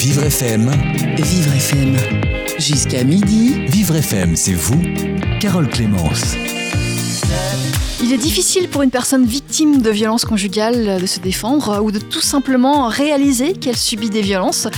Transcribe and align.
Vivre 0.00 0.22
FM. 0.22 0.70
Vivre 1.18 1.52
FM. 1.52 1.94
Jusqu'à 2.58 3.04
midi. 3.04 3.66
Vivre 3.66 3.96
FM, 3.96 4.34
c'est 4.34 4.54
vous, 4.54 4.80
Carole 5.40 5.68
Clémence. 5.68 6.36
Il 8.02 8.10
est 8.10 8.16
difficile 8.16 8.70
pour 8.70 8.80
une 8.80 8.88
personne 8.88 9.26
de 9.50 9.90
violences 9.90 10.24
conjugales 10.24 11.00
de 11.00 11.06
se 11.06 11.18
défendre 11.18 11.82
ou 11.82 11.90
de 11.90 11.98
tout 11.98 12.20
simplement 12.20 12.86
réaliser 12.86 13.52
qu'elle 13.52 13.76
subit 13.76 14.08
des 14.08 14.22
violences. 14.22 14.68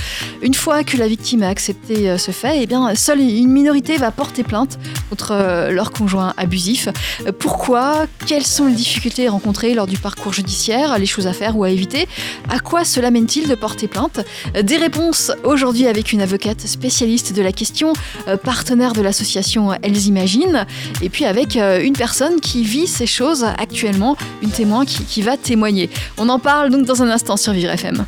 Une 0.40 0.54
fois 0.54 0.82
que 0.82 0.96
la 0.96 1.06
victime 1.06 1.42
a 1.42 1.48
accepté 1.48 2.08
euh, 2.08 2.16
ce 2.16 2.30
fait, 2.30 2.62
eh 2.62 2.66
bien, 2.66 2.94
seule 2.94 3.20
une 3.20 3.50
minorité 3.50 3.98
va 3.98 4.10
porter 4.10 4.42
plainte 4.42 4.78
contre 5.10 5.32
euh, 5.32 5.70
leur 5.70 5.92
conjoint 5.92 6.32
abusif. 6.38 6.88
Euh, 7.26 7.32
pourquoi? 7.38 8.06
Quelles 8.26 8.46
sont 8.46 8.66
les 8.66 8.74
difficultés 8.74 9.28
rencontrées 9.28 9.74
lors 9.74 9.86
du 9.86 9.98
parcours 9.98 10.32
judiciaire? 10.32 10.98
Les 10.98 11.06
choses 11.06 11.26
à 11.26 11.34
faire 11.34 11.56
ou 11.58 11.64
à 11.64 11.70
éviter? 11.70 12.08
À 12.48 12.58
quoi 12.58 12.84
cela 12.84 13.10
mène-t-il 13.10 13.48
de 13.48 13.54
porter 13.54 13.88
plainte? 13.88 14.20
Des 14.60 14.78
réponses 14.78 15.32
aujourd'hui 15.44 15.86
avec 15.86 16.12
une 16.12 16.22
avocate 16.22 16.62
spécialiste 16.66 17.34
de 17.34 17.42
la 17.42 17.52
question, 17.52 17.92
partenaire 18.42 18.94
de 18.94 19.02
l'association 19.02 19.72
Elles 19.82 20.06
Imaginent, 20.06 20.66
et 21.02 21.08
puis 21.08 21.24
avec 21.24 21.56
une 21.56 21.92
personne 21.92 22.40
qui 22.40 22.62
vit 22.64 22.86
ces 22.86 23.06
choses 23.06 23.44
actuellement, 23.58 24.16
une 24.42 24.50
témoin 24.62 24.84
qui, 24.84 25.02
qui 25.02 25.22
va 25.22 25.36
témoigner. 25.36 25.90
On 26.18 26.28
en 26.28 26.38
parle 26.38 26.70
donc 26.70 26.86
dans 26.86 27.02
un 27.02 27.10
instant 27.10 27.36
sur 27.36 27.52
Vivre 27.52 27.70
FM. 27.72 28.06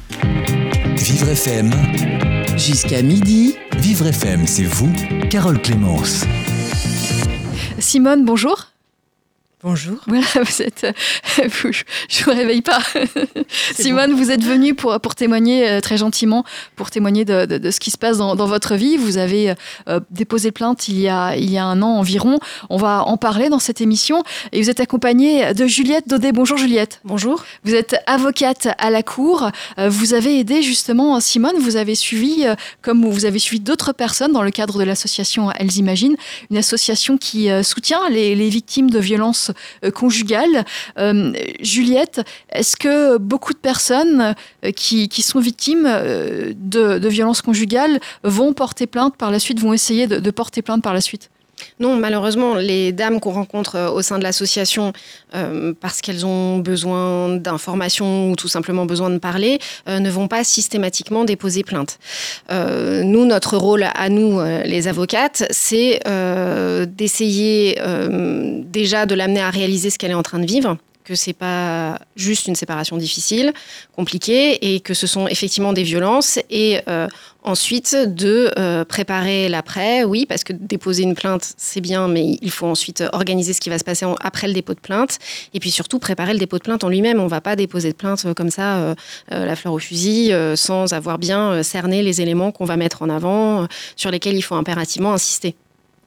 Vivre 0.96 1.28
FM. 1.28 1.72
Jusqu'à 2.56 3.02
midi. 3.02 3.56
Vivre 3.78 4.06
FM, 4.06 4.46
c'est 4.46 4.62
vous, 4.62 4.92
Carole 5.30 5.60
Clémence. 5.60 6.24
Simone, 7.80 8.24
bonjour. 8.24 8.73
Bonjour. 9.64 9.96
Voilà, 10.06 10.26
vous 10.44 10.60
êtes. 10.62 10.84
euh, 10.84 10.92
vous- 11.48 11.72
je 11.72 12.20
ne 12.20 12.24
vous 12.26 12.30
réveille 12.32 12.60
pas. 12.60 12.80
Simone, 13.74 14.12
vous 14.12 14.30
êtes 14.30 14.42
venue 14.44 14.74
pour, 14.74 15.00
pour 15.00 15.14
témoigner 15.14 15.66
euh, 15.70 15.80
très 15.80 15.96
gentiment, 15.96 16.44
pour 16.76 16.90
témoigner 16.90 17.24
de, 17.24 17.46
de- 17.46 17.56
de 17.56 17.70
ce 17.70 17.80
qui 17.80 17.90
se 17.90 17.96
passe 17.96 18.18
dans, 18.18 18.36
dans 18.36 18.44
votre 18.46 18.74
vie. 18.74 18.98
Vous 18.98 19.16
avez 19.16 19.54
euh, 19.88 20.00
déposé 20.10 20.50
plainte 20.52 20.88
il 20.88 21.00
y, 21.00 21.08
a, 21.08 21.34
il 21.36 21.50
y 21.50 21.56
a 21.56 21.64
un 21.64 21.80
an 21.80 21.96
environ. 21.96 22.38
On 22.68 22.76
va 22.76 23.04
en 23.04 23.16
parler 23.16 23.48
dans 23.48 23.58
cette 23.58 23.80
émission. 23.80 24.22
Et 24.52 24.60
vous 24.60 24.68
êtes 24.68 24.80
accompagnée 24.80 25.54
de 25.54 25.66
Juliette 25.66 26.08
Daudet. 26.08 26.32
Bonjour 26.32 26.58
Juliette. 26.58 27.00
Bonjour. 27.04 27.42
Vous 27.64 27.74
êtes 27.74 27.96
avocate 28.06 28.68
à 28.76 28.90
la 28.90 29.02
Cour. 29.02 29.50
Vous 29.78 30.12
avez 30.12 30.38
aidé 30.40 30.60
justement 30.62 31.18
Simone. 31.20 31.56
Vous 31.58 31.76
avez 31.76 31.94
suivi, 31.94 32.44
comme 32.82 33.08
vous 33.08 33.24
avez 33.24 33.38
suivi 33.38 33.60
d'autres 33.60 33.92
personnes 33.94 34.32
dans 34.32 34.42
le 34.42 34.50
cadre 34.50 34.78
de 34.78 34.84
l'association 34.84 35.50
Elles 35.52 35.78
Imaginent, 35.78 36.16
une 36.50 36.58
association 36.58 37.16
qui 37.16 37.48
soutient 37.62 38.10
les, 38.10 38.34
les 38.34 38.50
victimes 38.50 38.90
de 38.90 38.98
violences 38.98 39.52
euh, 39.84 39.90
conjugales. 39.90 40.64
Euh, 40.98 41.32
Juliette, 41.60 42.22
est-ce 42.50 42.76
que 42.76 43.18
beaucoup 43.18 43.52
de 43.52 43.58
personnes 43.58 44.34
euh, 44.64 44.70
qui, 44.72 45.08
qui 45.08 45.22
sont 45.22 45.40
victimes 45.40 45.84
de, 45.84 46.98
de 46.98 47.08
violences 47.08 47.42
conjugales 47.42 48.00
vont 48.22 48.52
porter 48.52 48.86
plainte 48.86 49.16
par 49.16 49.30
la 49.30 49.38
suite, 49.38 49.60
vont 49.60 49.72
essayer 49.72 50.06
de, 50.06 50.18
de 50.18 50.30
porter 50.30 50.62
plainte 50.62 50.82
par 50.82 50.94
la 50.94 51.00
suite? 51.00 51.30
Non, 51.80 51.96
malheureusement, 51.96 52.54
les 52.54 52.92
dames 52.92 53.18
qu'on 53.18 53.32
rencontre 53.32 53.74
euh, 53.76 53.90
au 53.90 54.00
sein 54.00 54.18
de 54.18 54.22
l'association, 54.22 54.92
euh, 55.34 55.72
parce 55.80 56.00
qu'elles 56.00 56.24
ont 56.24 56.58
besoin 56.58 57.36
d'informations 57.36 58.30
ou 58.30 58.36
tout 58.36 58.46
simplement 58.46 58.86
besoin 58.86 59.10
de 59.10 59.18
parler, 59.18 59.58
euh, 59.88 59.98
ne 59.98 60.08
vont 60.08 60.28
pas 60.28 60.44
systématiquement 60.44 61.24
déposer 61.24 61.64
plainte. 61.64 61.98
Nous, 62.50 63.24
notre 63.24 63.56
rôle 63.56 63.84
à 63.94 64.08
nous, 64.08 64.40
les 64.64 64.88
avocates, 64.88 65.44
c'est 65.50 66.00
d'essayer 66.86 67.78
déjà 68.66 69.06
de 69.06 69.14
l'amener 69.14 69.40
à 69.40 69.50
réaliser 69.50 69.90
ce 69.90 69.98
qu'elle 69.98 70.10
est 70.10 70.14
en 70.14 70.22
train 70.22 70.38
de 70.38 70.46
vivre 70.46 70.76
que 71.04 71.14
c'est 71.14 71.34
pas 71.34 71.98
juste 72.16 72.48
une 72.48 72.54
séparation 72.54 72.96
difficile, 72.96 73.52
compliquée, 73.94 74.74
et 74.74 74.80
que 74.80 74.94
ce 74.94 75.06
sont 75.06 75.28
effectivement 75.28 75.72
des 75.72 75.82
violences, 75.82 76.38
et 76.50 76.80
euh, 76.88 77.06
ensuite 77.42 77.94
de 77.94 78.50
euh, 78.58 78.84
préparer 78.84 79.48
l'après, 79.50 80.02
oui, 80.04 80.24
parce 80.26 80.44
que 80.44 80.54
déposer 80.54 81.02
une 81.02 81.14
plainte, 81.14 81.52
c'est 81.58 81.82
bien, 81.82 82.08
mais 82.08 82.38
il 82.40 82.50
faut 82.50 82.66
ensuite 82.66 83.04
organiser 83.12 83.52
ce 83.52 83.60
qui 83.60 83.68
va 83.68 83.78
se 83.78 83.84
passer 83.84 84.06
après 84.20 84.48
le 84.48 84.54
dépôt 84.54 84.74
de 84.74 84.80
plainte, 84.80 85.18
et 85.52 85.60
puis 85.60 85.70
surtout 85.70 85.98
préparer 85.98 86.32
le 86.32 86.38
dépôt 86.38 86.58
de 86.58 86.62
plainte 86.64 86.84
en 86.84 86.88
lui-même. 86.88 87.20
On 87.20 87.26
va 87.26 87.40
pas 87.40 87.54
déposer 87.54 87.92
de 87.92 87.96
plainte 87.96 88.24
euh, 88.24 88.34
comme 88.34 88.50
ça, 88.50 88.78
euh, 88.78 88.94
euh, 89.32 89.44
la 89.44 89.56
fleur 89.56 89.74
au 89.74 89.78
fusil, 89.78 90.32
euh, 90.32 90.56
sans 90.56 90.92
avoir 90.94 91.18
bien 91.18 91.62
cerné 91.62 92.02
les 92.02 92.20
éléments 92.20 92.50
qu'on 92.50 92.64
va 92.64 92.76
mettre 92.76 93.02
en 93.02 93.10
avant, 93.10 93.66
sur 93.96 94.10
lesquels 94.10 94.36
il 94.36 94.42
faut 94.42 94.54
impérativement 94.54 95.12
insister. 95.12 95.54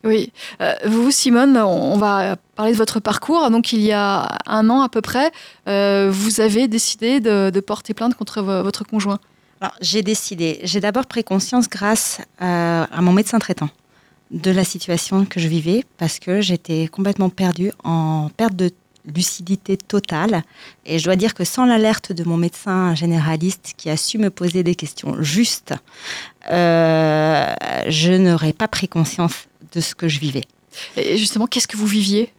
Oui. 0.03 0.31
Euh, 0.61 0.73
vous, 0.85 1.11
Simone, 1.11 1.57
on 1.57 1.97
va 1.97 2.35
parler 2.55 2.71
de 2.71 2.77
votre 2.77 2.99
parcours. 2.99 3.49
Donc, 3.49 3.73
il 3.73 3.81
y 3.81 3.91
a 3.91 4.37
un 4.45 4.69
an 4.69 4.81
à 4.81 4.89
peu 4.89 5.01
près, 5.01 5.31
euh, 5.67 6.09
vous 6.11 6.39
avez 6.41 6.67
décidé 6.67 7.19
de, 7.19 7.59
porter 7.59 7.93
plainte 7.93 8.15
contre 8.15 8.41
vo- 8.41 8.63
votre 8.63 8.83
conjoint. 8.85 9.19
J'ai 9.81 10.03
décidé, 10.03 10.59
j'ai 10.63 10.79
d'abord 10.79 11.07
pris 11.07 11.23
conscience 11.23 11.67
grâce 11.67 12.21
à, 12.39 12.83
à 12.83 13.01
mon 13.01 13.11
médecin 13.11 13.39
traitant 13.39 13.69
de 14.29 14.51
la 14.51 14.63
situation 14.63 15.25
que 15.25 15.39
je 15.39 15.47
vivais 15.47 15.83
parce 15.97 16.19
que 16.19 16.41
j'étais 16.41 16.87
complètement 16.87 17.29
perdue, 17.29 17.71
en 17.83 18.29
perte 18.35 18.55
de 18.55 18.69
lucidité 19.13 19.77
totale. 19.77 20.43
Et 20.85 20.99
je 20.99 21.05
dois 21.05 21.15
dire 21.15 21.33
que 21.33 21.43
sans 21.43 21.65
l'alerte 21.65 22.11
de 22.11 22.23
mon 22.23 22.37
médecin 22.37 22.95
généraliste 22.95 23.73
qui 23.77 23.89
a 23.89 23.97
su 23.97 24.17
me 24.17 24.29
poser 24.29 24.63
des 24.63 24.75
questions 24.75 25.21
justes, 25.21 25.73
euh, 26.49 27.53
je 27.87 28.13
n'aurais 28.13 28.53
pas 28.53 28.67
pris 28.67 28.87
conscience 28.87 29.47
de 29.73 29.81
ce 29.81 29.95
que 29.95 30.07
je 30.07 30.19
vivais. 30.19 30.43
Et 30.95 31.17
justement, 31.17 31.47
qu'est-ce 31.47 31.67
que 31.67 31.77
vous 31.77 31.87
viviez? 31.87 32.31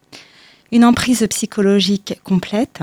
Une 0.70 0.84
emprise 0.84 1.26
psychologique 1.30 2.20
complète, 2.24 2.80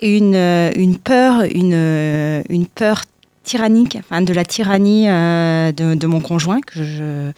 une, 0.00 0.36
une 0.36 0.98
peur, 0.98 1.42
une, 1.42 2.44
une 2.48 2.66
peur 2.66 3.02
tyrannique, 3.48 3.96
enfin 3.98 4.20
de 4.20 4.34
la 4.34 4.44
tyrannie 4.44 5.08
euh, 5.08 5.72
de, 5.72 6.06
mon 6.06 6.20
conjoint 6.20 6.60
que 6.60 6.84
je, 6.84 7.32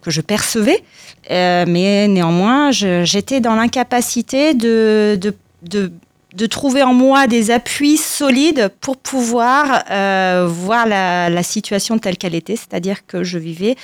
que 0.00 0.10
je 0.10 0.22
percevais. 0.22 0.82
Euh, 1.30 1.64
mais 1.68 2.08
néanmoins, 2.08 2.70
j'étais 2.70 3.40
dans 3.40 3.54
l'incapacité 3.54 4.54
de, 4.54 5.18
de, 5.20 5.92
de, 6.34 6.46
trouver 6.46 6.82
en 6.82 6.94
moi 6.94 7.26
des 7.26 7.50
appuis 7.50 7.98
solides 7.98 8.70
pour 8.80 8.96
pouvoir 8.96 9.84
euh, 9.90 10.46
voir 10.48 10.86
la, 10.88 11.42
situation 11.42 11.98
telle 11.98 12.16
qu'elle 12.16 12.34
était, 12.34 12.56
c'est-à-dire 12.56 13.06
que 13.06 13.22
je 13.22 13.38
vivais 13.38 13.76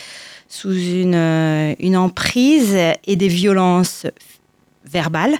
sous 0.49 0.73
une, 0.73 1.77
une 1.79 1.97
emprise 1.97 2.75
et 3.06 3.17
des 3.17 3.29
violences 3.29 4.06
verbales 4.87 5.37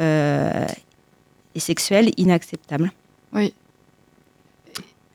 et 0.00 1.60
sexuelles 1.60 2.10
inacceptables. 2.16 2.90
Oui. 3.32 3.54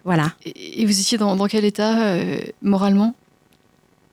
Voilà. 0.05 0.31
Et 0.45 0.85
vous 0.85 0.99
étiez 1.01 1.17
dans, 1.17 1.35
dans 1.35 1.47
quel 1.47 1.65
état 1.65 2.13
euh, 2.13 2.39
moralement? 2.61 3.15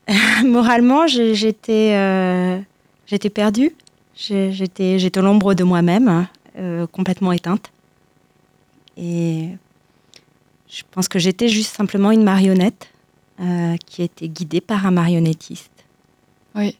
Moralement, 0.45 1.07
j'ai- 1.07 1.35
j'étais 1.35 1.93
euh, 1.95 2.59
j'étais 3.07 3.31
perdue. 3.31 3.75
J'étais 4.17 4.99
j'étais 4.99 5.21
l'ombre 5.23 5.55
de 5.55 5.65
moi-même, 5.65 6.09
hein, 6.09 6.29
euh, 6.59 6.87
complètement 6.87 7.33
éteinte. 7.33 7.71
Et 8.97 9.49
je 10.69 10.83
pense 10.91 11.09
que 11.09 11.19
j'étais 11.19 11.49
juste 11.49 11.75
simplement 11.75 12.11
une 12.11 12.23
marionnette 12.25 12.89
euh, 13.41 13.77
qui 13.87 14.03
était 14.03 14.29
guidée 14.29 14.61
par 14.61 14.87
un 14.87 14.91
marionnettiste. 14.91 15.71
Oui. 16.55 16.77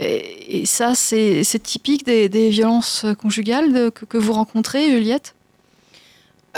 Et, 0.00 0.60
et 0.60 0.66
ça, 0.66 0.94
c'est 0.94 1.44
c'est 1.44 1.60
typique 1.62 2.04
des, 2.04 2.28
des 2.28 2.50
violences 2.50 3.06
conjugales 3.18 3.72
de- 3.72 3.88
que, 3.90 4.04
que 4.04 4.18
vous 4.18 4.32
rencontrez, 4.32 4.90
Juliette? 4.90 5.34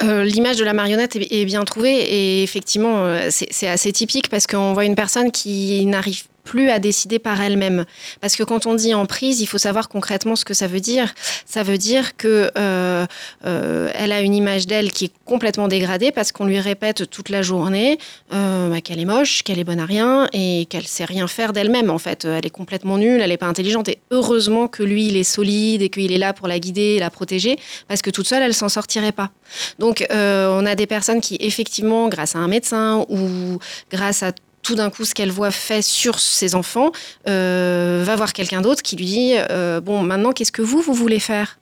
Euh, 0.03 0.25
L'image 0.25 0.57
de 0.57 0.65
la 0.65 0.73
marionnette 0.73 1.17
est, 1.17 1.33
est 1.33 1.45
bien 1.45 1.65
trouvée 1.65 1.95
et 1.95 2.43
effectivement, 2.43 3.05
euh, 3.05 3.29
c'est 3.31 3.49
c'est 3.51 3.69
assez 3.69 3.93
typique 3.93 4.29
parce 4.31 4.47
qu'on 4.47 4.73
voit 4.73 4.87
une 4.87 4.95
personne 4.95 5.31
qui 5.31 5.85
n'arrive 5.85 6.25
plus 6.45 6.71
à 6.71 6.79
décider 6.79 7.19
par 7.19 7.41
elle-même. 7.41 7.85
Parce 8.21 8.37
que 8.37 8.43
quand 8.43 8.67
on 8.67 8.75
dit 8.75 8.95
emprise, 8.95 9.41
il 9.41 9.47
faut 9.47 9.59
savoir 9.59 9.89
concrètement 9.89 10.37
ce 10.37 10.45
que 10.45 10.55
ça 10.55 10.67
veut 10.67 10.81
dire. 10.81 11.15
Ça 11.47 11.63
veut 11.63 11.79
dire 11.79 12.17
que 12.17 12.51
euh, 12.57 13.07
euh, 13.47 13.91
elle 13.95 14.13
a 14.13 14.21
une 14.21 14.35
image 14.35 14.67
d'elle 14.67 14.93
qui 14.93 15.07
est 15.07 15.13
complètement 15.25 15.69
dégradée 15.69 16.13
parce 16.13 16.33
qu'on 16.33 16.45
lui 16.45 16.61
répète 16.61 17.09
toute 17.11 17.29
la 17.29 17.43
journée 17.43 17.99
euh, 18.33 18.69
bah, 18.69 18.81
qu'elle 18.81 19.01
est 19.01 19.05
moche, 19.05 19.43
qu'elle 19.43 19.59
est 19.59 19.65
bonne 19.65 19.81
à 19.81 19.87
rien 19.87 20.29
et 20.33 20.67
qu'elle 20.69 20.87
sait 20.87 21.05
rien 21.05 21.29
faire 21.29 21.53
d'elle-même. 21.53 21.91
En 21.91 21.99
fait, 21.99 22.25
elle 22.25 22.47
est 22.47 22.50
complètement 22.50 22.99
nulle, 22.99 23.21
elle 23.21 23.31
n'est 23.31 23.37
pas 23.37 23.47
intelligente. 23.47 23.88
Et 23.88 23.99
heureusement 24.11 24.69
que 24.69 24.83
lui, 24.83 25.06
il 25.06 25.17
est 25.17 25.25
solide 25.25 25.83
et 25.83 25.88
qu'il 25.88 26.12
est 26.12 26.19
là 26.19 26.33
pour 26.33 26.49
la 26.49 26.59
guider 26.59 26.97
et 26.97 26.99
la 26.99 27.11
protéger 27.11 27.59
parce 27.88 28.03
que 28.03 28.11
toute 28.11 28.27
seule, 28.27 28.43
elle 28.43 28.55
s'en 28.55 28.69
sortirait 28.69 29.12
pas. 29.12 29.31
Donc, 29.79 30.06
euh, 30.11 30.49
on 30.50 30.67
a 30.67 30.75
des 30.75 30.87
personnes 30.87 31.21
qui, 31.21 31.37
effectivement, 31.41 32.09
grâce 32.09 32.37
à 32.37 32.38
un 32.38 32.49
médecin 32.49 33.05
ou 33.09 33.59
grâce 33.91 34.23
à 34.23 34.33
tout 34.62 34.75
d'un 34.75 34.91
coup 34.91 35.05
ce 35.05 35.14
qu'elle 35.14 35.31
voit 35.31 35.50
fait 35.50 35.82
sur 35.82 36.19
ses 36.19 36.55
enfants, 36.55 36.93
euh, 37.29 38.03
va 38.06 38.17
voir 38.17 38.32
quelqu'un 38.32 38.61
d'autre 38.61 38.82
qui 38.82 38.97
lui 38.97 39.05
dit 39.06 39.32
euh, 39.37 39.81
bon 39.81 40.03
maintenant 40.03 40.32
qu'est-ce 40.32 40.53
que 40.53 40.62
vous 40.62 40.81
vous 40.81 40.94
voulez 40.94 41.19
faire? 41.19 41.59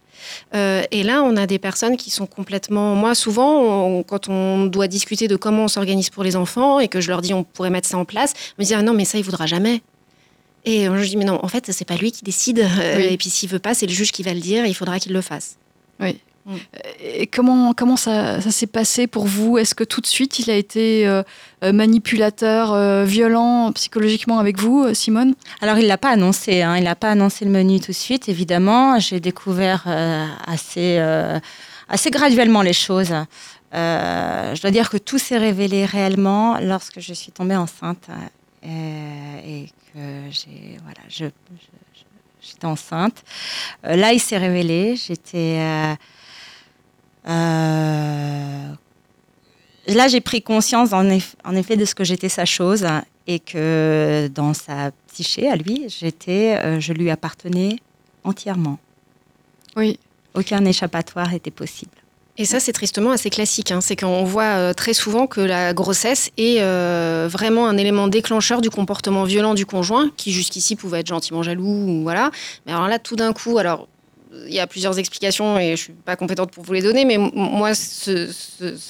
Euh, 0.54 0.82
et 0.90 1.02
là, 1.02 1.22
on 1.22 1.36
a 1.36 1.46
des 1.46 1.58
personnes 1.58 1.96
qui 1.96 2.10
sont 2.10 2.26
complètement. 2.26 2.94
Moi, 2.94 3.14
souvent, 3.14 3.58
on- 3.86 4.02
quand 4.02 4.28
on 4.28 4.66
doit 4.66 4.86
discuter 4.86 5.28
de 5.28 5.36
comment 5.36 5.64
on 5.64 5.68
s'organise 5.68 6.10
pour 6.10 6.22
les 6.24 6.36
enfants 6.36 6.78
et 6.78 6.88
que 6.88 7.00
je 7.00 7.08
leur 7.08 7.22
dis 7.22 7.32
on 7.32 7.42
pourrait 7.42 7.70
mettre 7.70 7.88
ça 7.88 7.96
en 7.96 8.04
place, 8.04 8.34
ils 8.36 8.60
me 8.60 8.64
disent 8.64 8.76
ah 8.78 8.82
non, 8.82 8.92
mais 8.92 9.06
ça, 9.06 9.16
il 9.18 9.24
voudra 9.24 9.46
jamais. 9.46 9.80
Et 10.66 10.84
je 10.84 11.04
dis 11.08 11.16
mais 11.16 11.24
non, 11.24 11.40
en 11.42 11.48
fait, 11.48 11.70
c'est 11.72 11.86
pas 11.86 11.96
lui 11.96 12.12
qui 12.12 12.22
décide. 12.22 12.58
Oui. 12.96 13.04
Et 13.10 13.16
puis 13.16 13.30
s'il 13.30 13.48
veut 13.48 13.58
pas, 13.58 13.72
c'est 13.72 13.86
le 13.86 13.92
juge 13.94 14.12
qui 14.12 14.22
va 14.22 14.34
le 14.34 14.40
dire. 14.40 14.64
Et 14.66 14.68
il 14.68 14.74
faudra 14.74 14.98
qu'il 15.00 15.12
le 15.14 15.22
fasse. 15.22 15.56
Oui. 16.00 16.20
Mm. 16.46 16.54
Et 17.00 17.26
comment, 17.26 17.74
comment 17.74 17.96
ça, 17.96 18.40
ça 18.40 18.50
s'est 18.50 18.66
passé 18.66 19.06
pour 19.06 19.26
vous? 19.26 19.58
Est-ce 19.58 19.74
que 19.74 19.84
tout 19.84 20.00
de 20.00 20.06
suite 20.06 20.38
il 20.38 20.50
a 20.50 20.54
été 20.54 21.06
euh, 21.06 21.22
euh, 21.64 21.72
manipulateur, 21.72 22.72
euh, 22.72 23.04
violent 23.04 23.72
psychologiquement 23.72 24.38
avec 24.38 24.58
vous, 24.58 24.92
Simone? 24.94 25.34
Alors 25.60 25.78
il 25.78 25.86
l'a 25.86 25.98
pas 25.98 26.10
annoncé, 26.10 26.62
hein, 26.62 26.76
il 26.76 26.84
n'a 26.84 26.94
pas 26.94 27.10
annoncé 27.10 27.44
le 27.44 27.50
menu 27.50 27.80
tout 27.80 27.92
de 27.92 27.96
suite, 27.96 28.28
évidemment. 28.28 28.98
J'ai 28.98 29.20
découvert 29.20 29.86
assez, 30.46 30.98
assez 31.88 32.10
graduellement 32.10 32.62
les 32.62 32.72
choses. 32.72 33.12
je 33.72 34.60
dois 34.60 34.70
dire 34.70 34.90
que 34.90 34.96
tout 34.96 35.18
s'est 35.18 35.38
révélé 35.38 35.84
réellement 35.84 36.58
lorsque 36.60 37.00
je 37.00 37.12
suis 37.12 37.32
tombée 37.32 37.56
enceinte 37.56 38.08
et, 38.62 39.66
que 39.92 39.98
j'ai 40.30 40.78
voilà, 40.84 41.00
je, 41.08 41.26
j'étais 42.40 42.66
enceinte. 42.66 43.24
là, 43.82 44.12
il 44.12 44.20
s'est 44.20 44.38
révélé. 44.38 44.96
J'étais 44.96 45.58
euh, 45.58 45.94
là, 49.94 50.08
j'ai 50.08 50.20
pris 50.20 50.42
conscience 50.42 50.92
en, 50.92 51.08
effet 51.54 51.76
de 51.76 51.84
ce 51.84 51.94
que 51.94 52.04
j'étais 52.04 52.28
sa 52.28 52.44
chose 52.44 52.86
et 53.26 53.38
que 53.38 54.28
dans 54.34 54.54
sa 54.54 54.90
psyché, 55.12 55.48
à 55.48 55.56
lui, 55.56 55.86
j'étais, 55.88 56.58
euh, 56.62 56.80
je 56.80 56.92
lui 56.92 57.10
appartenais 57.10 57.76
entièrement. 58.24 58.78
Oui. 59.76 59.98
Aucun 60.34 60.64
échappatoire 60.64 61.34
était 61.34 61.50
possible. 61.50 61.90
Et 62.38 62.44
ça, 62.44 62.60
c'est 62.60 62.72
tristement 62.72 63.10
assez 63.10 63.28
classique. 63.28 63.70
Hein. 63.70 63.80
C'est 63.80 63.96
qu'on 63.96 64.24
voit 64.24 64.44
euh, 64.44 64.72
très 64.72 64.94
souvent 64.94 65.26
que 65.26 65.40
la 65.40 65.74
grossesse 65.74 66.30
est 66.38 66.60
vraiment 67.28 67.68
un 67.68 67.76
élément 67.76 68.08
déclencheur 68.08 68.60
du 68.60 68.70
comportement 68.70 69.24
violent 69.24 69.54
du 69.54 69.66
conjoint, 69.66 70.10
qui 70.16 70.32
jusqu'ici 70.32 70.76
pouvait 70.76 71.00
être 71.00 71.08
gentiment 71.08 71.42
jaloux, 71.42 71.64
ou 71.66 72.02
voilà. 72.02 72.30
Mais 72.64 72.72
alors 72.72 72.88
là, 72.88 72.98
tout 72.98 73.16
d'un 73.16 73.32
coup, 73.32 73.58
alors 73.58 73.88
il 74.46 74.54
y 74.54 74.60
a 74.60 74.66
plusieurs 74.66 74.98
explications 74.98 75.58
et 75.58 75.72
je 75.72 75.82
suis 75.82 75.92
pas 75.92 76.14
compétente 76.14 76.52
pour 76.52 76.62
vous 76.62 76.72
les 76.72 76.82
donner, 76.82 77.04
mais 77.04 77.18
moi, 77.18 77.74
ce, 77.74 78.30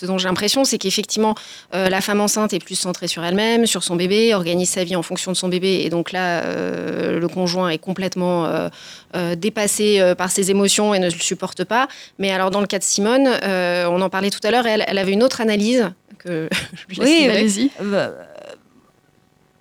dont 0.05 0.19
j'ai 0.19 0.29
l'impression, 0.29 0.65
c'est 0.65 0.77
qu'effectivement, 0.77 1.35
euh, 1.75 1.89
la 1.89 2.01
femme 2.01 2.21
enceinte 2.21 2.53
est 2.53 2.63
plus 2.63 2.75
centrée 2.75 3.09
sur 3.09 3.25
elle-même, 3.25 3.67
sur 3.67 3.83
son 3.83 3.97
bébé, 3.97 4.35
organise 4.35 4.69
sa 4.69 4.85
vie 4.85 4.97
en 4.97 5.03
fonction 5.03 5.33
de 5.33 5.37
son 5.37 5.49
bébé, 5.49 5.83
et 5.85 5.91
donc 5.91 6.13
là, 6.13 6.43
euh, 6.43 7.19
le 7.19 7.29
conjoint 7.29 7.71
est 7.71 7.79
complètement 7.79 8.47
euh, 8.47 9.35
dépassé 9.35 10.15
par 10.17 10.31
ses 10.31 10.51
émotions 10.51 10.95
et 10.95 10.99
ne 10.99 11.07
le 11.07 11.11
supporte 11.11 11.65
pas. 11.65 11.89
Mais 12.19 12.31
alors, 12.31 12.51
dans 12.51 12.61
le 12.61 12.67
cas 12.67 12.79
de 12.79 12.85
Simone, 12.85 13.29
on 13.43 14.01
en 14.01 14.11
parlait 14.11 14.31
tout 14.31 14.41
à 14.43 14.51
l'heure, 14.51 14.67
elle, 14.67 14.85
elle, 14.87 14.99
avait 14.99 15.13
une 15.13 15.23
autre 15.23 15.41
analyse 15.41 15.91
que 16.19 16.49
je 16.89 17.01
Oui, 17.01 17.27
allez-y. 17.29 17.71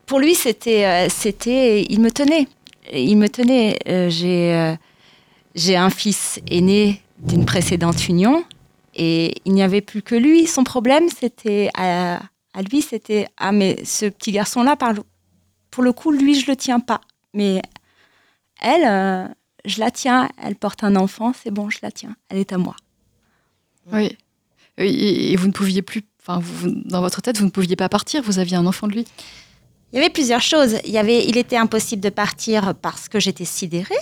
Pour 0.06 0.20
lui, 0.20 0.36
c'était, 0.36 1.08
c'était, 1.10 1.84
il 1.88 2.02
me 2.02 2.12
tenait, 2.12 2.48
il 2.92 3.18
me 3.18 3.30
tenait. 3.30 3.78
j'ai 4.10 4.78
j'ai 5.60 5.76
un 5.76 5.90
fils 5.90 6.40
aîné 6.50 7.02
d'une 7.20 7.46
précédente 7.46 8.08
union 8.08 8.46
et 8.96 9.36
il 9.44 9.54
n'y 9.54 9.62
avait 9.62 9.82
plus 9.82 10.02
que 10.02 10.16
lui. 10.16 10.48
Son 10.48 10.64
problème, 10.64 11.10
c'était 11.10 11.70
à, 11.76 12.22
lui, 12.72 12.82
c'était 12.82 13.28
ah 13.38 13.52
mais 13.52 13.84
ce 13.84 14.06
petit 14.06 14.32
garçon 14.32 14.64
là, 14.64 14.78
pour 15.70 15.84
le 15.84 15.92
coup, 15.92 16.12
lui, 16.12 16.40
je 16.40 16.50
le 16.50 16.56
tiens 16.56 16.80
pas, 16.80 17.02
mais 17.34 17.62
elle, 18.62 18.86
euh, 18.86 19.28
je 19.66 19.80
la 19.82 19.92
tiens. 19.92 20.30
Elle 20.42 20.56
porte 20.56 20.84
un 20.84 20.96
enfant, 20.96 21.34
c'est 21.34 21.52
bon, 21.52 21.70
je 21.70 21.80
la 21.82 21.92
tiens. 21.92 22.16
Elle 22.30 22.38
est 22.38 22.54
à 22.54 22.58
moi. 22.58 22.76
Oui. 23.92 24.18
Et 24.78 25.36
vous 25.36 25.48
ne 25.48 25.52
pouviez 25.52 25.82
plus, 25.82 26.04
enfin, 26.22 26.42
dans 26.86 27.02
votre 27.02 27.22
tête, 27.22 27.38
vous 27.38 27.46
ne 27.46 27.50
pouviez 27.50 27.76
pas 27.76 27.90
partir. 27.90 28.24
Vous 28.24 28.40
aviez 28.40 28.56
un 28.56 28.66
enfant 28.66 28.88
de 28.88 28.94
lui. 28.94 29.06
Il 29.92 29.98
y 29.98 30.00
avait 30.00 30.10
plusieurs 30.10 30.42
choses. 30.42 30.78
Il 30.86 30.92
y 30.92 30.98
avait, 30.98 31.26
il 31.26 31.38
était 31.38 31.58
impossible 31.58 32.02
de 32.02 32.10
partir 32.10 32.76
parce 32.76 33.10
que 33.10 33.20
j'étais 33.20 33.46
sidérée. 33.46 33.96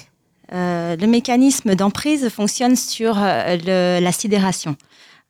Euh, 0.54 0.96
le 0.96 1.08
mécanisme 1.08 1.76
d'emprise 1.76 2.30
fonctionne 2.30 2.76
sur 2.76 3.18
euh, 3.18 4.00
la 4.00 4.12
sidération. 4.12 4.76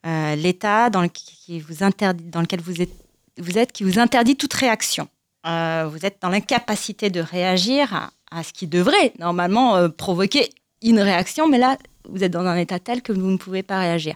Euh, 0.06 0.36
l'état 0.36 0.90
dans, 0.90 1.02
lequel 1.02 2.60
vous 2.60 2.80
êtes, 2.80 3.72
qui 3.72 3.84
vous 3.84 3.98
interdit 3.98 4.36
toute 4.36 4.54
réaction. 4.54 5.08
vous 5.44 6.06
êtes 6.06 6.18
dans 6.22 6.28
l'incapacité 6.28 7.10
de 7.10 7.20
réagir 7.20 8.10
à, 8.30 8.42
ce 8.42 8.52
qui 8.52 8.66
devrait 8.66 9.12
normalement 9.18 9.90
provoquer 9.90 10.50
une 10.82 11.00
réaction, 11.00 11.48
mais 11.48 11.58
là, 11.58 11.76
vous 12.08 12.22
êtes 12.22 12.32
dans 12.32 12.46
un 12.46 12.56
état 12.56 12.78
tel 12.78 13.02
que 13.02 13.12
vous 13.12 13.30
ne 13.30 13.36
pouvez 13.36 13.64
pas 13.64 13.80
réagir. 13.80 14.14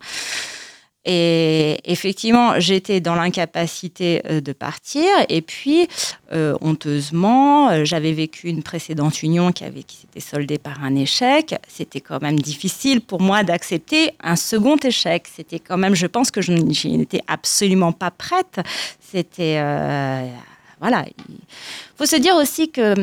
Et 1.05 1.79
effectivement, 1.85 2.61
j'étais 2.61 3.01
dans 3.01 3.17
l'incapacité 3.17 4.23
euh, 4.27 4.41
de 4.41 4.53
partir. 4.53 5.05
Et 5.29 5.43
puis, 5.43 5.89
euh, 6.33 6.55
honteusement, 6.61 7.71
euh, 7.71 7.85
j'avais 7.85 8.13
vécu 8.13 8.49
une 8.49 8.63
précédente 8.63 9.23
union 9.23 9.51
qui, 9.51 9.65
avait, 9.65 9.83
qui 9.83 9.97
s'était 9.97 10.21
soldée 10.21 10.59
par 10.59 10.85
un 10.85 10.95
échec. 10.95 11.57
C'était 11.67 12.01
quand 12.01 12.23
même 12.23 12.39
difficile 12.39 13.01
pour 13.01 13.21
moi 13.21 13.43
d'accepter 13.43 14.13
un 14.23 14.37
second 14.37 14.77
échec. 14.77 15.27
C'était 15.35 15.59
quand 15.59 15.77
même, 15.77 15.97
je 15.97 16.07
pense 16.07 16.31
que 16.31 16.41
je 16.41 16.53
n'étais 16.53 17.23
absolument 17.27 17.91
pas 17.91 18.13
prête. 18.13 18.61
C'était. 19.01 19.61
voilà. 20.81 21.05
Il 21.29 21.35
faut 21.97 22.07
se 22.07 22.17
dire 22.17 22.37
aussi 22.37 22.71
que 22.71 22.95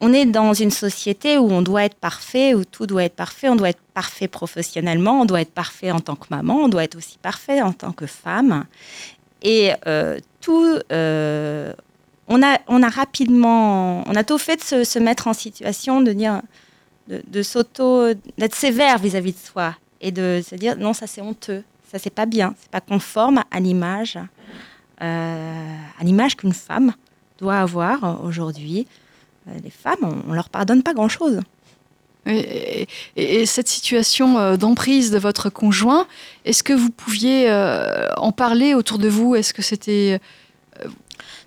on 0.00 0.12
est 0.12 0.26
dans 0.26 0.52
une 0.52 0.70
société 0.70 1.38
où 1.38 1.50
on 1.50 1.62
doit 1.62 1.84
être 1.84 1.94
parfait, 1.94 2.54
où 2.54 2.64
tout 2.64 2.86
doit 2.86 3.04
être 3.04 3.14
parfait. 3.14 3.48
On 3.48 3.56
doit 3.56 3.70
être 3.70 3.80
parfait 3.94 4.28
professionnellement, 4.28 5.22
on 5.22 5.24
doit 5.24 5.40
être 5.40 5.52
parfait 5.52 5.90
en 5.90 6.00
tant 6.00 6.16
que 6.16 6.26
maman, 6.30 6.56
on 6.56 6.68
doit 6.68 6.84
être 6.84 6.96
aussi 6.96 7.18
parfait 7.18 7.62
en 7.62 7.72
tant 7.72 7.92
que 7.92 8.06
femme. 8.06 8.64
Et 9.42 9.72
euh, 9.86 10.18
tout, 10.40 10.78
euh, 10.92 11.72
on, 12.28 12.42
a, 12.42 12.88
rapidement, 12.88 14.02
on 14.08 14.14
a 14.14 14.24
tout 14.24 14.38
fait 14.38 14.56
de 14.56 14.84
se, 14.84 14.98
mettre 14.98 15.28
en 15.28 15.32
situation 15.32 16.00
de 16.00 16.12
dire, 16.12 16.42
de, 17.08 17.42
s'auto, 17.42 18.14
d'être 18.38 18.54
sévère 18.54 18.98
vis-à-vis 18.98 19.32
de 19.32 19.38
soi 19.38 19.74
et 20.00 20.10
de 20.10 20.42
se 20.46 20.54
dire 20.54 20.76
non, 20.76 20.92
ça 20.92 21.06
c'est 21.06 21.20
honteux, 21.20 21.62
ça 21.90 21.98
c'est 21.98 22.10
pas 22.10 22.26
bien, 22.26 22.54
c'est 22.60 22.70
pas 22.70 22.80
conforme 22.80 23.42
à 23.50 23.60
l'image, 23.60 24.18
euh, 25.02 25.76
à 25.98 26.04
l'image 26.04 26.36
qu'une 26.36 26.54
femme 26.54 26.92
doit 27.38 27.58
avoir 27.58 28.24
aujourd'hui. 28.24 28.86
Euh, 29.48 29.52
les 29.62 29.70
femmes, 29.70 29.98
on, 30.02 30.30
ne 30.30 30.34
leur 30.34 30.48
pardonne 30.48 30.82
pas 30.82 30.94
grand-chose. 30.94 31.40
Et, 32.26 32.86
cette 33.44 33.68
situation 33.68 34.38
euh, 34.38 34.56
d'emprise 34.56 35.10
de 35.10 35.18
votre 35.18 35.50
conjoint, 35.50 36.06
est-ce 36.46 36.62
que 36.62 36.72
vous 36.72 36.90
pouviez 36.90 37.50
euh, 37.50 38.08
en 38.16 38.32
parler 38.32 38.72
autour 38.74 38.98
de 38.98 39.08
vous? 39.08 39.34
Est-ce 39.34 39.52
que 39.52 39.62
c'était 39.62 40.20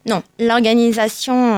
non, 0.05 0.23
l'organisation 0.39 1.51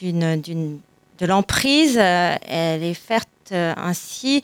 d'une, 0.00 0.78
de 1.18 1.26
l'emprise, 1.26 1.98
elle 1.98 2.82
est 2.82 2.94
faite 2.94 3.28
ainsi. 3.52 4.42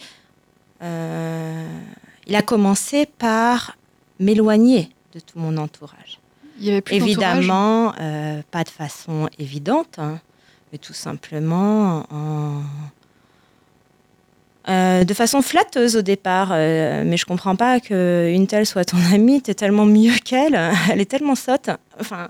il 0.83 2.37
a 2.37 2.43
commencé 2.45 3.07
par 3.07 3.79
m'éloigner 4.21 4.91
de 5.15 5.21
tout 5.21 5.39
mon 5.39 5.57
entourage. 5.57 6.21
Il 6.59 6.67
y 6.67 6.71
avait 6.71 6.83
plus 6.83 6.97
Évidemment, 6.97 7.95
pas 8.51 8.65
de 8.65 8.69
façon 8.69 9.31
évidente. 9.39 9.99
Hein 9.99 10.21
mais 10.73 10.79
tout 10.79 10.95
simplement 10.95 12.07
euh, 14.69 15.03
de 15.03 15.15
façon 15.15 15.43
flatteuse 15.43 15.97
au 15.97 16.03
départ. 16.03 16.51
Euh, 16.53 17.03
mais 17.05 17.17
je 17.17 17.27
comprends 17.27 17.57
pas 17.57 17.81
qu'une 17.81 18.47
telle 18.47 18.67
soit 18.67 18.85
ton 18.85 18.99
amie, 19.13 19.43
tu 19.43 19.51
es 19.51 19.55
tellement 19.55 19.87
mieux 19.87 20.15
qu'elle, 20.25 20.55
elle 20.91 21.01
est 21.01 21.11
tellement 21.11 21.35
sotte. 21.35 21.71
Enfin, 22.01 22.29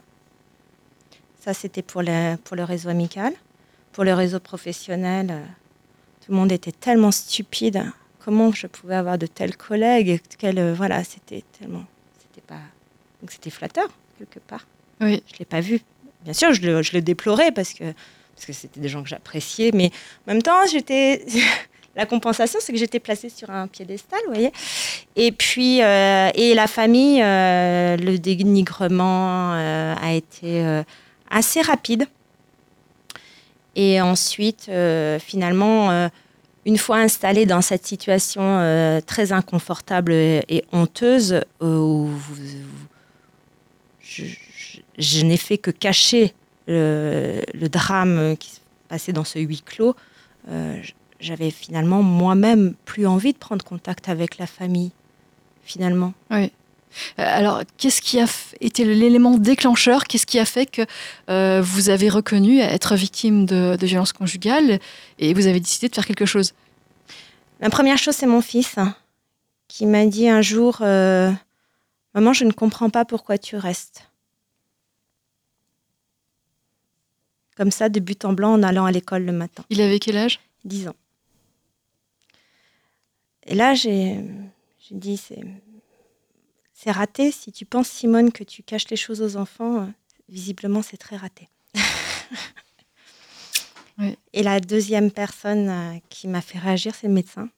ça 1.40 1.54
c'était 1.54 1.82
pour, 1.82 2.02
pour 2.44 2.56
le 2.56 2.64
réseau 2.64 2.88
amical. 2.88 3.32
Pour 3.92 4.04
le 4.04 4.14
réseau 4.14 4.40
professionnel, 4.40 5.28
euh, 5.30 5.42
tout 6.24 6.32
le 6.32 6.38
monde 6.38 6.50
était 6.52 6.72
tellement 6.72 7.10
stupide. 7.10 7.84
Comment 8.24 8.50
je 8.52 8.66
pouvais 8.66 8.94
avoir 8.94 9.18
de 9.18 9.26
tels 9.26 9.56
collègues? 9.56 10.22
Voilà, 10.74 11.04
c'était 11.04 11.44
tellement. 11.58 11.84
C'était 12.18 12.46
pas. 12.46 12.60
Donc 13.20 13.30
c'était 13.30 13.50
flatteur, 13.50 13.88
quelque 14.18 14.38
part. 14.38 14.66
Oui. 15.00 15.22
Je 15.30 15.38
l'ai 15.38 15.44
pas 15.44 15.60
vu. 15.60 15.80
Bien 16.24 16.32
sûr, 16.32 16.54
je 16.54 16.62
le, 16.62 16.82
je 16.82 16.92
le 16.94 17.02
déplorais 17.02 17.52
parce 17.52 17.74
que 17.74 17.92
parce 18.34 18.46
que 18.46 18.52
c'était 18.52 18.80
des 18.80 18.88
gens 18.88 19.02
que 19.02 19.08
j'appréciais. 19.08 19.70
Mais 19.72 19.90
en 20.26 20.32
même 20.32 20.42
temps, 20.42 20.66
j'étais. 20.70 21.24
la 21.96 22.06
compensation, 22.06 22.58
c'est 22.62 22.72
que 22.72 22.78
j'étais 22.78 23.00
placée 23.00 23.28
sur 23.28 23.50
un 23.50 23.68
piédestal, 23.68 24.20
vous 24.26 24.32
voyez. 24.32 24.52
Et 25.16 25.32
puis, 25.32 25.82
euh, 25.82 26.30
et 26.34 26.54
la 26.54 26.66
famille, 26.66 27.22
euh, 27.22 27.96
le 27.96 28.18
dénigrement 28.18 29.52
euh, 29.54 29.94
a 30.00 30.12
été 30.14 30.82
assez 31.30 31.60
rapide. 31.60 32.06
Et 33.74 34.00
ensuite, 34.00 34.70
finalement, 35.20 36.10
une 36.66 36.76
fois 36.76 36.98
installée 36.98 37.46
dans 37.46 37.62
cette 37.62 37.86
situation 37.86 39.00
très 39.06 39.32
inconfortable 39.32 40.12
et, 40.12 40.64
honteuse, 40.72 41.40
où 41.62 42.10
je, 44.02 44.24
je 44.98 45.24
n'ai 45.24 45.38
fait 45.38 45.56
que 45.56 45.70
cacher 45.70 46.34
le, 46.66 47.68
drame 47.68 48.36
qui 48.38 48.50
se 48.50 48.60
passait 48.88 49.12
dans 49.12 49.24
ce 49.24 49.38
huis 49.38 49.62
clos, 49.64 49.96
euh, 50.48 50.80
j'avais 51.20 51.50
finalement 51.50 52.02
moi-même 52.02 52.74
plus 52.84 53.06
envie 53.06 53.32
de 53.32 53.38
prendre 53.38 53.64
contact 53.64 54.08
avec 54.08 54.38
la 54.38 54.46
famille, 54.46 54.90
finalement. 55.64 56.12
Oui. 56.30 56.50
Euh, 57.18 57.24
alors, 57.24 57.62
qu'est-ce 57.78 58.02
qui 58.02 58.20
a 58.20 58.26
été 58.60 58.84
l'élément 58.84 59.38
déclencheur? 59.38 60.04
Qu'est-ce 60.04 60.26
qui 60.26 60.38
a 60.38 60.44
fait 60.44 60.66
que 60.66 60.82
euh, 61.30 61.62
vous 61.62 61.88
avez 61.88 62.08
reconnu 62.08 62.58
être 62.58 62.94
victime 62.96 63.46
de, 63.46 63.76
de 63.76 63.86
violences 63.86 64.12
conjugales 64.12 64.78
et 65.18 65.32
vous 65.34 65.46
avez 65.46 65.60
décidé 65.60 65.88
de 65.88 65.94
faire 65.94 66.06
quelque 66.06 66.26
chose? 66.26 66.52
La 67.60 67.70
première 67.70 67.98
chose, 67.98 68.14
c'est 68.14 68.26
mon 68.26 68.42
fils 68.42 68.76
hein, 68.76 68.94
qui 69.68 69.86
m'a 69.86 70.04
dit 70.06 70.28
un 70.28 70.42
jour 70.42 70.78
euh, 70.82 71.30
Maman, 72.14 72.32
je 72.32 72.44
ne 72.44 72.52
comprends 72.52 72.90
pas 72.90 73.04
pourquoi 73.04 73.38
tu 73.38 73.56
restes. 73.56 74.10
Comme 77.56 77.70
ça, 77.70 77.88
de 77.88 78.00
but 78.00 78.24
en 78.24 78.32
blanc 78.32 78.52
en 78.52 78.62
allant 78.62 78.84
à 78.84 78.92
l'école 78.92 79.24
le 79.24 79.32
matin. 79.32 79.64
Il 79.70 79.80
avait 79.80 79.98
quel 79.98 80.16
âge? 80.16 80.40
10 80.64 80.88
ans. 80.88 80.96
Et 83.44 83.54
là, 83.54 83.74
j'ai 83.74 84.18
dit 84.90 85.20
c'est 86.74 86.90
raté. 86.90 87.30
Si 87.30 87.52
tu 87.52 87.64
penses, 87.64 87.88
Simone, 87.88 88.32
que 88.32 88.44
tu 88.44 88.62
caches 88.62 88.88
les 88.88 88.96
choses 88.96 89.22
aux 89.22 89.36
enfants, 89.36 89.82
euh, 89.82 89.86
visiblement, 90.28 90.82
c'est 90.82 90.96
très 90.96 91.16
raté. 91.16 91.48
Oui. 93.98 94.16
Et 94.32 94.42
la 94.42 94.60
deuxième 94.60 95.10
personne 95.10 95.68
euh, 95.68 95.98
qui 96.08 96.28
m'a 96.28 96.40
fait 96.40 96.58
réagir, 96.58 96.94
c'est 96.94 97.08
le 97.08 97.12
médecin, 97.12 97.48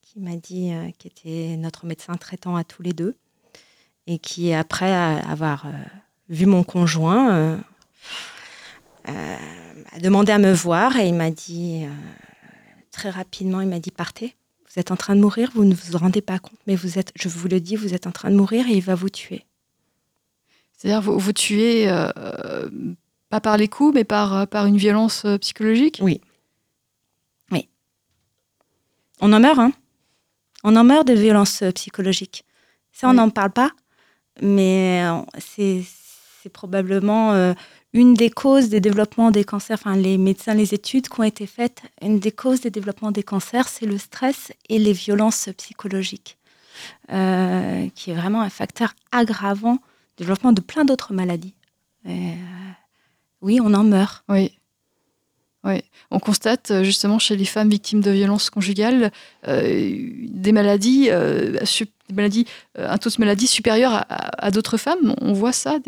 qui 0.00 0.20
m'a 0.20 0.36
dit, 0.36 0.72
euh, 0.72 0.90
qui 0.98 1.08
était 1.08 1.56
notre 1.56 1.86
médecin 1.86 2.14
traitant 2.14 2.56
à 2.56 2.64
tous 2.64 2.82
les 2.82 2.92
deux, 2.92 3.16
et 4.06 4.18
qui, 4.18 4.52
après 4.52 4.92
avoir 4.92 5.66
euh, 5.66 5.72
vu 6.28 6.46
mon 6.46 6.62
conjoint, 6.62 7.60
a 9.04 9.98
demandé 10.00 10.32
à 10.32 10.38
me 10.38 10.52
voir, 10.52 10.96
et 10.96 11.08
il 11.08 11.14
m'a 11.14 11.30
dit, 11.30 11.84
euh, 11.84 11.90
très 12.90 13.10
rapidement, 13.10 13.60
il 13.60 13.68
m'a 13.68 13.78
dit, 13.80 13.90
partez. 13.90 14.34
Vous 14.72 14.80
êtes 14.80 14.90
en 14.90 14.96
train 14.96 15.14
de 15.14 15.20
mourir, 15.20 15.50
vous 15.54 15.64
ne 15.64 15.74
vous 15.74 15.98
rendez 15.98 16.22
pas 16.22 16.38
compte, 16.38 16.58
mais 16.66 16.76
vous 16.76 16.98
êtes, 16.98 17.12
je 17.14 17.28
vous 17.28 17.46
le 17.46 17.60
dis, 17.60 17.76
vous 17.76 17.92
êtes 17.94 18.06
en 18.06 18.12
train 18.12 18.30
de 18.30 18.36
mourir 18.36 18.66
et 18.68 18.72
il 18.72 18.80
va 18.82 18.94
vous 18.94 19.10
tuer. 19.10 19.44
C'est-à-dire 20.72 21.02
vous, 21.02 21.18
vous 21.18 21.32
tuez 21.34 21.88
euh, 21.90 22.70
pas 23.28 23.40
par 23.40 23.58
les 23.58 23.68
coups, 23.68 23.94
mais 23.94 24.04
par, 24.04 24.34
euh, 24.34 24.46
par 24.46 24.64
une 24.66 24.78
violence 24.78 25.26
euh, 25.26 25.36
psychologique? 25.38 25.98
Oui. 26.02 26.22
Oui. 27.50 27.68
On 29.20 29.32
en 29.32 29.40
meurt, 29.40 29.58
hein 29.58 29.72
On 30.64 30.74
en 30.76 30.84
meurt 30.84 31.06
de 31.06 31.12
violences 31.12 31.62
euh, 31.62 31.70
psychologiques. 31.72 32.44
Ça, 32.92 33.08
on 33.08 33.10
Oui. 33.10 33.16
n'en 33.16 33.28
parle 33.30 33.52
pas, 33.52 33.70
mais 34.40 35.04
euh, 35.04 35.20
c'est 35.38 35.82
c'est 36.42 36.48
probablement 36.48 37.32
euh, 37.34 37.54
une 37.94 38.14
des 38.14 38.30
causes 38.30 38.68
des 38.68 38.80
développements 38.80 39.30
des 39.30 39.44
cancers. 39.44 39.78
Enfin, 39.78 39.96
les 39.96 40.16
médecins, 40.18 40.54
les 40.54 40.74
études 40.74 41.08
qui 41.08 41.20
ont 41.20 41.24
été 41.24 41.46
faites, 41.46 41.82
une 42.00 42.18
des 42.18 42.32
causes 42.32 42.62
des 42.62 42.70
développements 42.70 43.10
des 43.10 43.22
cancers, 43.22 43.68
c'est 43.68 43.86
le 43.86 43.98
stress 43.98 44.52
et 44.68 44.78
les 44.78 44.92
violences 44.92 45.48
psychologiques, 45.58 46.38
euh, 47.12 47.88
qui 47.94 48.10
est 48.10 48.14
vraiment 48.14 48.40
un 48.40 48.50
facteur 48.50 48.94
aggravant 49.10 49.74
du 49.74 49.80
développement 50.24 50.52
de 50.52 50.60
plein 50.60 50.84
d'autres 50.84 51.12
maladies. 51.12 51.54
Euh, 52.06 52.34
oui, 53.42 53.60
on 53.62 53.74
en 53.74 53.84
meurt. 53.84 54.24
Oui. 54.28 54.52
Oui. 55.64 55.82
On 56.10 56.18
constate 56.18 56.72
euh, 56.72 56.82
justement 56.82 57.20
chez 57.20 57.36
les 57.36 57.44
femmes 57.44 57.68
victimes 57.68 58.00
de 58.00 58.10
violences 58.10 58.50
conjugales 58.50 59.12
des 59.46 60.52
maladies, 60.52 61.10
un 61.10 62.98
taux 62.98 63.10
de 63.10 63.16
maladie 63.18 63.46
supérieur 63.46 64.04
à, 64.08 64.50
d'autres 64.50 64.76
femmes. 64.76 65.14
On 65.20 65.34
voit 65.34 65.52
ça. 65.52 65.78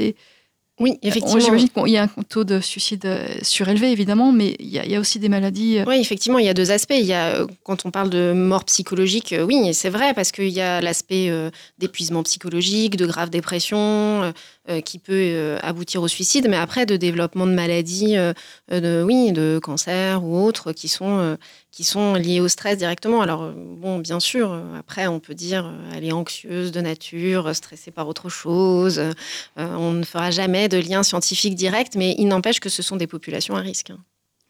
Oui, 0.81 0.95
On- 1.03 1.07
effectivement. 1.07 1.39
J'imagine 1.41 1.69
qu'il 1.69 1.87
y 1.89 1.97
a 1.97 2.03
un 2.03 2.23
taux 2.29 2.43
de 2.43 2.59
suicide 2.59 3.05
euh, 3.07 3.29
surélevé, 3.43 3.93
évidemment, 3.93 4.33
mais 4.33 4.57
il 4.59 4.67
y, 4.69 4.79
a- 4.81 4.85
il 4.85 4.91
y 4.91 4.97
a 4.97 5.01
aussi 5.01 5.21
des 5.21 5.29
maladies. 5.29 5.79
euh, 5.79 5.85
Oui, 5.87 5.99
effectivement, 6.01 6.39
il 6.41 6.47
y 6.47 6.49
a 6.49 6.55
deux 6.55 6.73
aspects. 6.73 6.97
Il 6.99 7.07
y 7.07 7.13
a, 7.13 7.37
euh, 7.37 7.47
quand 7.63 7.87
on 7.87 7.93
parle 7.93 8.11
de 8.11 8.33
mort 8.33 8.65
psychologique, 8.65 9.33
euh, 9.33 9.45
oui, 9.45 9.73
c'est 9.73 9.89
vrai, 9.91 10.15
parce 10.15 10.33
qu'il 10.33 10.49
y 10.49 10.61
a 10.61 10.81
l'aspect 10.81 11.31
euh, 11.31 11.51
d'épuisement 11.79 12.25
psychologique, 12.25 12.97
de 12.97 13.07
grave 13.07 13.31
dépression, 13.31 13.79
euh, 14.25 14.33
euh, 14.69 14.81
qui 14.81 14.99
peut 14.99 15.13
euh, 15.15 15.59
aboutir 15.63 16.03
au 16.03 16.09
suicide, 16.09 16.47
mais 16.51 16.57
après, 16.57 16.87
de 16.87 16.97
développement 16.97 17.47
de 17.47 17.53
maladies, 17.53 18.17
euh, 18.17 18.33
euh, 18.73 18.81
de, 18.81 19.05
oui, 19.05 19.31
de 19.31 19.61
cancer 19.63 20.25
ou 20.25 20.43
autres, 20.45 20.73
qui 20.73 20.89
sont, 20.89 21.19
euh, 21.21 21.37
qui 21.75 21.83
sont 21.83 22.15
liées 22.15 22.41
au 22.41 22.47
stress 22.49 22.79
directement. 22.79 23.21
Alors, 23.21 23.43
euh, 23.43 23.53
bon, 23.57 23.99
bien 23.99 24.21
sûr, 24.21 24.53
euh, 24.53 24.79
après, 24.79 25.09
on 25.09 25.19
peut 25.19 25.35
dire, 25.35 25.67
euh, 25.67 25.91
elle 25.95 26.05
est 26.05 26.13
anxieuse 26.13 26.71
de 26.71 26.81
nature, 26.81 27.55
stressée 27.55 27.91
par 27.91 28.07
autre 28.07 28.29
chose. 28.29 28.99
euh, 28.99 29.13
on 29.57 29.91
ne 29.91 30.05
fera 30.05 30.31
jamais 30.31 30.69
de 30.69 30.79
lien 30.79 31.03
scientifique 31.03 31.57
direct, 31.57 31.97
mais 31.97 32.15
il 32.17 32.29
n'empêche 32.29 32.61
que 32.61 32.69
ce 32.69 32.83
sont 32.83 32.97
des 32.97 33.09
populations 33.09 33.57
à 33.57 33.61
risque. 33.61 33.91
hein. 33.91 33.99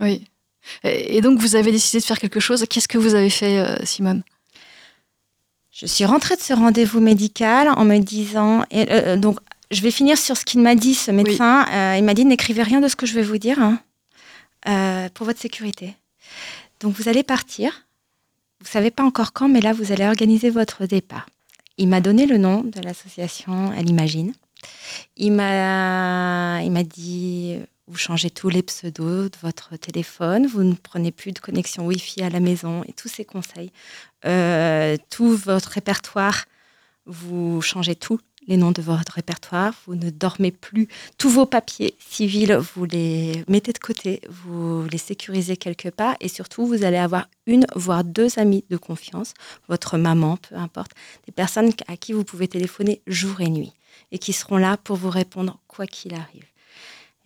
Oui. 0.01 0.27
Et 0.83 1.21
donc, 1.21 1.39
vous 1.39 1.57
avez 1.57 1.73
décidé 1.73 2.01
de 2.01 2.05
faire 2.05 2.19
quelque 2.19 2.41
chose. 2.41 2.65
Qu'est-ce 2.69 2.89
que 2.89 2.99
vous 2.99 3.15
avez 3.15 3.31
fait, 3.31 3.85
Simone? 3.85 4.23
Je 5.71 5.87
suis 5.87 6.05
rentrée 6.05 6.37
de 6.37 6.41
ce 6.41 6.53
rendez-vous 6.53 7.01
médical 7.01 7.69
en 7.69 7.85
me 7.85 7.99
disant, 7.99 8.65
et, 8.71 8.87
euh, 8.93 9.17
donc 9.17 9.39
je 9.73 9.81
vais 9.83 9.91
finir 9.91 10.17
sur 10.17 10.37
ce 10.37 10.45
qu'il 10.45 10.61
m'a 10.61 10.77
dit, 10.77 10.95
ce 10.95 11.11
médecin. 11.11 11.67
Euh, 11.73 11.97
il 11.99 12.05
m'a 12.05 12.15
dit 12.15 12.25
n'écrivez 12.25 12.63
rien 12.63 12.81
de 12.81 12.87
ce 12.87 12.95
que 12.97 13.07
je 13.07 13.15
vais 13.15 13.23
vous 13.23 13.39
dire 13.39 13.59
hein, 13.61 13.81
euh, 14.69 15.09
pour 15.15 15.27
votre 15.27 15.41
sécurité. 15.41 15.97
Donc 16.81 16.95
vous 16.95 17.09
allez 17.09 17.23
partir. 17.23 17.87
Vous 18.61 18.71
savez 18.71 18.91
pas 18.91 19.03
encore 19.03 19.33
quand, 19.33 19.49
mais 19.49 19.61
là 19.61 19.73
vous 19.73 19.93
allez 19.93 20.07
organiser 20.07 20.51
votre 20.51 20.87
départ. 20.87 21.27
Il 21.77 21.89
m'a 21.89 22.01
donné 22.01 22.27
le 22.27 22.39
nom 22.39 22.63
de 22.63 22.81
l'association 22.81 23.73
Elle 23.73 23.91
Imagine. 23.91 24.33
Il 25.17 25.33
m'a, 25.33 26.63
il 26.63 26.71
m'a 26.71 26.85
dit 26.85 27.59
vous 27.87 27.99
changez 27.99 28.31
tous 28.31 28.49
les 28.49 28.63
pseudos 28.63 29.31
de 29.31 29.37
votre 29.43 29.77
téléphone, 29.77 30.47
vous 30.47 30.63
ne 30.63 30.75
prenez 30.75 31.13
plus 31.13 31.33
de 31.33 31.39
connexion 31.39 31.87
Wi-Fi 31.87 32.23
à 32.23 32.31
la 32.31 32.41
maison 32.41 32.83
et 32.85 32.93
tous 32.93 33.09
ces 33.09 33.25
conseils. 33.25 33.73
Euh, 34.25 34.97
tout 35.11 35.37
votre 35.37 35.69
répertoire, 35.71 36.47
vous 37.05 37.61
changez 37.61 37.95
tous 37.95 38.21
les 38.47 38.57
noms 38.57 38.73
de 38.73 38.83
votre 38.83 39.13
répertoire, 39.13 39.75
vous 39.87 39.95
ne 39.95 40.11
dormez 40.11 40.51
plus, 40.51 40.89
tous 41.19 41.31
vos 41.31 41.47
papiers 41.47 41.95
civils, 41.99 42.55
vous 42.55 42.85
les 42.85 43.45
mettez 43.49 43.73
de 43.73 43.79
côté, 43.79 44.21
vous 44.29 44.87
les 44.91 44.99
sécurisez 44.99 45.57
quelque 45.57 45.89
part 45.89 46.17
et 46.21 46.29
surtout, 46.29 46.67
vous 46.67 46.85
allez 46.85 46.97
avoir 46.97 47.29
une, 47.47 47.67
voire 47.75 48.05
deux 48.05 48.39
amis 48.39 48.65
de 48.71 48.77
confiance, 48.77 49.35
votre 49.69 49.99
maman, 49.99 50.37
peu 50.37 50.57
importe, 50.57 50.93
des 51.27 51.33
personnes 51.33 51.71
à 51.89 51.97
qui 51.97 52.13
vous 52.13 52.25
pouvez 52.25 52.49
téléphoner 52.49 53.03
jour 53.07 53.41
et 53.41 53.49
nuit 53.51 53.73
et 54.13 54.19
qui 54.19 54.33
seront 54.33 54.57
là 54.57 54.77
pour 54.77 54.97
vous 54.97 55.11
répondre 55.11 55.59
quoi 55.69 55.87
qu'il 55.87 56.15
arrive. 56.15 56.54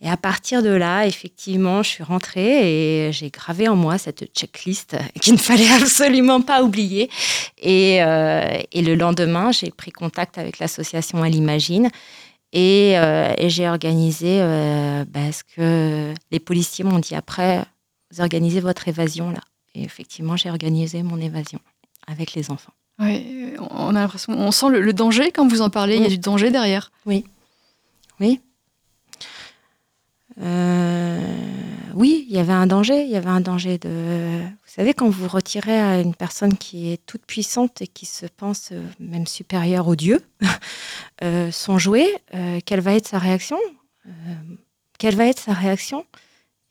Et 0.01 0.09
à 0.09 0.15
partir 0.15 0.63
de 0.63 0.69
là, 0.69 1.05
effectivement, 1.05 1.83
je 1.83 1.89
suis 1.89 2.03
rentrée 2.03 3.07
et 3.07 3.11
j'ai 3.11 3.29
gravé 3.29 3.67
en 3.67 3.75
moi 3.75 3.97
cette 3.97 4.31
checklist 4.33 4.95
qu'il 5.19 5.33
ne 5.33 5.37
fallait 5.37 5.69
absolument 5.81 6.39
pas 6.41 6.63
oublier. 6.63 7.09
Et, 7.57 8.01
euh, 8.01 8.59
et 8.71 8.81
le 8.81 8.95
lendemain, 8.95 9.51
j'ai 9.51 9.71
pris 9.71 9.91
contact 9.91 10.37
avec 10.37 10.59
l'association 10.59 11.25
Elle 11.25 11.35
Imagine 11.35 11.89
et, 12.53 12.93
euh, 12.97 13.33
et 13.37 13.49
j'ai 13.49 13.67
organisé 13.67 14.39
euh, 14.41 15.03
bah, 15.05 15.31
ce 15.33 15.43
que 15.55 16.13
les 16.31 16.39
policiers 16.39 16.85
m'ont 16.85 16.99
dit 16.99 17.13
après, 17.15 17.65
vous 18.11 18.21
organisez 18.21 18.61
votre 18.61 18.87
évasion 18.87 19.31
là. 19.31 19.41
Et 19.75 19.83
effectivement, 19.83 20.37
j'ai 20.37 20.49
organisé 20.49 21.03
mon 21.03 21.19
évasion 21.19 21.59
avec 22.07 22.33
les 22.33 22.49
enfants. 22.51 22.73
Oui, 22.99 23.53
on 23.71 23.95
a 23.95 23.99
l'impression, 24.01 24.33
on 24.33 24.51
sent 24.51 24.69
le, 24.69 24.79
le 24.81 24.93
danger 24.93 25.31
quand 25.31 25.47
vous 25.47 25.61
en 25.61 25.69
parlez. 25.69 25.95
Il 25.95 26.01
y 26.01 26.03
a 26.03 26.07
Oui. 26.07 26.13
du 26.13 26.17
danger 26.19 26.51
derrière. 26.51 26.89
Oui. 27.05 27.25
Euh, 30.41 31.19
oui, 31.95 32.25
il 32.29 32.35
y 32.35 32.39
avait 32.39 32.53
un 32.53 32.67
danger. 32.67 33.03
Il 33.03 33.09
y 33.09 33.15
avait 33.15 33.29
un 33.29 33.41
danger 33.41 33.77
de. 33.77 34.39
Vous 34.41 34.73
savez, 34.73 34.93
quand 34.93 35.09
vous 35.09 35.27
retirez 35.27 35.79
à 35.79 35.99
une 35.99 36.15
personne 36.15 36.57
qui 36.57 36.91
est 36.91 37.05
toute 37.05 37.25
puissante 37.25 37.81
et 37.81 37.87
qui 37.87 38.05
se 38.05 38.25
pense 38.25 38.69
euh, 38.71 38.81
même 38.99 39.27
supérieure 39.27 39.87
au 39.87 39.95
Dieu, 39.95 40.21
euh, 41.23 41.51
son 41.51 41.77
jouet, 41.77 42.21
quelle 42.65 42.81
va 42.81 42.95
être 42.95 43.07
sa 43.07 43.19
réaction 43.19 43.57
Quelle 44.97 45.15
va 45.15 45.25
être 45.25 45.39
sa 45.39 45.53
réaction? 45.53 46.05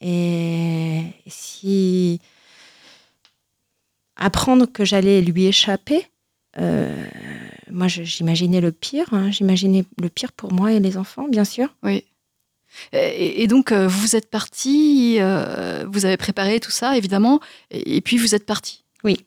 Et 0.01 1.03
si 1.27 2.21
apprendre 4.17 4.67
que 4.67 4.85
j'allais 4.85 5.21
lui 5.21 5.47
échapper, 5.47 6.07
moi 6.57 7.89
j'imaginais 7.89 8.61
le 8.61 8.73
pire, 8.73 9.13
hein, 9.13 9.31
j'imaginais 9.31 9.85
le 10.01 10.09
pire 10.09 10.33
pour 10.33 10.53
moi 10.53 10.73
et 10.73 10.81
les 10.81 10.97
enfants, 10.97 11.29
bien 11.29 11.45
sûr. 11.45 11.75
Oui. 11.83 12.05
Et, 12.93 13.43
et 13.43 13.47
donc, 13.47 13.73
euh, 13.73 13.87
vous 13.89 14.17
êtes 14.17 14.31
parti, 14.31 15.17
euh, 15.21 15.85
vous 15.91 16.05
avez 16.07 16.17
préparé 16.17 16.61
tout 16.61 16.71
ça, 16.71 16.97
évidemment, 16.97 17.41
et, 17.71 17.97
et 17.97 18.01
puis 18.01 18.17
vous 18.19 18.35
êtes 18.35 18.47
parti. 18.47 18.85
Oui. 19.05 19.19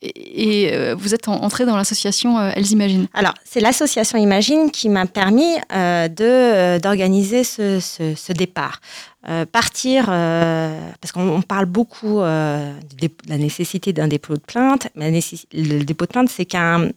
Et, 0.00 0.70
euh, 0.72 0.94
vous 0.96 1.12
êtes 1.12 1.26
en- 1.26 1.42
entré 1.42 1.66
dans 1.66 1.76
l'association 1.76 2.38
euh, 2.38 2.52
Elles 2.54 2.70
Imaginent. 2.70 3.08
Alors, 3.14 3.34
c'est 3.44 3.58
l'association 3.58 4.16
Imagine 4.16 4.70
qui 4.70 4.88
m'a 4.88 5.06
permis 5.06 5.56
euh, 5.72 6.06
de, 6.06 6.22
euh, 6.24 6.78
d'organiser 6.78 7.42
ce, 7.42 7.80
ce- 7.80 8.14
ce 8.14 8.32
départ. 8.32 8.80
Euh, 9.28 9.44
partir, 9.44 10.06
euh, 10.08 10.80
parce 11.00 11.10
qu'on 11.10 11.28
on 11.28 11.42
parle 11.42 11.66
beaucoup 11.66 12.20
euh, 12.20 12.72
de 13.00 13.08
la 13.28 13.38
nécessité 13.38 13.92
d'un 13.92 14.06
dépôt 14.06 14.34
de 14.34 14.40
plainte, 14.40 14.86
mais 14.94 15.10
la 15.10 15.18
le 15.52 15.82
dépôt 15.82 16.04
de 16.06 16.10
plainte, 16.12 16.28
c'est, 16.30 16.44
qu'un, 16.46 16.90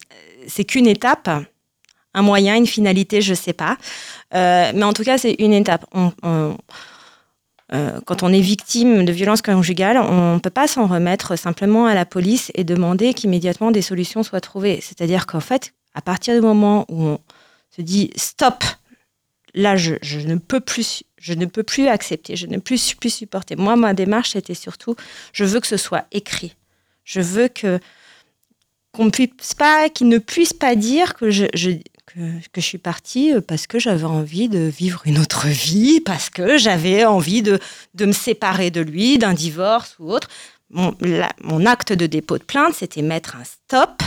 c'est 0.46 0.62
qu'une 0.64 0.86
étape, 0.86 1.28
un 2.14 2.22
moyen, 2.22 2.56
une 2.56 2.66
finalité, 2.66 3.20
je 3.20 3.30
ne 3.30 3.36
sais 3.36 3.52
pas. 3.52 3.76
Euh, 4.34 4.72
mais 4.74 4.84
en 4.84 4.92
tout 4.92 5.04
cas, 5.04 5.18
c'est 5.18 5.34
une 5.38 5.52
étape. 5.52 5.84
Euh, 7.72 8.00
quand 8.04 8.22
on 8.22 8.32
est 8.32 8.40
victime 8.40 9.04
de 9.04 9.12
violences 9.12 9.40
conjugales, 9.40 9.96
on 9.96 10.34
ne 10.34 10.38
peut 10.38 10.50
pas 10.50 10.66
s'en 10.66 10.86
remettre 10.86 11.36
simplement 11.38 11.86
à 11.86 11.94
la 11.94 12.04
police 12.04 12.50
et 12.54 12.64
demander 12.64 13.14
qu'immédiatement 13.14 13.70
des 13.70 13.80
solutions 13.80 14.22
soient 14.22 14.42
trouvées. 14.42 14.80
C'est-à-dire 14.82 15.26
qu'en 15.26 15.40
fait, 15.40 15.72
à 15.94 16.02
partir 16.02 16.34
du 16.34 16.42
moment 16.42 16.84
où 16.90 17.02
on 17.02 17.18
se 17.74 17.80
dit 17.80 18.10
stop, 18.16 18.62
là, 19.54 19.76
je, 19.76 19.94
ne 20.26 20.36
peux 20.36 20.60
plus, 20.60 21.02
je 21.16 21.32
ne 21.32 21.46
peux 21.46 21.62
plus 21.62 21.88
accepter, 21.88 22.36
je 22.36 22.46
ne 22.46 22.56
peux 22.56 22.76
plus, 22.76 23.10
supporter. 23.10 23.56
Moi, 23.56 23.76
ma 23.76 23.94
démarche, 23.94 24.32
c'était 24.32 24.54
surtout, 24.54 24.94
je 25.32 25.44
veux 25.44 25.60
que 25.60 25.66
ce 25.66 25.78
soit 25.78 26.04
écrit. 26.12 26.54
Je 27.04 27.20
veux 27.20 27.48
que 27.48 27.80
qu'on 28.92 29.10
pas, 29.56 29.88
ne 30.02 30.18
puisse 30.18 30.52
pas 30.52 30.76
dire 30.76 31.14
que 31.14 31.30
je 31.30 31.46
que, 32.06 32.18
que, 32.52 32.60
je 32.60 32.66
suis 32.66 32.78
partie 32.78 33.32
parce 33.46 33.66
que 33.66 33.78
j'avais 33.78 34.04
envie 34.04 34.48
de 34.48 34.60
vivre 34.60 35.02
une 35.04 35.18
autre 35.18 35.46
vie, 35.46 36.00
parce 36.00 36.30
que 36.30 36.58
j'avais 36.58 37.04
envie 37.04 37.42
de, 37.42 37.58
de 37.94 38.06
me 38.06 38.12
séparer 38.12 38.70
de 38.70 38.80
lui, 38.80 39.18
d'un 39.18 39.34
divorce 39.34 39.96
ou 39.98 40.12
autre. 40.12 40.28
Mon, 40.70 40.96
la, 41.00 41.30
mon 41.42 41.66
acte 41.66 41.92
de 41.92 42.06
dépôt 42.06 42.38
de 42.38 42.44
plainte, 42.44 42.74
c'était 42.74 43.02
mettre 43.02 43.36
un 43.36 43.44
stop 43.44 44.02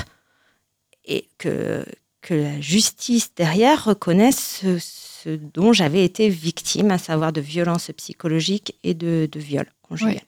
et 1.06 1.28
que, 1.38 1.86
que 2.22 2.34
la 2.34 2.60
justice 2.60 3.34
derrière 3.36 3.86
reconnaisse 3.86 4.62
ce, 4.62 4.80
ce 4.80 5.30
dont 5.30 5.74
j'avais 5.74 6.04
été 6.04 6.30
victime, 6.30 6.92
à 6.92 6.98
savoir 6.98 7.34
de 7.34 7.42
violences 7.42 7.92
psychologiques 7.98 8.76
et 8.84 8.94
de, 8.94 9.28
de 9.32 9.40
viols 9.40 9.72
conjugaux. 9.82 10.20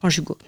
conjugaux. 0.00 0.38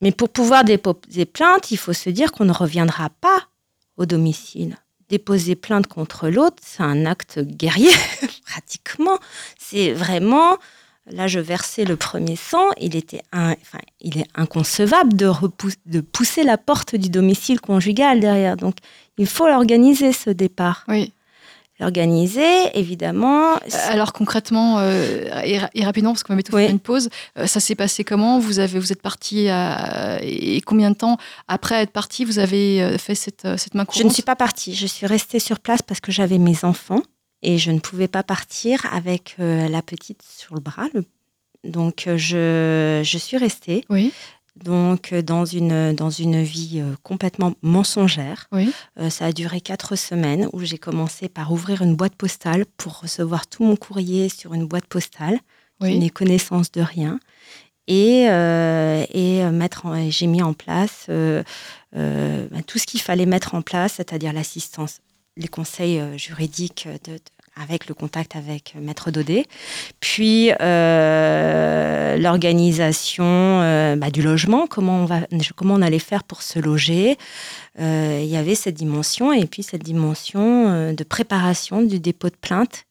Mais 0.00 0.12
pour 0.12 0.30
pouvoir 0.30 0.64
déposer 0.64 1.26
plainte, 1.26 1.70
il 1.70 1.76
faut 1.76 1.92
se 1.92 2.10
dire 2.10 2.32
qu'on 2.32 2.44
ne 2.44 2.52
reviendra 2.52 3.10
pas 3.10 3.49
au 4.00 4.06
domicile. 4.06 4.76
Déposer 5.08 5.54
plainte 5.54 5.86
contre 5.86 6.28
l'autre, 6.28 6.56
c'est 6.64 6.82
un 6.82 7.04
acte 7.04 7.38
guerrier, 7.40 7.90
pratiquement. 8.46 9.18
C'est 9.58 9.92
vraiment, 9.92 10.56
là 11.06 11.26
je 11.26 11.38
versais 11.38 11.84
le 11.84 11.96
premier 11.96 12.36
sang, 12.36 12.70
il, 12.80 12.96
était 12.96 13.22
un, 13.32 13.52
enfin, 13.52 13.80
il 14.00 14.18
est 14.18 14.28
inconcevable 14.34 15.14
de, 15.14 15.26
repousse, 15.26 15.76
de 15.86 16.00
pousser 16.00 16.44
la 16.44 16.58
porte 16.58 16.96
du 16.96 17.10
domicile 17.10 17.60
conjugal 17.60 18.20
derrière. 18.20 18.56
Donc 18.56 18.76
il 19.18 19.26
faut 19.26 19.46
l'organiser 19.46 20.12
ce 20.12 20.30
départ. 20.30 20.84
Oui 20.88 21.12
l'organiser, 21.80 22.78
évidemment. 22.78 23.54
Alors 23.88 24.12
concrètement 24.12 24.78
euh, 24.78 25.24
et, 25.44 25.58
et, 25.74 25.84
rapidement, 25.84 26.12
parce 26.12 26.22
qu'on 26.22 26.34
va 26.34 26.36
mettre 26.36 26.54
oui. 26.54 26.68
une 26.68 26.78
pause, 26.78 27.08
euh, 27.38 27.46
ça 27.46 27.58
s'est 27.58 27.74
passé 27.74 28.04
comment? 28.04 28.38
Vous, 28.38 28.58
avez, 28.58 28.78
vous 28.78 28.92
êtes 28.92 29.02
parti 29.02 29.48
à, 29.48 30.20
et 30.22 30.60
combien 30.60 30.90
de 30.90 30.96
temps 30.96 31.16
après 31.48 31.82
être 31.82 31.90
parti 31.90 32.24
vous 32.24 32.38
avez 32.38 32.82
euh, 32.82 32.98
fait 32.98 33.14
cette, 33.14 33.48
cette 33.56 33.74
main 33.74 33.84
courante 33.84 34.02
Je 34.02 34.06
ne 34.06 34.12
suis 34.12 34.22
pas 34.22 34.36
partie, 34.36 34.74
je 34.74 34.86
suis 34.86 35.06
restée 35.06 35.40
sur 35.40 35.58
place 35.58 35.82
parce 35.82 36.00
que 36.00 36.12
j'avais 36.12 36.38
mes 36.38 36.64
enfants 36.64 37.02
et 37.42 37.58
je 37.58 37.70
ne 37.70 37.80
pouvais 37.80 38.08
pas 38.08 38.22
partir 38.22 38.86
avec 38.92 39.36
la 39.38 39.80
petite 39.80 40.22
sur 40.22 40.54
le 40.54 40.60
bras. 40.60 40.86
Le... 40.92 41.04
Donc 41.64 42.04
je, 42.06 43.00
je 43.02 43.18
suis 43.18 43.38
restée. 43.38 43.84
Oui 43.88 44.12
donc 44.62 45.14
dans 45.14 45.44
une, 45.44 45.94
dans 45.94 46.10
une 46.10 46.42
vie 46.42 46.82
complètement 47.02 47.54
mensongère. 47.62 48.48
Oui. 48.52 48.72
Euh, 48.98 49.10
ça 49.10 49.26
a 49.26 49.32
duré 49.32 49.60
quatre 49.60 49.96
semaines 49.96 50.48
où 50.52 50.60
j'ai 50.60 50.78
commencé 50.78 51.28
par 51.28 51.52
ouvrir 51.52 51.82
une 51.82 51.96
boîte 51.96 52.14
postale 52.14 52.66
pour 52.76 53.00
recevoir 53.00 53.46
tout 53.46 53.64
mon 53.64 53.76
courrier 53.76 54.28
sur 54.28 54.54
une 54.54 54.66
boîte 54.66 54.86
postale, 54.86 55.38
oui. 55.80 55.92
qui 55.92 55.98
n'ait 55.98 56.10
connaissance 56.10 56.70
de 56.72 56.80
rien. 56.80 57.18
Et, 57.86 58.26
euh, 58.28 59.04
et 59.12 59.42
mettre 59.50 59.86
j'ai 60.10 60.26
mis 60.26 60.42
en 60.42 60.52
place 60.52 61.06
euh, 61.08 61.42
bah, 61.92 62.62
tout 62.66 62.78
ce 62.78 62.86
qu'il 62.86 63.00
fallait 63.00 63.26
mettre 63.26 63.54
en 63.54 63.62
place, 63.62 63.94
c'est-à-dire 63.94 64.32
l'assistance, 64.32 65.00
les 65.36 65.48
conseils 65.48 66.00
juridiques 66.16 66.86
de, 67.04 67.14
de 67.14 67.20
avec 67.60 67.86
le 67.86 67.94
contact 67.94 68.36
avec 68.36 68.74
Maître 68.80 69.10
Daudet, 69.10 69.44
puis 70.00 70.50
euh, 70.60 72.16
l'organisation 72.16 73.24
euh, 73.24 73.96
bah, 73.96 74.10
du 74.10 74.22
logement, 74.22 74.66
comment 74.66 75.02
on, 75.02 75.04
va, 75.04 75.20
comment 75.56 75.74
on 75.74 75.82
allait 75.82 75.98
faire 75.98 76.24
pour 76.24 76.42
se 76.42 76.58
loger. 76.58 77.16
Euh, 77.78 78.20
il 78.22 78.28
y 78.28 78.36
avait 78.36 78.54
cette 78.54 78.74
dimension, 78.74 79.32
et 79.32 79.46
puis 79.46 79.62
cette 79.62 79.82
dimension 79.82 80.92
de 80.92 81.04
préparation 81.04 81.82
du 81.82 82.00
dépôt 82.00 82.28
de 82.28 82.36
plainte 82.40 82.86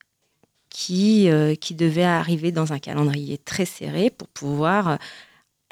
qui, 0.68 1.28
qui 1.60 1.74
devait 1.74 2.04
arriver 2.04 2.52
dans 2.52 2.72
un 2.72 2.78
calendrier 2.78 3.38
très 3.38 3.64
serré 3.64 4.10
pour 4.10 4.28
pouvoir 4.28 4.98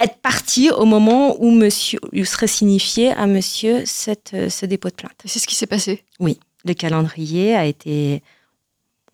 être 0.01 0.17
parti 0.17 0.71
au 0.71 0.85
moment 0.85 1.37
où 1.41 1.51
monsieur 1.51 1.99
où 2.13 2.25
serait 2.25 2.47
signifié 2.47 3.11
à 3.13 3.27
monsieur 3.27 3.83
cette, 3.85 4.35
ce 4.49 4.67
dépôt 4.67 4.89
de 4.89 4.95
plainte. 4.95 5.21
C'est 5.25 5.39
ce 5.39 5.47
qui 5.47 5.55
s'est 5.55 5.67
passé? 5.67 6.05
Oui, 6.21 6.39
le 6.65 6.75
calendrier 6.75 7.55
a 7.55 7.65
été 7.65 8.23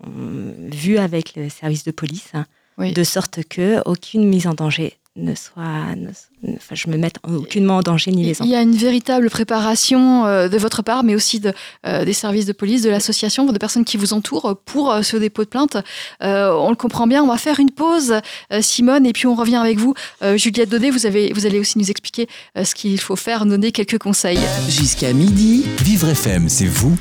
vu 0.06 0.98
avec 0.98 1.36
le 1.36 1.48
service 1.48 1.84
de 1.84 1.90
police, 1.90 2.32
oui. 2.78 2.92
de 2.92 3.04
sorte 3.04 3.44
que 3.44 3.82
aucune 3.86 4.28
mise 4.28 4.46
en 4.46 4.54
danger 4.54 4.98
ne 5.16 5.34
soit, 5.34 5.94
ne, 5.96 6.10
enfin, 6.56 6.74
je 6.74 6.88
me 6.88 6.96
mette 6.96 7.16
aucunement 7.26 7.78
en 7.78 7.82
danger 7.82 8.10
ni 8.10 8.24
les 8.24 8.32
enfants. 8.32 8.44
Il 8.44 8.50
y 8.50 8.54
a 8.54 8.62
une 8.62 8.76
véritable 8.76 9.30
préparation 9.30 10.26
euh, 10.26 10.48
de 10.48 10.58
votre 10.58 10.82
part, 10.82 11.04
mais 11.04 11.14
aussi 11.14 11.40
de, 11.40 11.52
euh, 11.86 12.04
des 12.04 12.12
services 12.12 12.46
de 12.46 12.52
police, 12.52 12.82
de 12.82 12.90
l'association, 12.90 13.44
de 13.44 13.58
personnes 13.58 13.84
qui 13.84 13.96
vous 13.96 14.12
entourent 14.12 14.56
pour 14.64 14.92
euh, 14.92 15.02
ce 15.02 15.16
dépôt 15.16 15.44
de 15.44 15.48
plainte. 15.48 15.76
on 16.20 16.70
le 16.70 16.76
comprend 16.76 17.06
bien. 17.06 17.22
On 17.22 17.28
va 17.28 17.38
faire 17.38 17.60
une 17.60 17.70
pause, 17.70 18.14
Simone, 18.60 19.06
et 19.06 19.12
puis 19.12 19.26
on 19.26 19.34
revient 19.34 19.56
avec 19.56 19.78
vous. 19.78 19.94
Juliette 20.36 20.68
Daudet, 20.68 20.90
vous, 20.90 21.06
avez, 21.06 21.32
vous 21.32 21.46
allez 21.46 21.58
aussi 21.58 21.78
nous 21.78 21.90
expliquer 21.90 22.28
ce 22.62 22.74
qu'il 22.74 23.00
faut 23.00 23.16
faire, 23.16 23.46
donner 23.46 23.72
quelques 23.72 23.98
conseils. 23.98 24.38
Jusqu'à 24.68 25.12
midi, 25.12 25.64
Vivre 25.82 26.08
FM, 26.08 26.48
c'est 26.48 26.66
vous, 26.66 26.96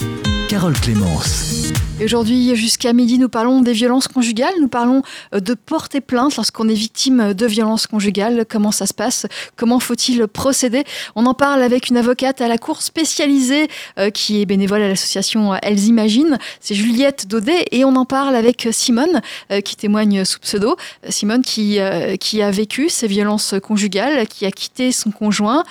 Carole 0.49 0.73
Clémence. 0.79 1.71
Et 1.99 2.05
aujourd'hui, 2.05 2.55
jusqu'à 2.55 2.91
midi, 2.91 3.19
nous 3.19 3.29
parlons 3.29 3.61
des 3.61 3.73
violences 3.73 4.07
conjugales. 4.07 4.53
Nous 4.59 4.67
parlons 4.67 5.03
de 5.31 5.53
porter 5.53 6.01
plainte 6.01 6.35
lorsqu'on 6.35 6.67
est 6.67 6.73
victime 6.73 7.33
de 7.33 7.45
violences 7.45 7.87
conjugales. 7.87 8.45
Comment 8.49 8.71
ça 8.71 8.85
se 8.87 8.93
passe 8.93 9.25
Comment 9.55 9.79
faut-il 9.79 10.27
procéder? 10.27 10.83
On 11.15 11.25
en 11.25 11.33
parle 11.33 11.61
avec 11.61 11.89
une 11.89 11.97
avocate 11.97 12.41
à 12.41 12.47
la 12.47 12.57
cour 12.57 12.81
spécialisée 12.81 13.67
euh, 13.99 14.09
qui 14.09 14.41
est 14.41 14.45
bénévole 14.45 14.81
à 14.81 14.87
l'association 14.87 15.55
Elles 15.61 15.85
Imaginent. 15.85 16.37
C'est 16.59 16.75
Juliette 16.75 17.27
Daudet. 17.27 17.65
Et 17.71 17.85
on 17.85 17.95
en 17.95 18.05
parle 18.05 18.35
avec 18.35 18.67
Simone 18.71 19.21
euh, 19.51 19.61
qui 19.61 19.75
témoigne 19.75 20.25
sous 20.25 20.39
pseudo. 20.39 20.75
Simone 21.09 21.41
qui, 21.41 21.79
euh, 21.79 22.15
qui 22.15 22.41
a 22.41 22.51
vécu 22.51 22.89
ces 22.89 23.07
violences 23.07 23.55
conjugales, 23.61 24.27
qui 24.27 24.45
a 24.45 24.51
quitté 24.51 24.91
son 24.91 25.11
conjoint, 25.11 25.63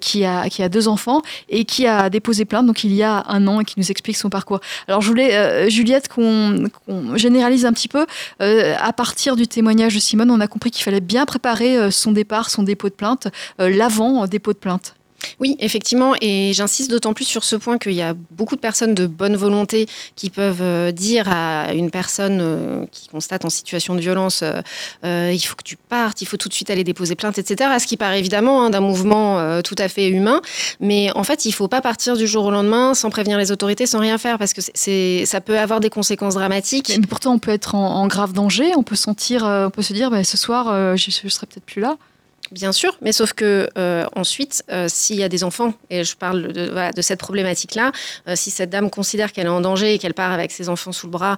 qui, 0.00 0.24
a, 0.24 0.48
qui 0.48 0.62
a 0.62 0.68
deux 0.68 0.88
enfants 0.88 1.22
et 1.48 1.64
qui 1.64 1.86
a 1.86 2.10
déposé 2.10 2.44
plainte 2.44 2.66
donc 2.66 2.84
il 2.84 2.92
y 2.94 3.02
a 3.02 3.24
un 3.28 3.46
an 3.46 3.60
et 3.60 3.64
qui 3.64 3.74
nous 3.78 3.90
explique 3.90 4.16
son 4.16 4.30
parcours. 4.30 4.60
Alors 4.86 5.00
je 5.00 5.08
voulais 5.08 5.70
Juliette, 5.70 6.08
qu'on 6.08 6.64
qu 6.86 7.18
généralise 7.18 7.64
un 7.64 7.72
petit 7.72 7.88
peu. 7.88 8.06
Euh, 8.40 8.74
à 8.78 8.92
partir 8.92 9.36
du 9.36 9.46
témoignage 9.46 9.94
de 9.94 10.00
Simone, 10.00 10.30
on 10.30 10.40
a 10.40 10.46
compris 10.46 10.70
qu'il 10.70 10.82
fallait 10.82 11.00
bien 11.00 11.26
préparer 11.26 11.76
euh, 11.76 11.90
son 11.90 12.12
départ, 12.12 12.50
son 12.50 12.62
dépôt 12.62 12.88
de 12.88 12.94
plainte, 12.94 13.07
euh, 13.60 13.68
l'avant 13.68 14.26
dépôt 14.26 14.52
de 14.52 14.58
plainte. 14.58 14.94
Oui, 15.40 15.56
effectivement, 15.58 16.14
et 16.20 16.52
j'insiste 16.54 16.92
d'autant 16.92 17.12
plus 17.12 17.24
sur 17.24 17.42
ce 17.42 17.56
point 17.56 17.78
qu'il 17.78 17.92
y 17.92 18.02
a 18.02 18.14
beaucoup 18.30 18.54
de 18.54 18.60
personnes 18.60 18.94
de 18.94 19.08
bonne 19.08 19.34
volonté 19.34 19.88
qui 20.14 20.30
peuvent 20.30 20.92
dire 20.92 21.28
à 21.28 21.72
une 21.74 21.90
personne 21.90 22.86
qui 22.92 23.08
constate 23.08 23.44
en 23.44 23.50
situation 23.50 23.96
de 23.96 24.00
violence 24.00 24.44
euh, 25.04 25.30
il 25.32 25.40
faut 25.40 25.54
que 25.54 25.62
tu 25.62 25.76
partes, 25.76 26.22
il 26.22 26.26
faut 26.26 26.36
tout 26.36 26.48
de 26.48 26.54
suite 26.54 26.70
aller 26.70 26.84
déposer 26.84 27.14
plainte, 27.14 27.38
etc. 27.38 27.70
Ce 27.78 27.86
qui 27.86 27.96
part 27.96 28.12
évidemment 28.12 28.62
hein, 28.62 28.70
d'un 28.70 28.80
mouvement 28.80 29.38
euh, 29.38 29.62
tout 29.62 29.74
à 29.78 29.88
fait 29.88 30.08
humain, 30.08 30.40
mais 30.80 31.10
en 31.14 31.24
fait, 31.24 31.44
il 31.44 31.48
ne 31.48 31.54
faut 31.54 31.68
pas 31.68 31.80
partir 31.80 32.16
du 32.16 32.26
jour 32.26 32.44
au 32.44 32.50
lendemain 32.50 32.94
sans 32.94 33.10
prévenir 33.10 33.38
les 33.38 33.52
autorités, 33.52 33.86
sans 33.86 34.00
rien 34.00 34.18
faire, 34.18 34.38
parce 34.38 34.52
que 34.52 34.60
c'est, 34.74 35.24
ça 35.26 35.40
peut 35.40 35.58
avoir 35.58 35.80
des 35.80 35.90
conséquences 35.90 36.34
dramatiques. 36.34 36.92
Mais 37.00 37.06
pourtant, 37.06 37.34
on 37.34 37.38
peut 37.38 37.50
être 37.50 37.74
en, 37.74 37.96
en 37.96 38.06
grave 38.06 38.32
danger, 38.32 38.72
on 38.76 38.82
peut 38.82 38.96
sentir, 38.96 39.46
euh, 39.46 39.66
on 39.66 39.70
peut 39.70 39.82
se 39.82 39.92
dire, 39.92 40.10
bah, 40.10 40.24
ce 40.24 40.36
soir, 40.36 40.96
je, 40.96 41.10
je 41.10 41.28
serai 41.28 41.46
peut-être 41.46 41.64
plus 41.64 41.80
là. 41.80 41.96
Bien 42.50 42.72
sûr, 42.72 42.96
mais 43.02 43.12
sauf 43.12 43.34
que 43.34 43.68
euh, 43.76 44.06
ensuite, 44.16 44.64
euh, 44.70 44.86
s'il 44.88 45.16
y 45.16 45.22
a 45.22 45.28
des 45.28 45.44
enfants, 45.44 45.74
et 45.90 46.02
je 46.02 46.16
parle 46.16 46.52
de, 46.52 47.02
cette 47.02 47.18
problématique-là, 47.18 47.92
euh, 48.26 48.36
si 48.36 48.50
cette 48.50 48.70
dame 48.70 48.88
considère 48.90 49.32
qu'elle 49.32 49.46
est 49.46 49.50
en 49.50 49.60
danger 49.60 49.94
et 49.94 49.98
qu'elle 49.98 50.14
part 50.14 50.32
avec 50.32 50.50
ses 50.50 50.68
enfants 50.68 50.92
sous 50.92 51.06
le 51.06 51.12
bras 51.12 51.36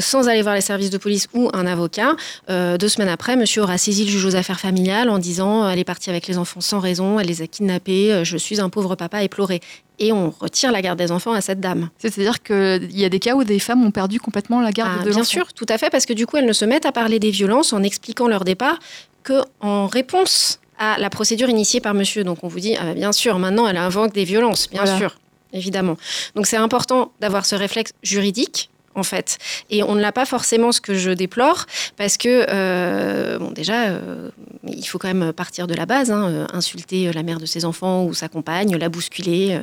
sans 0.00 0.28
aller 0.28 0.42
voir 0.42 0.54
les 0.54 0.60
services 0.60 0.90
de 0.90 0.98
police 0.98 1.28
ou 1.34 1.50
un 1.52 1.66
avocat, 1.66 2.14
deux 2.48 2.88
semaines 2.88 3.08
après, 3.08 3.36
monsieur 3.36 3.62
aura 3.62 3.78
saisi 3.78 4.04
le 4.04 4.10
juge 4.10 4.24
aux 4.24 4.36
affaires 4.36 4.60
familiales 4.60 5.10
en 5.10 5.18
disant 5.18 5.68
elle 5.68 5.78
est 5.78 5.84
partie 5.84 6.10
avec 6.10 6.26
les 6.26 6.38
enfants 6.38 6.60
sans 6.60 6.78
raison, 6.78 7.18
elle 7.18 7.26
les 7.26 7.42
a 7.42 7.46
kidnappés, 7.46 8.24
je 8.24 8.36
suis 8.36 8.60
un 8.60 8.68
pauvre 8.68 8.94
papa 8.94 9.22
éploré 9.22 9.60
et 9.98 10.12
on 10.12 10.30
retire 10.30 10.72
la 10.72 10.82
garde 10.82 10.98
des 10.98 11.12
enfants 11.12 11.32
à 11.32 11.40
cette 11.40 11.60
dame. 11.60 11.90
C'est-à-dire 11.98 12.42
qu'il 12.42 12.96
y 12.98 13.04
a 13.04 13.08
des 13.08 13.18
cas 13.18 13.34
où 13.34 13.44
des 13.44 13.58
femmes 13.58 13.84
ont 13.84 13.90
perdu 13.90 14.18
complètement 14.18 14.60
la 14.60 14.72
garde 14.72 14.98
ah, 15.00 15.04
de 15.04 15.08
l'enfant. 15.08 15.20
Bien 15.20 15.24
sûr, 15.24 15.52
tout 15.52 15.66
à 15.68 15.78
fait, 15.78 15.90
parce 15.90 16.06
que 16.06 16.12
du 16.12 16.26
coup, 16.26 16.36
elles 16.36 16.46
ne 16.46 16.52
se 16.52 16.64
mettent 16.64 16.86
à 16.86 16.92
parler 16.92 17.18
des 17.18 17.30
violences 17.30 17.72
en 17.72 17.82
expliquant 17.82 18.28
leur 18.28 18.44
départ 18.44 18.78
qu'en 19.22 19.86
réponse 19.86 20.58
à 20.78 20.98
la 20.98 21.10
procédure 21.10 21.48
initiée 21.48 21.80
par 21.80 21.94
monsieur. 21.94 22.24
Donc 22.24 22.42
on 22.42 22.48
vous 22.48 22.60
dit, 22.60 22.76
ah, 22.76 22.94
bien 22.94 23.12
sûr, 23.12 23.38
maintenant 23.38 23.68
elle 23.68 23.76
invoque 23.76 24.12
des 24.12 24.24
violences, 24.24 24.68
bien 24.68 24.82
voilà. 24.82 24.98
sûr, 24.98 25.16
évidemment. 25.52 25.96
Donc 26.34 26.46
c'est 26.46 26.56
important 26.56 27.12
d'avoir 27.20 27.46
ce 27.46 27.54
réflexe 27.54 27.92
juridique 28.02 28.70
en 28.94 29.02
fait. 29.02 29.38
Et 29.70 29.82
on 29.82 29.94
ne 29.94 30.00
l'a 30.00 30.12
pas 30.12 30.26
forcément, 30.26 30.72
ce 30.72 30.80
que 30.80 30.94
je 30.94 31.10
déplore, 31.10 31.66
parce 31.96 32.16
que, 32.16 32.46
euh, 32.48 33.38
bon, 33.38 33.50
déjà, 33.50 33.88
euh, 33.88 34.30
il 34.66 34.84
faut 34.84 34.98
quand 34.98 35.12
même 35.12 35.32
partir 35.32 35.66
de 35.66 35.74
la 35.74 35.86
base, 35.86 36.10
hein, 36.10 36.28
euh, 36.30 36.46
insulter 36.52 37.12
la 37.12 37.22
mère 37.22 37.38
de 37.38 37.46
ses 37.46 37.64
enfants 37.64 38.04
ou 38.04 38.14
sa 38.14 38.28
compagne, 38.28 38.76
la 38.76 38.88
bousculer, 38.88 39.60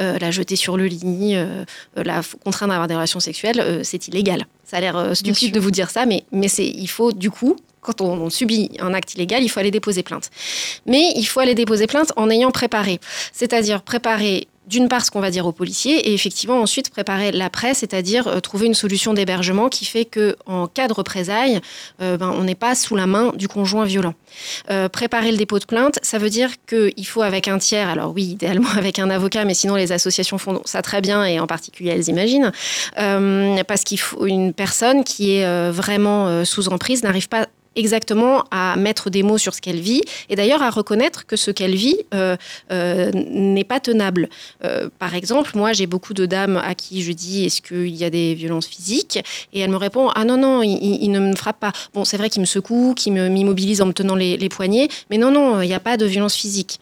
euh, 0.00 0.18
la 0.18 0.30
jeter 0.30 0.56
sur 0.56 0.76
le 0.76 0.86
lit, 0.86 1.36
la 1.96 2.22
contraindre 2.44 2.72
à 2.72 2.76
avoir 2.76 2.88
des 2.88 2.94
relations 2.94 3.20
sexuelles, 3.20 3.80
c'est 3.84 4.08
illégal. 4.08 4.46
Ça 4.64 4.78
a 4.78 4.80
l'air 4.80 5.16
stupide 5.16 5.54
de 5.54 5.60
vous 5.60 5.70
dire 5.70 5.90
ça, 5.90 6.06
mais, 6.06 6.24
mais 6.32 6.48
il 6.48 6.88
faut 6.88 7.12
du 7.12 7.30
coup 7.30 7.56
quand 7.80 8.00
on, 8.00 8.12
on, 8.12 8.30
subit 8.30 8.70
un 8.78 8.94
acte 8.94 9.14
illégal, 9.14 9.42
il 9.42 9.48
faut 9.48 9.58
aller 9.58 9.72
déposer 9.72 10.04
plainte. 10.04 10.30
Mais 10.86 11.12
il 11.16 11.24
faut 11.24 11.40
aller 11.40 11.56
déposer 11.56 11.88
plainte 11.88 12.12
en 12.14 12.30
ayant 12.30 12.52
préparé. 12.52 13.00
C'est-à-dire 13.32 13.82
préparer 13.82 14.46
d'une 14.66 14.88
part 14.88 15.04
ce 15.04 15.10
qu'on 15.10 15.20
va 15.20 15.30
dire 15.30 15.46
aux 15.46 15.52
policiers 15.52 16.08
et 16.08 16.14
effectivement 16.14 16.60
ensuite 16.60 16.90
préparer 16.90 17.32
l'après, 17.32 17.74
c'est-à-dire 17.74 18.28
euh, 18.28 18.40
trouver 18.40 18.66
une 18.66 18.74
solution 18.74 19.12
d'hébergement 19.12 19.68
qui 19.68 19.84
fait 19.84 20.04
que 20.04 20.36
en 20.46 20.66
cas 20.66 20.88
de 20.88 20.92
représailles, 20.92 21.60
euh, 22.00 22.16
ben, 22.16 22.32
on 22.36 22.44
n'est 22.44 22.54
pas 22.54 22.74
sous 22.74 22.94
la 22.94 23.06
main 23.06 23.32
du 23.34 23.48
conjoint 23.48 23.84
violent. 23.84 24.14
Euh, 24.70 24.88
préparer 24.88 25.32
le 25.32 25.36
dépôt 25.36 25.58
de 25.58 25.64
plainte, 25.64 25.98
ça 26.02 26.18
veut 26.18 26.30
dire 26.30 26.50
qu'il 26.66 27.06
faut 27.06 27.22
avec 27.22 27.48
un 27.48 27.58
tiers, 27.58 27.88
alors 27.88 28.12
oui, 28.14 28.24
idéalement 28.24 28.70
avec 28.76 28.98
un 28.98 29.10
avocat, 29.10 29.44
mais 29.44 29.54
sinon 29.54 29.74
les 29.74 29.90
associations 29.90 30.38
font 30.38 30.62
ça 30.64 30.80
très 30.82 31.00
bien 31.00 31.24
et 31.24 31.40
en 31.40 31.46
particulier 31.46 31.90
elles 31.90 32.08
imaginent, 32.08 32.52
parce 32.94 33.82
qu'il 33.84 33.98
personne 34.54 35.04
qui 35.04 35.36
est 35.36 35.70
vraiment 35.70 36.44
sous 36.44 36.68
emprise 36.68 37.02
n'arrive 37.02 37.28
pas 37.28 37.46
exactement 37.76 38.44
à 38.50 38.76
mettre 38.76 39.10
des 39.10 39.22
mots 39.22 39.38
sur 39.38 39.54
ce 39.54 39.60
qu'elle 39.60 39.80
vit 39.80 40.02
et 40.28 40.36
d'ailleurs 40.36 40.62
à 40.62 40.70
reconnaître 40.70 41.26
que 41.26 41.36
ce 41.36 41.50
qu'elle 41.50 41.74
vit 41.74 41.96
euh, 42.14 42.36
euh, 42.70 43.10
n'est 43.12 43.64
pas 43.64 43.80
tenable. 43.80 44.28
Euh, 44.64 44.88
par 44.98 45.14
exemple, 45.14 45.52
moi 45.54 45.72
j'ai 45.72 45.86
beaucoup 45.86 46.14
de 46.14 46.26
dames 46.26 46.56
à 46.56 46.74
qui 46.74 47.02
je 47.02 47.12
dis 47.12 47.44
est-ce 47.44 47.62
qu'il 47.62 47.94
y 47.94 48.04
a 48.04 48.10
des 48.10 48.34
violences 48.34 48.66
physiques? 48.66 49.18
Et 49.52 49.60
elle 49.60 49.70
me 49.70 49.76
répond 49.76 50.10
ah 50.14 50.24
non 50.24 50.36
non 50.36 50.62
il, 50.62 51.10
ne 51.10 51.20
me 51.20 51.34
frappe 51.34 51.60
pas. 51.60 51.72
Bon 51.94 52.04
c'est 52.04 52.16
vrai 52.16 52.30
qu'il 52.30 52.40
me 52.40 52.46
secoue, 52.46 52.94
qu'il 52.94 53.12
m'immobilise 53.12 53.80
en 53.80 53.86
me 53.86 53.92
tenant 53.92 54.14
les, 54.14 54.36
les 54.36 54.48
poignets, 54.48 54.88
mais 55.10 55.18
non 55.18 55.30
non 55.30 55.60
il 55.62 55.68
n'y 55.68 55.74
a 55.74 55.80
pas 55.80 55.96
de 55.96 56.06
violence 56.06 56.34
physique. 56.34 56.78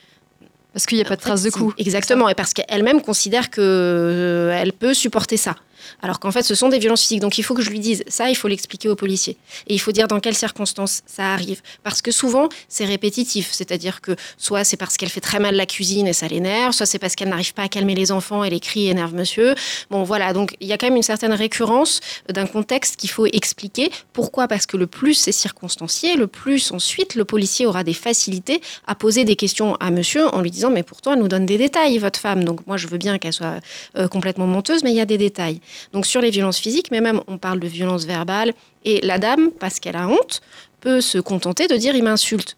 Parce 0.73 0.87
qu'il 0.87 0.99
n'y 0.99 1.05
a 1.05 1.09
pas 1.09 1.17
de 1.17 1.21
trace 1.21 1.43
de 1.43 1.51
coup. 1.51 1.75
Exactement, 1.79 2.29
et 2.29 2.35
parce 2.35 2.55
qu'elle-même 2.55 3.03
considère 3.03 3.51
qu'elle 3.51 4.73
peut 4.79 4.95
supporter 4.95 5.37
ça 5.37 5.57
alors 6.03 6.21
qu'en 6.21 6.31
fait 6.31 6.43
ce 6.43 6.55
sont 6.55 6.69
des 6.69 6.79
violences 6.79 7.03
physiques. 7.03 7.21
Donc 7.21 7.39
il 7.39 7.43
faut 7.43 7.55
que 7.55 7.63
je 7.63 7.71
lui 7.71 7.81
dise 7.81 8.05
ça, 8.09 8.31
il 8.31 8.35
faut 8.35 8.49
l'expliquer 8.49 8.89
aux 8.89 8.97
policiers. 8.97 9.37
Et 9.69 9.75
il 9.75 9.79
faut 9.79 9.93
dire 9.93 10.09
dans 10.09 10.21
quelles 10.21 10.37
circonstances 10.37 11.03
ça 11.07 11.33
arrive. 11.33 11.61
Parce 11.83 12.03
que 12.03 12.11
souvent 12.11 12.49
c'est 12.69 12.85
répétitif, 12.85 13.51
c'est-à-dire 13.53 14.01
que 14.01 14.17
soit 14.37 14.65
c'est 14.65 14.77
parce 14.77 14.97
qu'elle 14.97 15.09
fait 15.09 15.21
très 15.21 15.39
mal 15.39 15.55
la 15.55 15.67
cuisine 15.67 16.07
et 16.07 16.13
ça 16.13 16.29
l'énerve, 16.29 16.73
soit 16.73 16.87
c'est 16.87 16.99
parce 16.99 17.15
qu'elle 17.15 17.29
n'arrive 17.29 17.55
pas 17.55 17.63
à 17.63 17.69
calmer 17.69 17.95
les 17.95 18.13
enfants 18.13 18.45
et 18.45 18.51
les 18.51 18.61
cris 18.61 18.89
énervent 18.89 19.15
monsieur. 19.15 19.55
Bon 19.91 20.03
voilà, 20.03 20.33
donc 20.33 20.57
il 20.61 20.69
y 20.69 20.73
a 20.73 20.79
quand 20.79 20.87
même 20.87 20.97
une 20.97 21.03
certaine 21.03 21.33
récurrence 21.33 22.01
d'un 22.29 22.47
contexte 22.47 22.97
qu'il 22.97 23.11
faut 23.11 23.27
expliquer. 23.27 23.91
Pourquoi? 24.13 24.49
Parce 24.49 24.67
que 24.67 24.77
le 24.77 24.87
plus 24.87 25.15
c'est 25.15 25.33
circonstancié, 25.33 26.17
le 26.17 26.27
plus 26.27 26.73
ensuite 26.73 27.15
le 27.15 27.25
policier 27.25 27.67
aura 27.67 27.85
des 27.85 27.95
facilités 27.95 28.61
à 28.87 28.95
poser 28.95 29.25
des 29.25 29.37
questions 29.37 29.77
à 29.77 29.91
monsieur 29.91 30.27
en 30.35 30.41
lui 30.41 30.51
disant 30.51 30.71
mais 30.71 30.83
pourtant 30.83 31.13
elle 31.13 31.21
nous 31.21 31.29
donne 31.29 31.47
des 31.47 31.59
détails 31.59 31.99
votre 31.99 32.19
femme. 32.19 32.45
Donc 32.45 32.67
moi 32.67 32.77
je 32.77 32.89
veux 32.89 32.99
bien 32.99 33.19
qu'elle 33.19 33.33
soit 33.33 33.61
euh, 33.97 34.09
complètement 34.09 34.47
menteuse, 34.47 34.83
mais 34.83 34.91
il 34.91 34.97
y 34.97 35.01
a 35.01 35.07
des 35.07 35.19
détails. 35.19 35.61
Donc 35.93 36.07
sur 36.07 36.21
les 36.21 36.31
violences 36.31 36.59
physiques, 36.59 36.91
mais 36.91 37.01
même 37.01 37.21
on 37.27 37.39
parle 37.39 37.61
de 37.61 37.67
violences 37.67 38.05
verbales, 38.05 38.53
et 38.85 39.01
la 39.03 39.19
dame, 39.19 39.51
parce 39.51 39.81
qu'elle 39.81 39.97
a 39.97 40.09
honte, 40.09 40.41
peut 40.81 41.01
se 41.01 41.19
contenter 41.19 41.67
de 41.67 41.77
dire 41.77 41.95
il 41.95 42.03
m'insulte. 42.03 42.57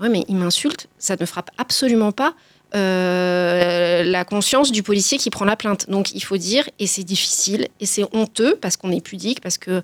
Oui, 0.00 0.08
mais 0.08 0.24
il 0.28 0.36
m'insulte, 0.36 0.88
ça 0.98 1.16
ne 1.18 1.24
frappe 1.24 1.50
absolument 1.58 2.12
pas 2.12 2.34
euh, 2.74 4.02
la 4.02 4.24
conscience 4.24 4.72
du 4.72 4.82
policier 4.82 5.18
qui 5.18 5.30
prend 5.30 5.44
la 5.44 5.56
plainte. 5.56 5.88
Donc 5.88 6.12
il 6.12 6.22
faut 6.22 6.36
dire, 6.36 6.68
et 6.78 6.86
c'est 6.86 7.04
difficile, 7.04 7.68
et 7.80 7.86
c'est 7.86 8.04
honteux 8.12 8.56
parce 8.60 8.76
qu'on 8.76 8.90
est 8.90 9.00
pudique, 9.00 9.40
parce 9.40 9.58
que 9.58 9.70
euh, 9.70 9.82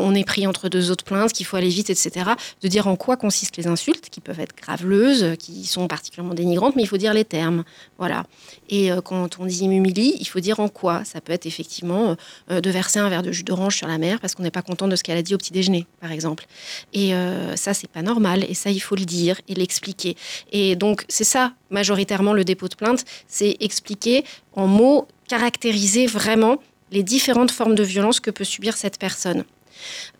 on 0.00 0.14
est 0.14 0.24
pris 0.24 0.46
entre 0.46 0.68
deux 0.68 0.90
autres 0.90 1.04
plaintes, 1.04 1.32
qu'il 1.32 1.46
faut 1.46 1.56
aller 1.56 1.68
vite, 1.68 1.90
etc. 1.90 2.30
De 2.62 2.68
dire 2.68 2.86
en 2.86 2.96
quoi 2.96 3.16
consistent 3.16 3.56
les 3.56 3.66
insultes, 3.66 4.10
qui 4.10 4.20
peuvent 4.20 4.40
être 4.40 4.54
graveleuses, 4.56 5.36
qui 5.38 5.64
sont 5.64 5.88
particulièrement 5.88 6.34
dénigrantes, 6.34 6.76
mais 6.76 6.82
il 6.82 6.88
faut 6.88 6.98
dire 6.98 7.14
les 7.14 7.24
termes. 7.24 7.64
Voilà. 7.98 8.24
Et 8.68 8.92
euh, 8.92 9.00
quand 9.00 9.38
on 9.40 9.46
dit 9.46 9.68
m'humilie, 9.68 10.16
il 10.20 10.26
faut 10.26 10.40
dire 10.40 10.60
en 10.60 10.68
quoi. 10.68 11.04
Ça 11.04 11.20
peut 11.20 11.32
être 11.32 11.46
effectivement 11.46 12.16
de 12.48 12.70
verser 12.70 12.98
un 12.98 13.08
verre 13.08 13.22
de 13.22 13.32
jus 13.32 13.42
d'orange 13.42 13.76
sur 13.76 13.88
la 13.88 13.98
mère 13.98 14.20
parce 14.20 14.34
qu'on 14.34 14.42
n'est 14.42 14.50
pas 14.50 14.62
content 14.62 14.88
de 14.88 14.96
ce 14.96 15.02
qu'elle 15.02 15.18
a 15.18 15.22
dit 15.22 15.34
au 15.34 15.38
petit 15.38 15.52
déjeuner, 15.52 15.86
par 16.00 16.12
exemple. 16.12 16.46
Et 16.92 17.12
ça, 17.56 17.74
c'est 17.74 17.90
pas 17.90 18.02
normal. 18.02 18.44
Et 18.48 18.54
ça, 18.54 18.70
il 18.70 18.80
faut 18.80 18.96
le 18.96 19.04
dire 19.04 19.40
et 19.48 19.54
l'expliquer. 19.54 20.16
Et 20.52 20.76
donc 20.76 21.04
c'est 21.08 21.24
ça 21.24 21.52
majoritairement 21.70 22.19
le 22.32 22.44
dépôt 22.44 22.68
de 22.68 22.74
plainte, 22.74 23.04
c'est 23.28 23.56
expliquer 23.60 24.24
en 24.52 24.66
mots, 24.66 25.08
caractériser 25.28 26.06
vraiment 26.06 26.58
les 26.90 27.02
différentes 27.02 27.50
formes 27.50 27.74
de 27.74 27.82
violence 27.82 28.20
que 28.20 28.30
peut 28.30 28.44
subir 28.44 28.76
cette 28.76 28.98
personne. 28.98 29.44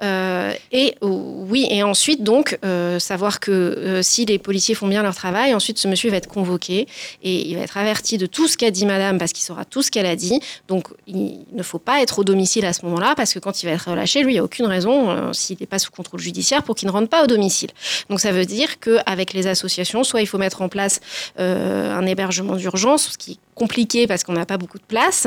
Euh, 0.03 0.53
et 0.73 0.95
oui, 1.03 1.67
et 1.71 1.83
ensuite, 1.83 2.23
donc, 2.23 2.59
euh, 2.65 2.99
savoir 2.99 3.41
que 3.41 3.51
euh, 3.51 4.03
si 4.03 4.25
les 4.25 4.39
policiers 4.39 4.75
font 4.75 4.89
bien 4.89 5.03
leur 5.03 5.15
travail, 5.15 5.55
ensuite, 5.55 5.79
ce 5.79 5.89
monsieur 5.89 6.11
va 6.11 6.17
être 6.17 6.29
convoqué 6.29 6.87
et 7.23 7.49
il 7.49 7.57
va 7.57 7.63
être 7.63 7.77
averti 7.77 8.19
de 8.19 8.27
tout 8.27 8.49
ce 8.49 8.57
qu'a 8.57 8.71
dit 8.71 8.87
madame 8.87 9.19
parce 9.19 9.33
qu'il 9.33 9.45
saura 9.45 9.65
tout 9.65 9.83
ce 9.83 9.91
qu'elle 9.91 10.07
a 10.07 10.17
dit. 10.17 10.41
Donc, 10.69 10.89
il 11.07 11.41
ne 11.53 11.63
faut 11.63 11.79
pas 11.79 12.03
être 12.03 12.21
au 12.21 12.25
domicile 12.25 12.65
à 12.67 12.73
ce 12.73 12.85
moment-là 12.87 13.15
parce 13.17 13.35
que 13.35 13.39
quand 13.39 13.63
il 13.63 13.67
va 13.67 13.73
être 13.73 13.91
relâché, 13.91 14.23
lui, 14.23 14.33
il 14.33 14.35
n'y 14.35 14.41
a 14.41 14.45
aucune 14.45 14.67
raison, 14.67 15.33
s'il 15.33 15.57
n'est 15.61 15.67
pas 15.67 15.79
sous 15.79 15.91
contrôle 15.91 16.21
judiciaire, 16.21 16.63
pour 16.63 16.75
qu'il 16.75 16.89
ne 16.89 16.93
rentre 16.93 17.09
pas 17.09 17.25
au 17.25 17.27
domicile. 17.27 17.71
Donc, 18.09 18.21
ça 18.21 18.33
veut 18.33 18.47
dire 18.47 18.81
qu'avec 18.81 19.33
les 19.33 19.47
associations, 19.47 20.05
soit 20.05 20.21
il 20.21 20.27
faut 20.27 20.39
mettre 20.39 20.63
en 20.63 20.69
place 20.69 21.01
un 21.37 22.07
hébergement 22.07 22.57
d'urgence, 22.57 23.11
ce 23.13 23.19
qui 23.19 23.39
compliqué 23.61 24.07
parce 24.07 24.25
qu'on 24.25 24.33
n'a 24.33 24.47
pas 24.47 24.57
beaucoup 24.57 24.79
de 24.79 24.89
place, 24.95 25.27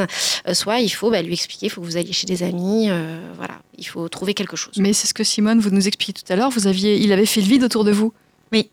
soit 0.53 0.79
il 0.79 0.89
faut 0.89 1.11
bah, 1.11 1.21
lui 1.21 1.33
expliquer, 1.33 1.67
il 1.67 1.69
faut 1.69 1.81
que 1.81 1.85
vous 1.85 1.97
alliez 1.97 2.13
chez 2.13 2.27
des 2.27 2.41
amis, 2.43 2.89
voilà. 3.37 3.61
Il 3.77 3.85
faut 3.85 4.07
trouver 4.09 4.33
quelque 4.33 4.55
chose. 4.55 4.73
Mais 4.77 4.93
c'est 4.93 5.07
ce 5.07 5.13
que 5.13 5.23
Simone, 5.23 5.59
vous 5.59 5.69
nous 5.69 5.87
expliquiez 5.87 6.13
tout 6.13 6.31
à 6.31 6.35
l'heure. 6.35 6.49
Vous 6.49 6.67
aviez, 6.67 6.97
il 6.97 7.11
avait 7.11 7.25
fait 7.25 7.41
le 7.41 7.47
vide 7.47 7.63
autour 7.63 7.83
de 7.83 7.91
vous. 7.91 8.13
Oui. 8.51 8.69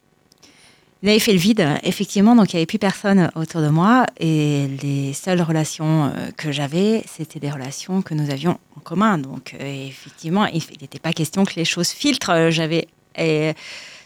Il 1.02 1.08
avait 1.08 1.18
fait 1.18 1.32
le 1.32 1.38
vide, 1.38 1.66
effectivement, 1.82 2.36
donc 2.36 2.52
il 2.52 2.56
n'y 2.56 2.60
avait 2.60 2.66
plus 2.66 2.78
personne 2.78 3.30
autour 3.34 3.62
de 3.62 3.68
moi 3.68 4.04
et 4.18 4.68
les 4.82 5.14
seules 5.14 5.40
relations 5.40 6.04
euh, 6.04 6.30
que 6.36 6.52
j'avais, 6.52 7.02
c'était 7.06 7.40
des 7.40 7.50
relations 7.50 8.02
que 8.02 8.12
nous 8.12 8.30
avions 8.30 8.58
en 8.76 8.80
commun. 8.80 9.16
Donc 9.16 9.54
euh, 9.58 9.88
effectivement, 9.88 10.44
il 10.46 10.62
n'était 10.82 10.98
pas 10.98 11.14
question 11.14 11.44
que 11.44 11.54
les 11.56 11.64
choses 11.64 11.88
filtrent. 11.88 12.50
J'avais 12.50 12.86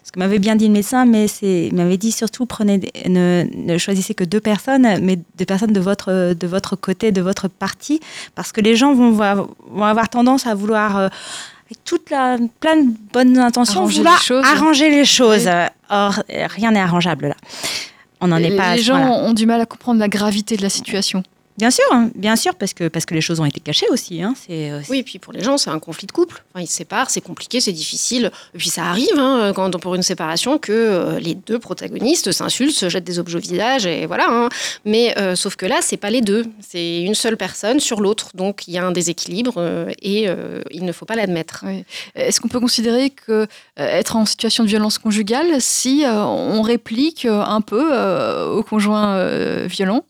ce 0.05 0.13
que 0.13 0.19
m'avait 0.19 0.39
bien 0.39 0.55
dit 0.55 0.67
le 0.67 0.73
médecin, 0.73 1.07
mais 1.07 1.27
c'est, 1.29 1.69
il 1.69 1.75
m'avait 1.75 1.97
dit 1.97 2.13
surtout 2.13 2.45
prenez, 2.45 2.93
ne, 3.09 3.45
ne, 3.57 3.79
choisissez 3.79 4.15
que 4.15 4.23
deux 4.23 4.41
personnes, 4.41 4.87
mais 5.01 5.19
deux 5.39 5.47
personnes 5.47 5.73
de 5.73 5.81
votre, 5.81 6.35
de 6.35 6.47
votre 6.47 6.77
côté, 6.77 7.11
de 7.11 7.23
votre 7.23 7.49
parti, 7.49 8.01
parce 8.35 8.53
que 8.53 8.61
les 8.61 8.77
gens 8.77 8.93
vont, 8.93 9.13
vont 9.13 9.85
avoir 9.85 10.11
tendance 10.11 10.47
à 10.47 10.55
vouloir, 10.55 10.99
euh, 10.99 11.09
avec 11.67 11.83
toute 11.87 12.11
la, 12.11 12.37
plein 12.61 12.77
de 12.77 12.91
bonnes 13.15 13.39
intentions, 13.39 13.81
arranger 13.81 13.99
vouloir 13.99 14.19
les 14.19 14.27
choses. 14.27 14.45
arranger 14.45 14.91
les 14.91 15.05
choses. 15.07 15.49
Or, 15.89 16.23
rien 16.29 16.73
n'est 16.73 16.81
arrangeable 16.81 17.29
là. 17.29 17.37
On 18.21 18.29
n'en 18.29 18.37
est 18.37 18.57
pas. 18.57 18.77
Les 18.77 18.83
gens 18.83 18.99
ont 18.99 19.33
du 19.33 19.47
mal 19.47 19.61
à 19.63 19.67
comprendre 19.67 20.01
la 20.01 20.09
gravité 20.09 20.57
de 20.59 20.63
la 20.63 20.71
situation. 20.71 21.23
Bien 21.57 21.71
sûr, 21.71 21.85
hein, 21.93 22.11
bien 22.17 22.35
sûr, 22.35 22.57
parce 22.57 22.75
que, 22.75 22.89
parce 22.89 23.07
que 23.07 23.15
les 23.15 23.21
choses 23.21 23.39
ont 23.39 23.45
été 23.45 23.61
cachées 23.61 23.87
aussi. 23.91 24.21
Hein, 24.23 24.35
c'est, 24.37 24.73
oui, 24.91 24.99
et 24.99 25.03
puis 25.05 25.21
pour 25.21 25.33
les 25.33 25.41
gens, 25.41 25.57
c'est 25.57 25.71
un 25.71 25.79
conflit 25.79 26.09
de 26.09 26.13
couple. 26.13 26.43
Enfin, 26.53 26.65
ils 26.65 26.67
se 26.67 26.75
séparent, 26.75 27.11
c'est 27.11 27.21
compliqué, 27.21 27.61
c'est 27.61 27.73
difficile. 27.73 28.33
Et 28.55 28.59
puis 28.59 28.71
ça 28.71 28.87
arrive, 28.87 29.17
hein, 29.19 29.53
quand, 29.55 29.79
pour 29.79 29.95
une 29.95 30.03
séparation, 30.03 30.59
que 30.59 30.73
euh, 30.73 31.21
les 31.21 31.37
deux 31.37 31.61
protagonistes 31.61 32.33
s'insultent, 32.33 32.75
se 32.75 32.89
jettent 32.89 33.05
des 33.05 33.21
objets 33.21 33.39
au 33.39 33.41
visage, 33.41 33.87
et 33.87 34.07
voilà. 34.07 34.27
Hein. 34.29 34.49
Mais 34.85 35.17
euh, 35.17 35.37
sauf 35.37 35.55
que 35.55 35.65
là, 35.65 35.79
c'est 35.81 35.97
pas 35.97 36.11
les 36.11 36.23
deux. 36.23 36.45
C'est 36.61 37.03
une 37.03 37.15
seule 37.15 37.37
personne 37.37 37.79
sur 37.79 38.01
l'autre. 38.01 38.31
Donc 38.35 38.67
il 38.67 38.75
y 38.75 38.79
a 38.79 38.85
un 38.85 38.93
déséquilibre 38.93 39.55
euh, 39.59 39.93
et 40.03 40.27
il 40.71 40.85
ne 40.85 40.93
faut 40.93 41.05
pas 41.05 41.15
l'admettre. 41.15 41.65
Oui. 41.67 41.85
Est-ce 42.17 42.41
qu'on 42.41 42.49
peut 42.49 42.61
considérer 42.61 43.11
que 43.11 43.47
être 43.77 44.17
en 44.17 44.27
situation 44.27 44.65
de 44.65 44.69
violence 44.69 44.99
conjugale 44.99 45.61
si 45.61 46.05
on 46.07 46.63
réplique 46.63 47.27
un 47.27 47.61
peu 47.61 47.95
au 48.47 48.63
conjoint 48.63 49.67
violent? 49.67 50.05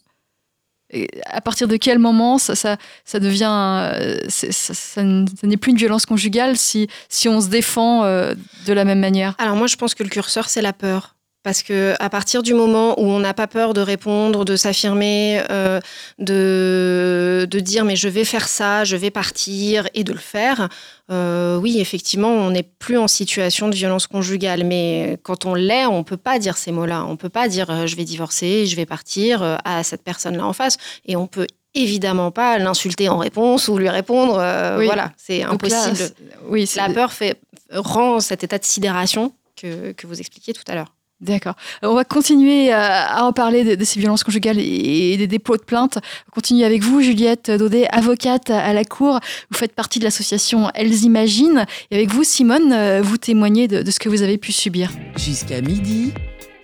À 1.27 1.41
partir 1.41 1.69
de 1.69 1.77
quel 1.77 1.99
moment 1.99 2.39
ça, 2.39 2.77
devient. 3.15 3.91
Euh, 3.95 4.19
ça, 4.29 4.75
ça 4.75 5.03
n'est 5.03 5.57
plus 5.57 5.73
une 5.73 5.77
violence 5.77 6.07
conjugale 6.07 6.57
si, 6.57 6.89
si 7.09 7.29
on 7.29 7.41
se 7.41 7.49
défend 7.49 8.05
euh, 8.05 8.35
de 8.67 8.73
la 8.73 8.85
même 8.85 9.01
manière? 9.01 9.35
Alors, 9.39 9.57
moi, 9.57 9.67
je 9.67 9.77
pense 9.77 9.95
que 9.95 10.03
le 10.03 10.09
curseur, 10.09 10.49
c'est 10.49 10.63
la 10.63 10.73
peur. 10.73 11.14
Parce 11.45 11.63
que 11.63 11.95
à 12.01 12.09
partir 12.09 12.43
du 12.43 12.55
moment 12.55 12.99
où 12.99 13.05
on 13.05 13.21
n'a 13.21 13.35
pas 13.35 13.47
peur 13.47 13.75
de 13.75 13.81
répondre, 13.83 14.45
de 14.45 14.57
s'affirmer, 14.57 15.43
euh, 15.51 15.79
de, 16.19 17.47
de 17.49 17.61
dire 17.61 17.85
mais 17.85 17.97
je 17.97 18.09
vais 18.09 18.25
faire 18.25 18.49
ça, 18.49 18.85
je 18.85 18.97
vais 18.97 19.11
partir 19.11 19.87
et 19.95 20.05
de 20.05 20.13
le 20.13 20.19
faire, 20.19 20.69
euh, 21.11 21.57
oui, 21.59 21.79
effectivement, 21.81 22.31
on 22.31 22.51
n'est 22.51 22.63
plus 22.63 22.97
en 22.99 23.09
situation 23.09 23.69
de 23.69 23.75
violence 23.75 24.07
conjugale. 24.07 24.65
Mais 24.65 25.19
quand 25.23 25.45
on 25.45 25.55
l'est, 25.55 25.87
on 25.87 25.99
ne 25.99 26.03
peut 26.03 26.17
pas 26.17 26.39
dire 26.39 26.57
ces 26.57 26.73
mots-là. 26.73 27.05
On 27.07 27.13
ne 27.13 27.17
peut 27.17 27.29
pas 27.29 27.47
dire 27.49 27.69
euh, 27.71 27.87
je 27.87 27.95
vais 27.97 28.05
divorcer, 28.05 28.67
je 28.67 28.75
vais 28.77 28.87
partir 28.87 29.59
à 29.65 29.83
cette 29.83 30.03
personne-là 30.03 30.47
en 30.47 30.53
face. 30.55 30.79
Et 31.07 31.15
on 31.17 31.27
peut 31.27 31.47
évidemment 31.75 32.31
pas 32.31 32.59
l'insulter 32.59 33.09
en 33.09 33.19
réponse 33.19 33.69
ou 33.69 33.77
lui 33.77 33.89
répondre. 33.91 34.39
euh, 34.39 34.79
Oui. 34.79 34.87
Voilà, 34.87 35.13
c'est 35.17 35.43
impossible. 35.43 35.99
là, 35.99 36.07
oui, 36.49 36.69
La 36.77 36.89
peur 36.89 37.13
fait, 37.13 37.39
rend 37.71 38.21
cet 38.21 38.45
état 38.45 38.59
de 38.59 38.65
sidération 38.65 39.33
que, 39.57 39.93
que 39.93 40.07
vous 40.07 40.21
expliquiez 40.21 40.55
tout 40.55 40.63
à 40.69 40.75
l'heure. 40.75 40.95
D'accord. 41.25 41.55
Euh, 41.83 41.89
On 41.89 41.95
va 41.95 42.05
continuer 42.05 42.71
à, 42.71 43.19
à 43.19 43.23
en 43.23 43.33
parler 43.33 43.77
de, 43.77 43.85
ces 43.85 43.99
violences 43.99 44.23
conjugales 44.23 44.59
et, 44.59 45.17
des 45.17 45.27
dépôts 45.27 45.57
de 45.57 45.63
plainte. 45.63 45.99
On 46.29 46.35
continue 46.35 46.65
avec 46.65 46.83
vous, 46.83 47.01
Juliette 47.01 47.51
Daudet, 47.51 47.89
avocate 47.91 48.51
à 48.51 48.73
la 48.75 48.85
Cour. 48.85 49.21
Vous 49.51 49.59
faites 49.59 49.73
partie 49.73 49.99
de 49.99 50.05
l'association 50.05 50.71
Elles 50.75 51.05
Imaginent. 51.05 51.65
Et 51.91 51.97
avec 51.97 52.11
vous, 52.11 52.25
Simone, 52.25 52.73
euh, 52.73 53.01
vous 53.03 53.17
témoignez 53.17 53.69
de 53.69 53.91
ce 53.91 53.99
que 53.99 54.09
vous 54.09 54.23
avez 54.23 54.37
pu 54.37 54.53
subir. 54.53 54.91
Jusqu'à 55.17 55.61
midi, 55.63 56.13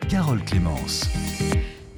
Carole 0.08 0.42
Clémence. 0.44 1.08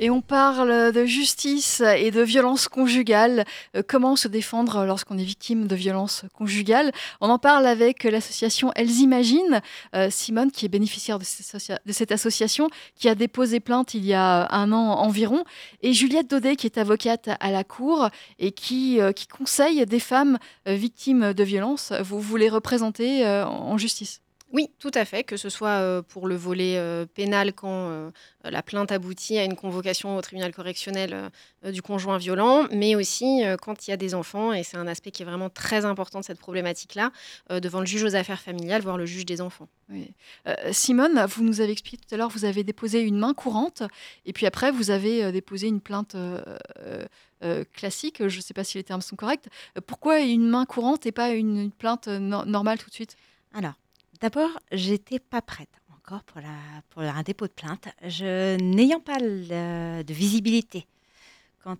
Et 0.03 0.11
on 0.11 0.21
parle 0.21 0.91
de 0.91 1.05
justice 1.05 1.81
et 1.81 2.11
de 2.11 2.23
violence 2.23 2.67
conjugale. 2.67 3.45
Euh, 3.77 3.85
comment 3.87 4.17
se 4.17 4.27
défendre 4.27 4.85
lorsqu'on 4.85 5.17
est 5.17 5.23
victime 5.23 5.69
de 5.69 5.77
violence 5.77 6.25
conjugale? 6.35 6.91
On 7.21 7.31
en 7.31 7.39
parle 7.39 7.69
avec 7.69 8.03
l'association 8.03 8.73
Elles 8.75 8.91
Imaginent. 8.99 9.61
Euh, 9.95 10.11
Simone, 10.11 10.51
qui 10.51 10.67
est 10.67 10.69
bénéficiaire 10.69 11.21
de, 11.21 11.25
cette 11.93 12.11
association, 12.11 12.69
qui 12.97 13.09
a 13.09 13.15
déposé 13.15 13.61
plainte 13.61 13.95
il 13.95 14.05
y 14.05 14.13
a 14.13 14.53
un 14.53 14.73
an 14.73 14.91
environ. 14.99 15.45
Et 15.83 15.93
Juliette 15.93 16.29
Daudet, 16.29 16.57
qui 16.57 16.67
est 16.67 16.79
avocate 16.79 17.31
à 17.39 17.53
la 17.53 17.63
Cour 17.63 18.09
et 18.41 18.51
qui, 18.51 19.01
euh, 19.01 19.13
conseille 19.31 19.87
des 19.87 20.01
femmes 20.01 20.41
victimes 20.67 21.33
de 21.33 21.45
violence. 21.45 21.93
Vous, 22.03 22.19
vous 22.19 22.37
les 22.37 22.49
représentez 22.49 23.25
en 23.25 23.79
justice? 23.79 24.21
Oui, 24.53 24.69
tout 24.79 24.91
à 24.95 25.05
fait, 25.05 25.25
que 25.25 25.37
ce 25.37 25.49
soit 25.49 26.03
pour 26.09 26.27
le 26.27 26.37
volet 26.37 26.79
pénal 27.15 27.53
quand 27.55 28.13
la 28.45 28.63
plainte 28.63 28.93
aboutit 28.93 29.39
à 29.39 29.45
une 29.45 29.57
convocation 29.57 30.17
au 30.17 30.21
tribunal 30.21 30.55
correctionnel 30.55 31.31
du 31.65 31.81
conjoint 31.81 32.19
violent, 32.19 32.67
mais 32.71 32.95
aussi 32.95 33.43
quand 33.63 33.87
il 33.87 33.91
y 33.91 33.95
a 33.95 33.97
des 33.97 34.15
enfants, 34.15 34.53
et 34.53 34.63
c'est 34.63 34.77
un 34.77 34.87
aspect 34.87 35.11
qui 35.11 35.23
est 35.23 35.27
vraiment 35.27 35.49
très 35.49 35.85
important 35.85 36.21
de 36.21 36.25
cette 36.25 36.39
problématique-là, 36.39 37.13
devant 37.61 37.81
le 37.81 37.87
juge 37.87 38.05
aux 38.05 38.15
affaires 38.15 38.41
familiales, 38.41 38.83
voire 38.83 38.99
le 38.99 39.07
juge 39.07 39.25
des 39.25 39.41
enfants. 39.41 39.69
Simone, 40.71 41.25
vous 41.29 41.45
nous 41.45 41.61
avez 41.61 41.73
expliqué 41.73 41.97
tout 42.07 42.15
à 42.15 42.19
l'heure, 42.19 42.29
vous 42.29 42.45
avez 42.45 42.63
déposé 42.63 43.01
une 43.01 43.19
main 43.19 43.35
courante, 43.35 43.83
et 44.27 44.33
puis 44.33 44.47
après, 44.47 44.71
vous 44.71 44.91
avez 44.91 45.33
déposé 45.33 45.69
une 45.69 45.81
plainte 45.81 46.17
classique, 47.73 48.29
je 48.29 48.37
ne 48.37 48.43
sais 48.43 48.55
pas 48.55 48.65
si 48.65 48.79
les 48.79 48.85
termes 48.85 49.01
sont 49.01 49.17
corrects. 49.17 49.47
Pourquoi 49.87 50.21
une 50.21 50.49
main 50.49 50.67
courante 50.67 51.07
et 51.07 51.13
pas 51.13 51.31
une, 51.31 51.71
plainte 51.71 52.09
normale 52.09 52.79
tout 52.79 52.91
de 52.91 52.95
suite? 52.95 53.17
Alors, 53.55 53.75
D'abord, 54.23 54.51
j'étais 54.71 55.19
pas 55.19 55.43
prête 55.43 55.69
encore 55.97 56.23
pour, 56.23 56.41
la, 56.41 56.55
pour 56.91 57.03
un 57.03 57.23
dépôt 57.25 57.49
de 57.49 57.53
plainte, 57.53 57.89
je, 58.07 58.57
n'ayant 58.57 59.01
pas 59.01 59.19
de 59.19 60.13
visibilité 60.13 60.87
quant 61.65 61.73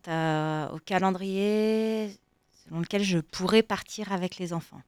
au 0.73 0.79
calendrier 0.81 2.11
selon 2.65 2.81
lequel 2.81 3.05
je 3.05 3.19
pourrais 3.19 3.63
partir 3.63 4.11
avec 4.11 4.39
les 4.39 4.53
enfants. 4.53 4.83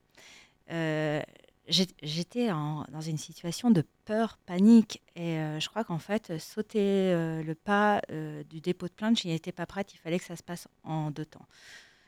Euh, 0.72 1.22
j'étais 1.68 2.48
dans 2.48 3.00
une 3.00 3.18
situation 3.18 3.70
de 3.70 3.84
peur, 4.04 4.36
panique, 4.46 5.00
et 5.14 5.38
euh, 5.38 5.60
je 5.60 5.68
crois 5.68 5.84
qu'en 5.84 6.00
fait, 6.00 6.36
sauter 6.40 6.80
euh, 6.80 7.40
le 7.44 7.54
pas 7.54 8.02
du 8.50 8.60
dépôt 8.60 8.88
de 8.88 8.92
plainte, 8.92 9.20
je 9.22 9.28
n'y 9.28 9.34
étais 9.34 9.52
pas 9.52 9.66
prête, 9.66 9.94
il 9.94 9.98
fallait 9.98 10.18
que 10.18 10.26
ça 10.26 10.34
se 10.34 10.42
passe 10.42 10.66
en 10.82 11.12
deux 11.12 11.24
temps. 11.24 11.46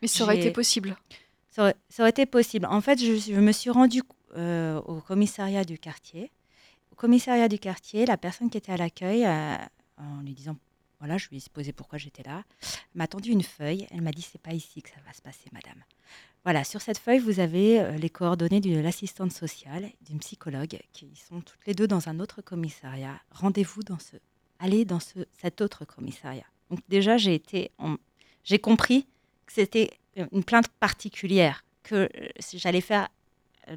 Mais 0.03 0.09
ça 0.09 0.25
aurait 0.25 0.39
été 0.39 0.51
possible 0.51 0.97
ça 1.57 1.73
aurait, 2.01 2.11
été 2.11 2.27
possible. 2.27 2.67
En 2.67 2.83
fait, 2.83 2.99
je, 2.99 3.17
je 3.17 3.41
me 3.41 3.51
suis 3.51 3.71
rendu 3.71 4.03
euh, 4.37 4.81
au 4.83 5.01
commissariat 5.01 5.65
du 5.65 5.79
quartier. 5.79 6.31
Au 6.93 6.95
commissariat 6.95 7.49
du 7.49 7.59
quartier, 7.59 8.07
la 8.07 8.17
personne 8.17 8.51
qui 8.51 8.59
était 8.59 8.73
à 8.73 8.77
l'accueil, 8.77 9.25
euh, 9.25 9.57
en 9.99 10.23
lui 10.23 10.35
disant, 10.35 10.57
voilà, 10.99 11.19
je 11.19 11.29
lui 11.29 11.37
ai 11.37 11.43
posé 11.53 11.73
pourquoi 11.73 11.99
j'étais 11.99 12.23
là, 12.23 12.43
m'a 12.95 13.07
tendu 13.07 13.31
une 13.31 13.43
feuille. 13.43 13.87
Elle 13.91 14.01
m'a 14.01 14.13
dit, 14.13 14.23
c'est 14.23 14.41
pas 14.41 14.53
ici 14.53 14.83
que 14.83 14.89
ça 14.91 14.97
va 15.07 15.13
se 15.13 15.23
passer, 15.23 15.49
madame. 15.53 15.83
Voilà, 16.45 16.65
sur 16.65 16.81
cette 16.81 16.99
feuille, 16.99 17.19
vous 17.19 17.41
avez 17.41 17.81
euh, 17.81 17.93
les 17.93 18.11
coordonnées 18.11 18.61
de 18.61 18.79
l'assistante 18.79 19.33
sociale, 19.33 19.91
d'une 20.03 20.19
psychologue, 20.21 20.79
qui 20.93 21.11
sont 21.17 21.41
toutes 21.41 21.67
les 21.67 21.75
deux 21.75 21.87
dans 21.87 22.09
un 22.09 22.21
autre 22.21 22.41
commissariat. 22.41 23.21
Rendez-vous 23.31 23.83
dans 23.83 23.99
ce, 23.99 24.17
allez 24.59 24.85
dans 24.85 25.01
ce, 25.01 25.21
cet 25.41 25.61
autre 25.61 25.85
commissariat. 25.85 26.47
Donc 26.71 26.81
déjà, 26.89 27.17
j'ai 27.17 27.35
été, 27.35 27.71
j'ai 28.45 28.59
compris 28.59 29.07
que 29.47 29.53
c'était 29.53 29.91
une 30.33 30.45
plainte 30.45 30.69
particulière, 30.69 31.65
que 31.83 32.09
j'allais 32.55 32.81
faire 32.81 33.09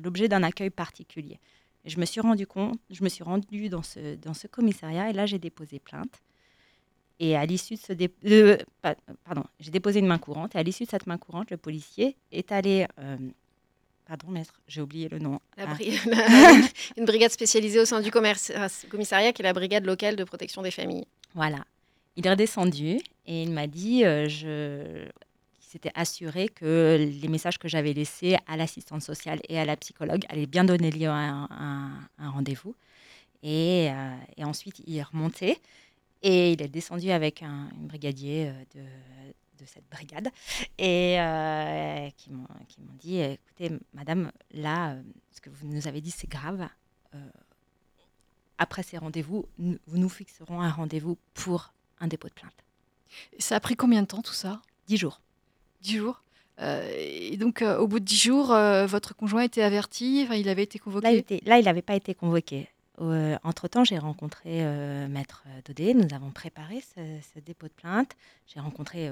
l'objet 0.04 0.28
d'un 0.28 0.44
accueil 0.44 0.70
particulier. 0.70 1.40
Je 1.86 2.00
me 2.00 2.06
suis 2.06 2.22
rendu 2.22 2.46
compte, 2.46 2.80
je 2.90 3.04
me 3.04 3.10
suis 3.10 3.24
rendue 3.24 3.70
dans 3.70 3.84
ce, 3.84 4.16
dans 4.16 4.34
ce 4.34 4.48
commissariat 4.48 5.10
et 5.10 5.14
là 5.14 5.26
j'ai 5.26 5.40
déposé 5.40 5.80
plainte. 5.80 6.22
Et 7.20 7.36
à 7.36 7.46
l'issue 7.46 7.76
de 7.76 7.80
ce 7.80 8.64
pardon, 9.24 9.44
j'ai 9.60 9.72
déposé 9.72 10.00
une 10.00 10.08
main 10.08 10.18
courante. 10.18 10.56
Et 10.56 10.58
à 10.58 10.64
l'issue 10.64 10.86
de 10.86 10.90
cette 10.90 11.06
main 11.06 11.18
courante, 11.18 11.52
le 11.52 11.58
policier 11.58 12.16
est 12.32 12.52
allé, 12.54 12.88
euh, 12.98 13.18
pardon 14.06 14.30
maître, 14.30 14.62
j'ai 14.68 14.82
oublié 14.82 15.10
le 15.10 15.20
nom. 15.20 15.40
Ah. 15.58 15.76
une 16.98 17.06
brigade 17.06 17.32
spécialisée 17.32 17.80
au 17.80 17.86
sein 17.86 18.02
du 18.02 18.10
commissariat 18.10 19.34
qui 19.34 19.42
est 19.42 19.44
la 19.44 19.54
brigade 19.54 19.86
locale 19.86 20.16
de 20.16 20.24
protection 20.24 20.62
des 20.62 20.72
familles. 20.72 21.06
Voilà. 21.36 21.66
Il 22.16 22.26
est 22.26 22.30
redescendu 22.30 23.00
et 23.26 23.44
il 23.44 23.52
m'a 23.52 23.68
dit, 23.68 24.06
euh, 24.06 24.30
je, 24.30 25.10
s'était 25.70 25.92
assuré 25.94 26.50
que 26.50 26.98
les 27.00 27.28
messages 27.28 27.60
que 27.60 27.68
j'avais 27.68 27.94
laissés 27.94 28.38
à 28.48 28.58
l'assistante 28.58 29.04
sociale 29.04 29.40
et 29.50 29.60
à 29.60 29.66
la 29.66 29.78
psychologue 29.78 30.26
allaient 30.28 30.48
bien 30.48 30.64
donner 30.64 30.90
lieu 30.90 31.10
à 31.10 31.14
un, 31.14 32.10
rendez-vous. 32.18 32.76
Et, 33.44 33.90
euh, 33.92 34.16
et, 34.36 34.44
ensuite, 34.44 34.82
il 34.88 34.98
est 34.98 35.04
remonté 35.04 35.60
et 36.24 36.54
il 36.54 36.62
est 36.64 36.68
descendu 36.68 37.12
avec 37.12 37.44
un, 37.44 37.70
brigadier 37.76 38.48
euh, 38.48 38.54
de, 38.76 38.82
de, 39.60 39.66
cette 39.66 39.88
brigade 39.92 40.30
et 40.80 41.20
euh, 41.20 42.10
qui 42.18 42.32
m'ont 42.32 42.48
dit 42.98 43.20
écoutez, 43.20 43.72
madame, 43.94 44.32
là, 44.52 44.96
ce 45.32 45.40
que 45.40 45.52
vous 45.52 45.68
nous 45.68 45.88
avez 45.88 46.02
dit, 46.02 46.12
c'est 46.12 46.30
grave. 46.30 46.68
après 48.58 48.82
ces 48.82 48.98
rendez-vous, 48.98 49.46
nous, 49.60 49.78
nous 49.88 50.10
fixerons 50.10 50.62
un 50.62 50.72
rendez-vous 50.72 51.18
pour 51.36 51.74
un 52.00 52.08
dépôt 52.08 52.28
de 52.28 52.34
plainte. 52.34 52.66
Ça 53.38 53.56
a 53.58 53.60
pris 53.60 53.76
combien 53.76 54.02
de 54.02 54.08
temps 54.08 54.24
tout 54.24 54.34
ça? 54.34 54.62
Dix 54.88 54.98
jours. 54.98 55.22
10 55.82 55.98
jours. 55.98 56.24
Euh, 56.62 56.92
et 56.98 57.38
donc, 57.38 57.62
euh, 57.62 57.78
au 57.78 57.88
bout 57.88 58.00
de 58.00 58.06
10 58.06 58.18
jours, 58.18 58.52
euh, 58.52 58.86
votre 58.86 59.16
conjoint 59.16 59.44
était 59.44 59.62
averti, 59.62 60.28
il 60.32 60.50
avait 60.50 60.64
été 60.64 60.78
convoqué 60.80 61.42
Là, 61.46 61.60
il 61.60 61.66
n'avait 61.66 61.82
pas 61.82 61.96
été 61.96 62.14
convoqué. 62.14 62.68
Entre-temps, 63.44 63.86
j'ai 63.86 63.98
rencontré 63.98 64.62
Maître 65.08 65.46
Dodé. 65.66 65.94
Nous 65.94 66.14
avons 66.14 66.32
préparé 66.32 66.84
ce, 66.96 67.40
dépôt 67.40 67.68
de 67.68 67.72
plainte. 67.72 68.12
J'ai 68.46 68.60
rencontré 68.60 69.10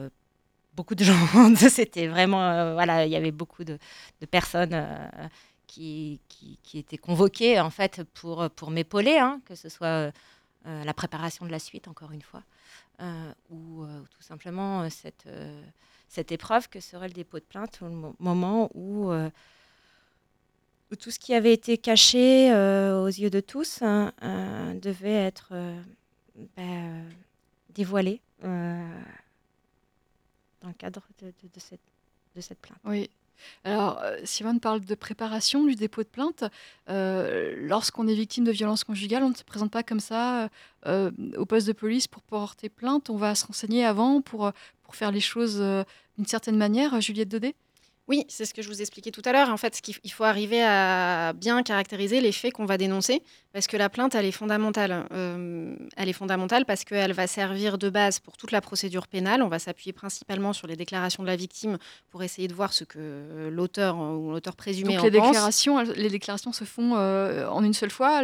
beaucoup 0.73 0.93
de 0.93 1.03
gens. 1.05 1.55
C'était 1.55 2.07
vraiment... 2.07 2.73
voilà, 2.73 3.05
il 3.05 3.11
y 3.13 3.15
avait 3.15 3.31
beaucoup 3.31 3.63
de, 3.63 3.79
personnes 4.29 4.85
qui, 5.67 6.19
qui, 6.27 6.79
étaient 6.79 6.97
convoquées, 6.97 7.61
en 7.61 7.69
fait, 7.69 8.03
pour, 8.13 8.49
pour 8.49 8.71
m'épauler, 8.71 9.19
hein, 9.19 9.39
que 9.45 9.55
ce 9.55 9.69
soit 9.69 10.11
la 10.67 10.93
préparation 10.93 11.45
de 11.45 11.51
la 11.51 11.59
suite, 11.59 11.87
encore 11.87 12.11
une 12.11 12.21
fois, 12.21 12.43
ou 13.49 13.85
tout 14.11 14.21
simplement 14.21 14.89
cette 14.89 15.27
cette 16.07 16.31
épreuve 16.31 16.69
que 16.69 16.79
serait 16.79 17.07
le 17.07 17.13
dépôt 17.13 17.39
de 17.39 17.43
plainte 17.43 17.79
au 17.81 18.13
moment 18.19 18.69
où, 18.73 19.11
euh, 19.11 19.29
tout 20.99 21.11
ce 21.11 21.19
qui 21.19 21.33
avait 21.33 21.53
été 21.53 21.77
caché 21.77 22.51
euh, 22.51 23.03
aux 23.03 23.07
yeux 23.07 23.29
de 23.29 23.41
tous 23.41 23.81
hein, 23.81 24.13
euh, 24.23 24.73
devait 24.75 25.25
être 25.25 25.53
ben, 26.55 27.03
dévoilé 27.69 28.21
dans 28.41 29.03
le 30.63 30.73
cadre 30.77 31.05
de, 31.21 31.31
cette, 31.57 31.81
de 32.35 32.41
cette 32.41 32.59
plainte. 32.59 32.79
Alors, 33.63 34.01
Simone 34.23 34.59
parle 34.59 34.81
de 34.81 34.95
préparation 34.95 35.65
du 35.65 35.75
dépôt 35.75 36.03
de 36.03 36.07
plainte. 36.07 36.43
Lorsqu'on 36.87 38.07
est 38.07 38.13
victime 38.13 38.43
de 38.43 38.51
violences 38.51 38.83
conjugales, 38.83 39.23
on 39.23 39.29
ne 39.29 39.35
se 39.35 39.43
présente 39.43 39.71
pas 39.71 39.83
comme 39.83 39.99
ça 39.99 40.49
au 40.85 41.45
poste 41.45 41.67
de 41.67 41.73
police 41.73 42.07
pour 42.07 42.21
porter 42.21 42.69
plainte. 42.69 43.09
On 43.09 43.17
va 43.17 43.35
se 43.35 43.45
renseigner 43.45 43.85
avant 43.85 44.21
pour, 44.21 44.51
pour 44.87 44.95
faire 44.95 45.11
les 45.11 45.19
choses 45.19 45.57
euh, 45.59 45.83
d'une 46.17 46.25
certaine 46.25 46.57
manière, 46.57 46.99
Juliette 47.01 47.29
Daudet? 47.29 47.55
Oui, 48.07 48.25
c'est 48.29 48.45
ce 48.45 48.53
que 48.53 48.61
je 48.61 48.69
vous 48.69 48.81
expliquais 48.81 49.11
tout 49.11 49.21
à 49.25 49.33
l'heure. 49.33 49.49
En 49.49 49.57
fait, 49.57 49.81
il 50.03 50.11
faut 50.11 50.23
arriver 50.23 50.63
à 50.63 51.33
bien 51.33 51.61
caractériser 51.63 52.21
les 52.21 52.31
faits 52.31 52.53
qu'on 52.53 52.65
va 52.65 52.77
dénoncer, 52.77 53.21
parce 53.51 53.67
que 53.67 53.75
la 53.75 53.89
plainte, 53.89 54.13
elle 54.15 54.25
est 54.25 54.31
fondamentale. 54.31 55.07
Euh, 55.11 55.75
elle 55.97 56.09
est 56.09 56.13
fondamentale 56.13 56.65
parce 56.65 56.83
qu'elle 56.83 57.13
va 57.13 57.27
servir 57.27 57.77
de 57.77 57.89
base 57.89 58.19
pour 58.19 58.37
toute 58.37 58.51
la 58.51 58.61
procédure 58.61 59.07
pénale. 59.07 59.41
On 59.41 59.47
va 59.47 59.59
s'appuyer 59.59 59.93
principalement 59.93 60.53
sur 60.53 60.67
les 60.67 60.75
déclarations 60.75 61.23
de 61.23 61.27
la 61.27 61.35
victime 61.35 61.77
pour 62.11 62.23
essayer 62.23 62.47
de 62.47 62.53
voir 62.53 62.71
ce 62.71 62.83
que 62.83 63.49
l'auteur 63.51 63.97
ou 63.97 64.31
l'auteur 64.31 64.55
présumé 64.55 64.93
Donc 64.93 65.01
en 65.01 65.05
les 65.05 65.11
déclarations, 65.11 65.81
les 65.81 66.09
déclarations 66.09 66.53
se 66.53 66.65
font 66.65 66.93
euh, 66.95 67.47
en 67.47 67.63
une 67.63 67.73
seule 67.73 67.89
fois. 67.89 68.23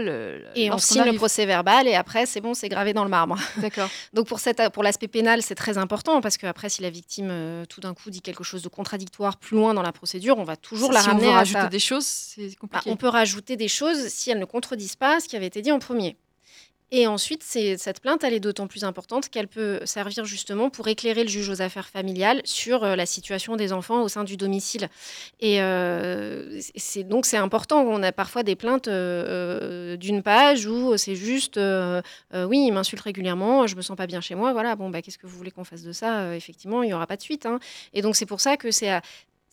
et 0.56 0.72
on 0.72 0.78
signe 0.78 1.04
le 1.04 1.14
procès 1.14 1.46
verbal 1.46 1.88
et 1.88 1.96
après, 1.96 2.26
c'est 2.26 2.40
bon, 2.42 2.54
c'est 2.54 2.70
gravé 2.70 2.94
dans 2.94 3.04
le 3.04 3.10
marbre. 3.10 3.38
D'accord. 3.58 3.90
Donc 4.14 4.28
pour, 4.28 4.40
cette, 4.40 4.62
pour 4.70 4.84
l'aspect 4.84 5.08
pénal, 5.08 5.42
c'est 5.42 5.56
très 5.56 5.78
important 5.78 6.22
parce 6.22 6.38
qu'après, 6.38 6.70
si 6.70 6.82
la 6.82 6.90
victime 6.90 7.30
euh, 7.32 7.66
tout 7.66 7.82
d'un 7.82 7.94
coup 7.94 8.10
dit 8.10 8.22
quelque 8.22 8.44
chose 8.44 8.62
de 8.62 8.70
contradictoire 8.70 9.38
plus 9.38 9.58
loin 9.58 9.73
dans 9.74 9.82
la 9.82 9.92
procédure, 9.92 10.38
on 10.38 10.44
va 10.44 10.56
toujours 10.56 10.92
la 10.92 11.02
ramener 11.02 11.28
on 11.28 11.32
à 11.32 11.38
rajouter 11.38 11.70
des 11.70 11.80
choses, 11.80 12.06
c'est 12.06 12.56
compliqué. 12.56 12.86
Bah, 12.86 12.92
on 12.92 12.98
peut 12.98 13.08
rajouter 13.08 13.56
des 13.56 13.68
choses 13.68 14.08
si 14.08 14.32
elles 14.32 14.40
ne 14.40 14.46
contredisent 14.46 14.96
pas 14.96 15.20
ce 15.20 15.28
qui 15.28 15.36
avait 15.36 15.48
été 15.48 15.62
dit 15.62 15.72
en 15.72 15.80
premier. 15.80 16.18
Et 16.96 17.08
ensuite, 17.08 17.42
cette 17.42 18.02
plainte, 18.02 18.24
elle 18.24 18.36
est 18.36 18.40
d'autant 18.40 18.68
plus 18.68 18.84
importante 18.84 19.28
qu'elle 19.30 19.48
peut 19.48 19.80
servir 19.84 20.26
justement 20.26 20.70
pour 20.70 20.88
éclairer 20.88 21.24
le 21.24 21.30
juge 21.30 21.50
aux 21.50 21.60
affaires 21.60 21.90
familiales 21.90 22.40
sur 22.44 22.84
euh, 22.84 22.96
la 22.96 23.08
situation 23.08 23.56
des 23.56 23.74
enfants 23.74 24.04
au 24.04 24.08
sein 24.08 24.24
du 24.24 24.38
domicile. 24.38 24.90
Et 25.40 25.60
euh, 25.60 26.62
donc 27.10 27.26
c'est 27.26 27.38
important. 27.38 27.82
On 27.82 28.04
a 28.04 28.12
parfois 28.12 28.44
des 28.44 28.56
plaintes 28.56 28.88
euh, 28.90 29.98
d'une 29.98 30.22
page 30.22 30.68
où 30.68 30.96
c'est 30.98 31.16
juste, 31.16 31.58
oui, 31.58 32.66
il 32.68 32.72
m'insulte 32.72 33.02
régulièrement, 33.02 33.66
je 33.66 33.76
me 33.76 33.82
sens 33.82 33.98
pas 33.98 34.06
bien 34.06 34.22
chez 34.22 34.36
moi. 34.36 34.54
Voilà, 34.54 34.76
bon, 34.76 34.92
bah, 34.92 35.02
qu'est-ce 35.02 35.18
que 35.18 35.26
vous 35.26 35.36
voulez 35.36 35.50
qu'on 35.50 35.64
fasse 35.64 35.82
de 35.82 35.94
ça? 35.94 36.36
Effectivement, 36.36 36.84
il 36.84 36.92
y 36.92 36.94
aura 36.94 37.08
pas 37.08 37.18
de 37.18 37.24
suite. 37.24 37.48
Hein. 37.48 37.58
Et 37.94 38.04
donc 38.04 38.16
c'est 38.16 38.28
pour 38.28 38.40
ça 38.40 38.56
que 38.56 38.70
c'est 38.70 38.92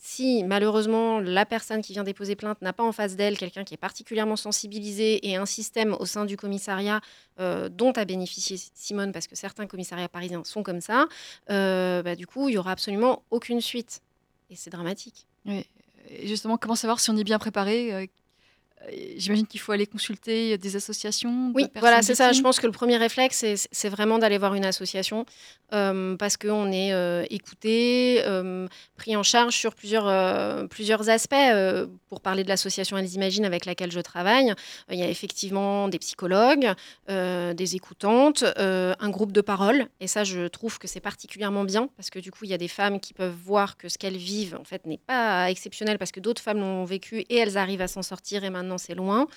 si 0.03 0.43
malheureusement 0.43 1.19
la 1.19 1.45
personne 1.45 1.83
qui 1.83 1.93
vient 1.93 2.03
déposer 2.03 2.35
plainte 2.35 2.59
n'a 2.63 2.73
pas 2.73 2.83
en 2.83 2.91
face 2.91 3.15
d'elle 3.15 3.37
quelqu'un 3.37 3.63
qui 3.63 3.75
est 3.75 3.77
particulièrement 3.77 4.35
sensibilisé 4.35 5.29
et 5.29 5.35
un 5.35 5.45
système 5.45 5.95
au 5.99 6.07
sein 6.07 6.25
du 6.25 6.37
commissariat 6.37 7.01
euh, 7.39 7.69
dont 7.69 7.91
a 7.91 8.03
bénéficié 8.03 8.57
Simone, 8.73 9.11
parce 9.11 9.27
que 9.27 9.35
certains 9.35 9.67
commissariats 9.67 10.09
parisiens 10.09 10.43
sont 10.43 10.63
comme 10.63 10.81
ça, 10.81 11.05
euh, 11.51 12.01
bah, 12.01 12.15
du 12.15 12.25
coup, 12.25 12.49
il 12.49 12.55
y 12.55 12.57
aura 12.57 12.71
absolument 12.71 13.21
aucune 13.29 13.61
suite. 13.61 14.01
Et 14.49 14.55
c'est 14.55 14.71
dramatique. 14.71 15.27
Oui. 15.45 15.65
Et 16.09 16.27
justement, 16.27 16.57
comment 16.57 16.75
savoir 16.75 16.99
si 16.99 17.11
on 17.11 17.15
est 17.15 17.23
bien 17.23 17.37
préparé 17.37 17.93
euh, 17.93 18.05
J'imagine 19.15 19.47
qu'il 19.47 19.59
faut 19.59 19.71
aller 19.71 19.85
consulter 19.85 20.57
des 20.57 20.75
associations. 20.75 21.51
Oui, 21.53 21.67
voilà, 21.79 22.01
c'est 22.01 22.15
ça. 22.15 22.31
Je 22.31 22.41
pense 22.41 22.59
que 22.59 22.65
le 22.65 22.71
premier 22.71 22.97
réflexe, 22.97 23.45
c'est 23.71 23.89
vraiment 23.89 24.19
d'aller 24.19 24.37
voir 24.37 24.55
une 24.55 24.65
association 24.65 25.25
euh, 25.73 26.17
parce 26.17 26.35
qu'on 26.35 26.69
est 26.71 26.91
euh, 26.91 27.23
écouté, 27.29 28.21
euh, 28.25 28.67
pris 28.97 29.15
en 29.15 29.23
charge 29.23 29.55
sur 29.55 29.73
plusieurs, 29.73 30.67
plusieurs 30.67 31.09
aspects. 31.09 31.35
pour 32.09 32.21
parler 32.21 32.43
de 32.43 32.49
l'association 32.49 32.97
Elles 32.97 33.13
Imaginent 33.13 33.45
avec 33.45 33.65
laquelle 33.65 33.91
je 33.91 33.99
travaille, 33.99 34.53
il 34.91 34.99
y 34.99 35.03
a 35.03 35.09
effectivement 35.09 35.87
des 35.87 35.99
psychologues, 35.99 36.73
des 37.07 37.75
écoutantes, 37.75 38.43
un 38.57 39.09
groupe 39.09 39.31
de 39.31 39.41
parole. 39.41 39.87
Et 39.99 40.07
ça, 40.07 40.23
je 40.23 40.47
trouve 40.47 40.77
que 40.77 40.87
c'est 40.87 40.99
particulièrement 40.99 41.63
bien 41.63 41.89
parce 41.97 42.09
que 42.09 42.19
du 42.19 42.31
coup, 42.31 42.45
il 42.45 42.51
y 42.51 42.53
a 42.53 42.57
des 42.57 42.67
femmes 42.67 42.99
qui 42.99 43.13
peuvent 43.13 43.35
voir 43.45 43.77
que 43.77 43.89
ce 43.89 43.97
qu'elles 43.97 44.17
vivent, 44.17 44.57
en 44.59 44.65
fait, 44.65 44.85
n'est 44.85 44.97
pas 44.97 45.49
exceptionnel 45.49 45.97
parce 45.97 46.11
que 46.11 46.19
d'autres 46.19 46.41
femmes 46.41 46.59
l'ont 46.59 46.85
vécu 46.85 47.19
et 47.21 47.37
elles 47.37 47.57
arrivent 47.57 47.81
à 47.81 47.87
s'en 47.87 48.01
sortir 48.01 48.43
et 48.43 48.49
maintenant 48.49 48.70
c'est 48.77 48.95
loin. 48.95 49.27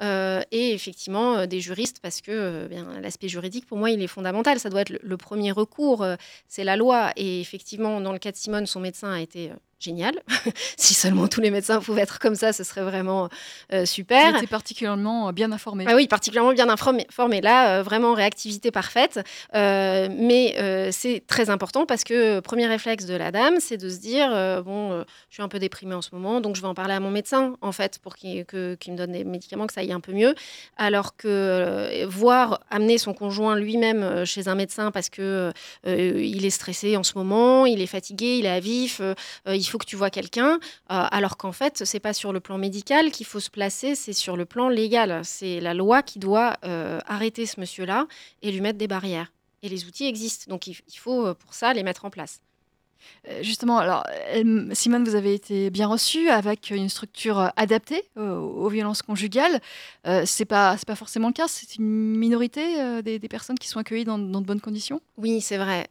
Euh, 0.00 0.42
et 0.52 0.72
effectivement, 0.74 1.38
euh, 1.38 1.46
des 1.46 1.60
juristes, 1.60 1.98
parce 2.00 2.20
que 2.20 2.30
euh, 2.30 3.00
l'aspect 3.00 3.28
juridique, 3.28 3.66
pour 3.66 3.78
moi, 3.78 3.90
il 3.90 4.00
est 4.02 4.06
fondamental. 4.06 4.60
Ça 4.60 4.70
doit 4.70 4.82
être 4.82 4.92
le 5.02 5.16
premier 5.16 5.52
recours, 5.52 6.06
c'est 6.46 6.64
la 6.64 6.76
loi. 6.76 7.12
Et 7.16 7.40
effectivement, 7.40 8.00
dans 8.00 8.12
le 8.12 8.18
cas 8.18 8.32
de 8.32 8.36
Simone, 8.36 8.66
son 8.66 8.80
médecin 8.80 9.12
a 9.12 9.20
été 9.20 9.50
génial. 9.80 10.14
si 10.76 10.94
seulement 10.94 11.28
tous 11.28 11.40
les 11.40 11.50
médecins 11.50 11.80
pouvaient 11.80 12.02
être 12.02 12.18
comme 12.18 12.34
ça, 12.34 12.52
ce 12.52 12.64
serait 12.64 12.82
vraiment 12.82 13.28
euh, 13.72 13.86
super. 13.86 14.30
Il 14.30 14.36
était 14.38 14.46
particulièrement 14.46 15.32
bien 15.32 15.52
informé. 15.52 15.84
Ah 15.88 15.94
oui, 15.94 16.08
particulièrement 16.08 16.52
bien 16.52 16.68
informé. 16.68 17.06
Là, 17.40 17.78
euh, 17.78 17.82
vraiment 17.82 18.14
réactivité 18.14 18.70
parfaite. 18.70 19.20
Euh, 19.54 20.08
mais 20.10 20.56
c'est 20.92 21.22
très 21.26 21.50
important 21.50 21.86
parce 21.86 22.04
que 22.04 22.40
premier 22.40 22.66
réflexe 22.66 23.06
de 23.06 23.14
la 23.14 23.30
dame, 23.30 23.56
c'est 23.60 23.76
de 23.76 23.88
se 23.88 23.98
dire 23.98 24.30
bon, 24.64 25.04
je 25.28 25.34
suis 25.34 25.42
un 25.42 25.48
peu 25.48 25.58
déprimée 25.58 25.94
en 25.94 26.02
ce 26.02 26.10
moment, 26.12 26.40
donc 26.40 26.56
je 26.56 26.62
vais 26.62 26.66
en 26.66 26.74
parler 26.74 26.94
à 26.94 27.00
mon 27.00 27.10
médecin 27.10 27.54
en 27.60 27.72
fait 27.72 27.98
pour 27.98 28.16
qu'il 28.16 28.44
me 28.50 28.96
donne 28.96 29.12
des 29.12 29.24
médicaments, 29.24 29.66
que 29.66 29.72
ça 29.72 29.80
aille 29.80 29.92
un 29.92 30.00
peu 30.00 30.12
mieux. 30.12 30.34
Alors 30.76 31.16
que 31.16 32.04
voir 32.06 32.60
amener 32.70 32.98
son 32.98 33.14
conjoint 33.14 33.56
lui-même 33.56 34.24
chez 34.24 34.48
un 34.48 34.54
médecin 34.54 34.90
parce 34.90 35.08
que 35.08 35.52
il 35.86 36.44
est 36.44 36.50
stressé 36.50 36.96
en 36.96 37.02
ce 37.02 37.16
moment, 37.16 37.66
il 37.66 37.80
est 37.80 37.86
fatigué, 37.86 38.38
il 38.38 38.46
est 38.46 38.50
à 38.50 38.60
vif, 38.60 39.00
il 39.46 39.67
faut 39.68 39.78
que 39.78 39.86
tu 39.86 39.96
vois 39.96 40.10
quelqu'un, 40.10 40.54
euh, 40.54 40.58
alors 40.88 41.36
qu'en 41.36 41.52
fait, 41.52 41.84
c'est 41.84 42.00
pas 42.00 42.12
sur 42.12 42.32
le 42.32 42.40
plan 42.40 42.58
médical 42.58 43.10
qu'il 43.10 43.26
faut 43.26 43.40
se 43.40 43.50
placer, 43.50 43.94
c'est 43.94 44.12
sur 44.12 44.36
le 44.36 44.44
plan 44.44 44.68
légal. 44.68 45.20
C'est 45.24 45.60
la 45.60 45.74
loi 45.74 46.02
qui 46.02 46.18
doit 46.18 46.56
euh, 46.64 47.00
arrêter 47.06 47.46
ce 47.46 47.60
monsieur-là 47.60 48.06
et 48.42 48.52
lui 48.52 48.60
mettre 48.60 48.78
des 48.78 48.88
barrières. 48.88 49.32
Et 49.62 49.68
les 49.68 49.86
outils 49.86 50.06
existent, 50.06 50.48
donc 50.48 50.66
il 50.66 50.76
faut 50.96 51.26
euh, 51.26 51.34
pour 51.34 51.54
ça 51.54 51.72
les 51.72 51.82
mettre 51.82 52.04
en 52.04 52.10
place. 52.10 52.40
Euh, 53.28 53.42
justement, 53.42 53.78
alors, 53.78 54.04
Simone, 54.72 55.04
vous 55.04 55.14
avez 55.14 55.34
été 55.34 55.70
bien 55.70 55.86
reçue 55.86 56.28
avec 56.28 56.70
une 56.70 56.88
structure 56.88 57.38
euh, 57.38 57.48
adaptée 57.56 58.02
aux, 58.16 58.68
violences 58.68 59.02
conjugales. 59.02 59.60
Euh, 60.06 60.22
c'est 60.26 60.44
pas, 60.44 60.76
pas 60.86 60.94
forcément 60.94 61.28
le 61.28 61.32
cas. 61.32 61.48
C'est 61.48 61.76
une 61.76 62.16
minorité 62.16 63.02
des, 63.02 63.18
personnes 63.28 63.58
qui 63.58 63.68
sont 63.68 63.78
accueillies 63.78 64.04
dans, 64.04 64.18
de 64.18 64.44
bonnes 64.44 64.60
conditions? 64.60 65.00
Oui, 65.16 65.40
c'est 65.40 65.58
vrai. 65.58 65.86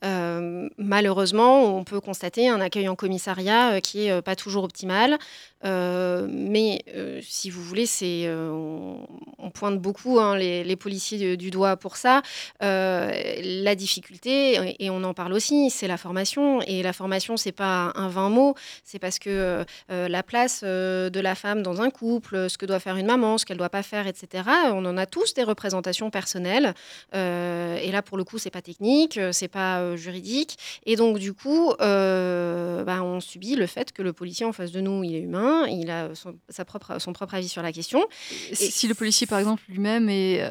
malheureusement, 0.77 1.77
on 1.77 1.83
peut 1.83 1.99
constater 1.99 2.49
un 2.49 2.59
accueil 2.61 2.87
en 2.87 2.95
commissariat 2.95 3.79
qui 3.81 4.07
est 4.07 4.21
pas 4.21 4.35
toujours 4.35 4.63
optimal. 4.63 5.17
mais 5.63 6.83
si 7.21 7.49
vous 7.49 7.61
voulez, 7.63 7.85
c'est 7.85 8.27
on, 8.29 9.07
pointe 9.53 9.79
beaucoup 9.79 10.19
hein, 10.19 10.37
les, 10.37 10.75
policiers 10.75 11.37
du, 11.37 11.51
doigt 11.51 11.77
pour 11.77 11.97
ça. 11.97 12.21
la 12.59 13.75
difficulté, 13.75 14.75
et 14.79 14.89
on 14.89 15.03
en 15.03 15.13
parle 15.13 15.33
aussi, 15.33 15.69
c'est 15.69 15.87
la 15.87 15.97
formation 15.97 16.61
et 16.61 16.81
la 16.81 16.93
c'est 17.37 17.51
pas 17.51 17.91
un 17.95 18.09
vain 18.09 18.29
mot, 18.29 18.55
c'est 18.83 18.99
parce 18.99 19.19
que 19.19 19.29
euh, 19.29 19.63
euh, 19.91 20.07
la 20.07 20.23
place 20.23 20.61
euh, 20.63 21.09
de 21.09 21.19
la 21.19 21.35
femme 21.35 21.61
dans 21.63 21.81
un 21.81 21.89
couple, 21.89 22.49
ce 22.49 22.57
que 22.57 22.65
doit 22.65 22.79
faire 22.79 22.95
une 22.97 23.05
maman, 23.05 23.37
ce 23.37 23.45
qu'elle 23.45 23.57
doit 23.57 23.69
pas 23.69 23.83
faire, 23.83 24.07
etc. 24.07 24.43
On 24.71 24.85
en 24.85 24.97
a 24.97 25.05
tous 25.05 25.33
des 25.33 25.43
représentations 25.43 26.09
personnelles. 26.09 26.73
et 27.13 27.91
là, 27.91 28.01
pour 28.01 28.17
le 28.17 28.23
coup, 28.23 28.37
c'est 28.37 28.49
pas 28.51 28.61
technique, 28.61 29.19
c'est 29.31 29.47
pas 29.47 29.95
juridique. 29.95 30.57
Et 30.85 30.95
donc, 30.95 31.19
du 31.19 31.33
coup, 31.33 31.73
bah, 31.79 33.03
on 33.03 33.19
subit 33.19 33.55
le 33.55 33.67
fait 33.67 33.91
que 33.91 34.01
le 34.01 34.13
policier 34.13 34.45
en 34.45 34.53
face 34.53 34.71
de 34.71 34.81
nous, 34.81 35.03
il 35.03 35.15
est 35.15 35.21
humain, 35.21 35.65
il 35.67 35.89
a 35.89 36.13
son, 36.15 36.35
sa 36.49 36.65
propre, 36.65 36.99
son 36.99 37.13
propre 37.13 37.35
avis 37.35 37.49
sur 37.49 37.61
la 37.61 37.71
question. 37.71 38.05
Si 38.53 38.87
le 38.87 38.93
policier, 38.93 39.27
par 39.27 39.39
exemple, 39.39 39.63
lui-même 39.69 40.09
est, 40.09 40.43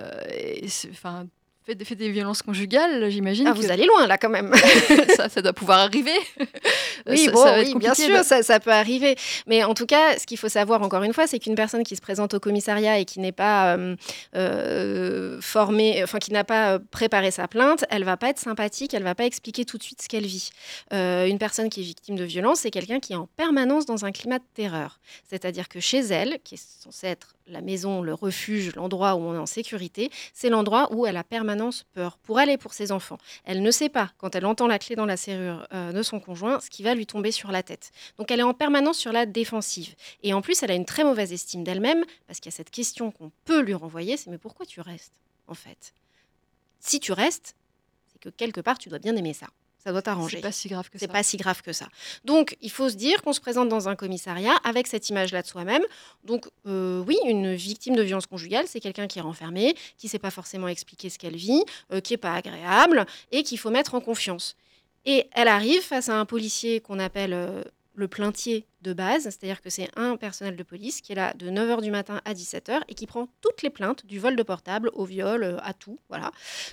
enfin, 0.91 1.27
fait, 1.67 1.95
des 1.95 2.11
violences 2.11 2.43
conjugales, 2.43 3.11
j'imagine. 3.11 3.47
Ah, 3.47 3.53
vous 3.53 3.71
allez 3.71 3.87
loin 3.87 4.07
là 4.07 4.19
quand 4.19 4.29
même. 4.29 4.53
ça, 5.17 5.29
ça, 5.29 5.43
doit 5.43 5.53
pouvoir 5.53 5.79
arriver. 5.79 6.17
Oui, 7.09 7.29
bon, 7.33 7.45
oui 7.59 7.75
bien 7.77 7.95
sûr, 7.95 8.25
ça, 8.25 8.43
ça, 8.43 8.61
peut 8.61 8.73
arriver. 8.73 9.17
Mais 9.47 9.65
en 9.65 9.75
tout 9.75 9.87
cas, 9.87 10.19
ce 10.19 10.27
qu'il 10.27 10.39
faut 10.39 10.49
savoir 10.49 10.83
encore 10.83 11.03
une 11.03 11.13
fois, 11.13 11.27
c'est 11.27 11.39
qu'une 11.39 11.55
personne 11.55 11.83
qui 11.85 11.97
se 11.97 12.01
présente 12.01 12.35
au 12.35 12.41
commissariat 12.41 12.99
et 12.99 13.05
qui 13.05 13.21
n'est 13.21 13.33
pas 13.33 13.77
euh, 13.77 13.97
euh, 14.35 15.41
formée, 15.41 16.03
enfin 16.03 16.19
qui 16.19 16.33
n'a 16.33 16.45
pas 16.45 16.75
euh, 16.75 16.79
préparé 16.91 17.31
sa 17.31 17.49
plainte, 17.49 17.85
elle 17.91 18.05
va 18.05 18.17
pas 18.17 18.31
être 18.31 18.41
sympathique, 18.41 18.95
elle 18.95 19.03
va 19.03 19.15
pas 19.15 19.25
expliquer 19.25 19.65
tout 19.65 19.79
de 19.79 19.83
suite 19.83 20.03
ce 20.03 20.09
qu'elle 20.09 20.27
vit. 20.27 20.51
une 20.93 21.39
personne 21.39 21.69
qui 21.69 21.81
est 21.81 21.85
victime 21.85 22.17
de 22.17 22.25
violence, 22.25 22.61
c'est 22.61 22.71
quelqu'un 22.71 23.01
qui 23.01 23.13
est 23.13 23.17
en 23.17 23.29
permanence 23.37 23.87
dans 23.87 24.05
un 24.05 24.13
climat 24.13 24.39
de 24.39 24.45
terreur. 24.55 24.99
C'est-à-dire 25.29 25.69
que 25.69 25.81
chez 25.81 26.01
elle, 26.01 26.39
qui 26.45 26.55
est 26.55 26.83
censée 26.83 27.09
être 27.09 27.36
la 27.47 27.61
maison, 27.61 28.03
le 28.03 28.15
refuge, 28.15 28.75
l'endroit 28.75 29.15
où 29.15 29.21
on 29.21 29.35
est 29.35 29.39
en 29.39 29.47
sécurité, 29.47 30.11
c'est 30.35 30.49
l'endroit 30.49 30.93
où 30.93 31.07
elle 31.07 31.17
a 31.17 31.25
permanence 31.25 31.85
peur 31.93 32.19
pour 32.19 32.41
elle 32.41 32.51
et 32.51 32.59
pour 32.59 32.75
ses 32.75 32.93
enfants. 32.93 33.19
Elle 33.45 33.63
ne 33.63 33.71
sait 33.71 33.89
pas, 33.89 34.13
quand 34.19 34.35
elle 34.35 34.47
entend 34.47 34.67
la 34.67 34.79
clé 34.79 34.97
dans 34.97 35.07
la 35.07 35.17
serrure 35.17 35.67
euh, 35.73 35.93
de 35.93 36.03
son 36.03 36.21
conjoint, 36.21 36.61
ce 36.61 36.71
qui 36.71 36.83
va 36.83 36.95
lui 36.95 37.07
tomber 37.07 37.31
sur 37.31 37.51
la 37.53 37.63
tête. 37.63 37.93
Donc 38.19 38.31
elle 38.31 38.41
est 38.41 38.45
en 38.45 38.55
permanence 38.55 38.99
sur 38.99 39.13
la 39.13 39.27
défensive. 39.27 39.95
Et 40.23 40.33
en 40.35 40.43
plus, 40.43 40.63
elle 40.63 40.71
a 40.71 40.75
une 40.75 40.85
très 40.85 41.05
mauvaise 41.05 41.33
estime 41.33 41.65
d'elle-même, 41.65 42.05
parce 42.27 42.41
qu'il 42.41 42.51
y 42.51 42.55
a 42.55 42.57
cette 42.57 42.71
question 42.71 43.11
qu'on 43.11 43.31
peut 43.45 43.61
lui 43.61 43.75
renvoyer, 43.75 44.17
c'est 44.17 44.31
mais 44.31 44.39
pourquoi 44.39 44.67
tu 44.67 44.81
restes, 44.81 45.21
en 45.47 45.55
fait? 45.55 45.95
Si 46.81 47.01
tu 47.01 47.13
restes, 47.13 47.57
c'est 48.13 48.21
que 48.21 48.29
quelque 48.29 48.61
part, 48.61 48.79
tu 48.79 48.89
dois 48.89 48.99
bien 48.99 49.17
aimer 49.17 49.35
ça 49.35 49.47
ça 49.87 49.93
doit 49.93 50.03
t'arranger. 50.03 50.39
C'est 50.39 50.43
pas 50.43 50.51
si 50.51 50.67
grave 50.67 50.91
que 50.91 50.99
ça. 50.99 51.07
C'est 51.07 51.13
pas 51.13 51.23
si 51.23 51.37
grave 51.37 51.63
que 51.63 51.73
ça. 51.73 51.87
Donc, 52.25 52.57
il 52.61 52.73
faut 52.73 52.89
se 52.89 52.97
dire 52.97 53.23
qu'on 53.23 53.33
se 53.33 53.41
présente 53.41 53.69
dans 53.69 53.89
un 53.89 53.95
commissariat 53.95 54.57
avec 54.65 54.89
cette 54.89 55.09
image-là 55.11 55.43
de 55.43 55.47
soi-même. 55.47 55.83
Donc, 56.25 56.49
euh, 56.67 57.05
oui, 57.07 57.17
une 57.25 57.55
victime 57.55 57.95
de 57.95 58.03
violence 58.03 58.27
conjugale, 58.27 58.65
c'est 58.67 58.81
quelqu'un 58.81 59.07
qui 59.07 59.21
est 59.21 59.23
renfermé, 59.23 59.77
qui 59.97 60.07
ne 60.07 60.11
sait 60.11 60.19
pas 60.19 60.33
forcément 60.33 60.67
expliquer 60.67 61.09
ce 61.09 61.21
qu'elle 61.21 61.37
vit, 61.37 61.63
euh, 61.93 62.01
qui 62.01 62.15
n'est 62.15 62.19
pas 62.19 62.35
agréable 62.35 63.07
et 63.31 63.45
qu'il 63.45 63.61
faut 63.61 63.71
mettre 63.71 63.95
en 63.95 64.01
confiance. 64.01 64.57
Et 65.05 65.29
elle 65.31 65.47
arrive 65.47 65.83
face 65.83 66.09
à 66.09 66.19
un 66.19 66.25
policier 66.25 66.81
qu'on 66.81 66.99
appelle 66.99 67.33
euh, 67.33 67.63
le 67.95 68.09
plaintier 68.09 68.67
base, 68.93 69.25
c'est-à-dire 69.25 69.61
que 69.61 69.71
c'est 69.71 69.89
un 69.97 70.17
personnel 70.17 70.57
de 70.57 70.63
police 70.63 71.01
qui 71.01 71.13
est 71.13 71.17
là 71.17 71.35
de 71.35 71.51
9h 71.51 71.83
du 71.83 71.91
matin 71.91 72.21
à 72.25 72.35
17h 72.35 72.81
et 72.89 72.95
qui 72.95 73.07
prend 73.07 73.29
toutes 73.41 73.63
les 73.63 73.71
plaintes, 73.71 74.07
du 74.07 74.19
vol 74.19 74.37
de 74.37 74.43
portable 74.43 74.91
au 74.95 75.05
viol, 75.05 75.59
à 75.63 75.73
tout, 75.73 75.99
voilà. 76.09 76.31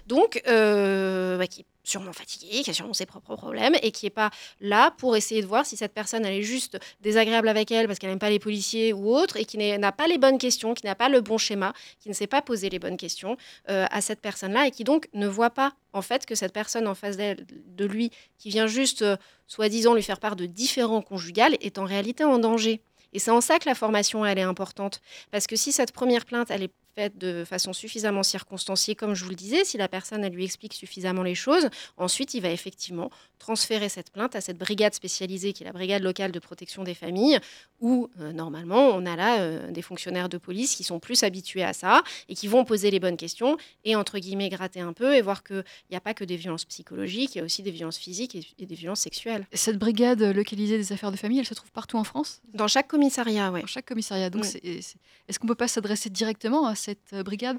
Donc, 0.07 0.41
bah, 0.45 1.47
qui 1.47 1.65
sûrement 1.83 2.13
fatigué, 2.13 2.61
qui 2.63 2.69
a 2.69 2.73
sûrement 2.73 2.93
ses 2.93 3.05
propres 3.05 3.35
problèmes 3.35 3.75
et 3.81 3.91
qui 3.91 4.05
n'est 4.05 4.11
pas 4.11 4.31
là 4.61 4.91
pour 4.97 5.15
essayer 5.15 5.41
de 5.41 5.47
voir 5.47 5.65
si 5.65 5.75
cette 5.75 5.93
personne 5.93 6.25
elle 6.25 6.33
est 6.33 6.43
juste 6.43 6.77
désagréable 7.01 7.47
avec 7.49 7.71
elle 7.71 7.87
parce 7.87 7.99
qu'elle 7.99 8.09
n'aime 8.09 8.19
pas 8.19 8.29
les 8.29 8.39
policiers 8.39 8.93
ou 8.93 9.13
autre 9.13 9.37
et 9.37 9.45
qui 9.45 9.57
n'a 9.57 9.91
pas 9.91 10.07
les 10.07 10.17
bonnes 10.17 10.37
questions, 10.37 10.73
qui 10.73 10.85
n'a 10.85 10.95
pas 10.95 11.09
le 11.09 11.21
bon 11.21 11.37
schéma, 11.37 11.73
qui 11.99 12.09
ne 12.09 12.13
sait 12.13 12.27
pas 12.27 12.41
poser 12.41 12.69
les 12.69 12.79
bonnes 12.79 12.97
questions 12.97 13.37
euh, 13.69 13.85
à 13.91 14.01
cette 14.01 14.21
personne-là 14.21 14.67
et 14.67 14.71
qui 14.71 14.83
donc 14.83 15.09
ne 15.13 15.27
voit 15.27 15.49
pas 15.49 15.73
en 15.91 16.01
fait 16.01 16.25
que 16.25 16.35
cette 16.35 16.53
personne 16.53 16.87
en 16.87 16.95
face 16.95 17.17
de 17.17 17.85
lui 17.85 18.11
qui 18.37 18.49
vient 18.49 18.67
juste 18.67 19.01
euh, 19.01 19.17
soi-disant 19.47 19.93
lui 19.93 20.03
faire 20.03 20.19
part 20.19 20.35
de 20.35 20.45
différents 20.45 21.01
conjugales 21.01 21.57
est 21.61 21.77
en 21.77 21.85
réalité 21.85 22.02
en 22.23 22.39
danger. 22.39 22.81
Et 23.13 23.19
c'est 23.19 23.31
en 23.31 23.41
ça 23.41 23.59
que 23.59 23.69
la 23.69 23.75
formation, 23.75 24.25
elle 24.25 24.39
est 24.39 24.43
importante. 24.43 25.01
Parce 25.31 25.47
que 25.47 25.55
si 25.55 25.71
cette 25.71 25.91
première 25.91 26.25
plainte, 26.25 26.49
elle 26.49 26.63
est 26.63 26.71
faite 26.95 27.17
de 27.17 27.43
façon 27.43 27.73
suffisamment 27.73 28.23
circonstanciée, 28.23 28.95
comme 28.95 29.13
je 29.13 29.23
vous 29.23 29.29
le 29.29 29.35
disais, 29.35 29.63
si 29.65 29.77
la 29.77 29.87
personne 29.87 30.23
elle 30.23 30.33
lui 30.33 30.45
explique 30.45 30.73
suffisamment 30.73 31.23
les 31.23 31.35
choses, 31.35 31.69
ensuite 31.97 32.33
il 32.33 32.41
va 32.41 32.49
effectivement 32.49 33.09
transférer 33.43 33.89
cette 33.89 34.09
plainte 34.09 34.37
à 34.37 34.41
cette 34.41 34.57
brigade 34.57 34.93
spécialisée 34.93 35.51
qui 35.51 35.63
est 35.63 35.65
la 35.65 35.73
brigade 35.73 36.01
locale 36.01 36.31
de 36.31 36.39
protection 36.39 36.85
des 36.85 36.93
familles, 36.93 37.39
où 37.81 38.09
euh, 38.21 38.31
normalement 38.31 38.87
on 38.89 39.05
a 39.05 39.17
là 39.17 39.41
euh, 39.41 39.69
des 39.69 39.81
fonctionnaires 39.81 40.29
de 40.29 40.37
police 40.37 40.75
qui 40.75 40.85
sont 40.85 40.99
plus 40.99 41.23
habitués 41.23 41.63
à 41.63 41.73
ça 41.73 42.03
et 42.29 42.35
qui 42.35 42.47
vont 42.47 42.63
poser 42.63 42.89
les 42.89 43.01
bonnes 43.01 43.17
questions 43.17 43.57
et 43.83 43.97
entre 43.97 44.17
guillemets 44.17 44.47
gratter 44.47 44.79
un 44.79 44.93
peu 44.93 45.13
et 45.13 45.21
voir 45.21 45.43
qu'il 45.43 45.65
n'y 45.91 45.97
a 45.97 45.99
pas 45.99 46.13
que 46.13 46.23
des 46.23 46.37
violences 46.37 46.63
psychologiques, 46.63 47.35
il 47.35 47.39
y 47.39 47.41
a 47.41 47.43
aussi 47.43 47.63
des 47.63 47.71
violences 47.71 47.97
physiques 47.97 48.35
et, 48.57 48.65
des 48.65 48.75
violences 48.75 49.01
sexuelles. 49.01 49.45
Cette 49.51 49.77
brigade 49.77 50.21
localisée 50.21 50.77
des 50.77 50.93
affaires 50.93 51.11
de 51.11 51.17
famille, 51.17 51.39
elle 51.39 51.45
se 51.45 51.53
trouve 51.53 51.71
partout 51.71 51.97
en 51.97 52.05
France? 52.05 52.41
Dans 52.53 52.69
chaque 52.69 52.87
commissariat, 52.87 53.51
oui. 53.51 53.59
Dans 53.59 53.67
chaque 53.67 53.85
commissariat. 53.85 54.29
Donc 54.29 54.45
est-ce 54.55 55.39
qu'on 55.39 55.47
ne 55.47 55.51
peut 55.51 55.55
pas 55.55 55.67
s'adresser 55.67 56.09
directement 56.09 56.65
à 56.65 56.75
cette 56.75 57.11
euh, 57.11 57.23
brigade? 57.23 57.57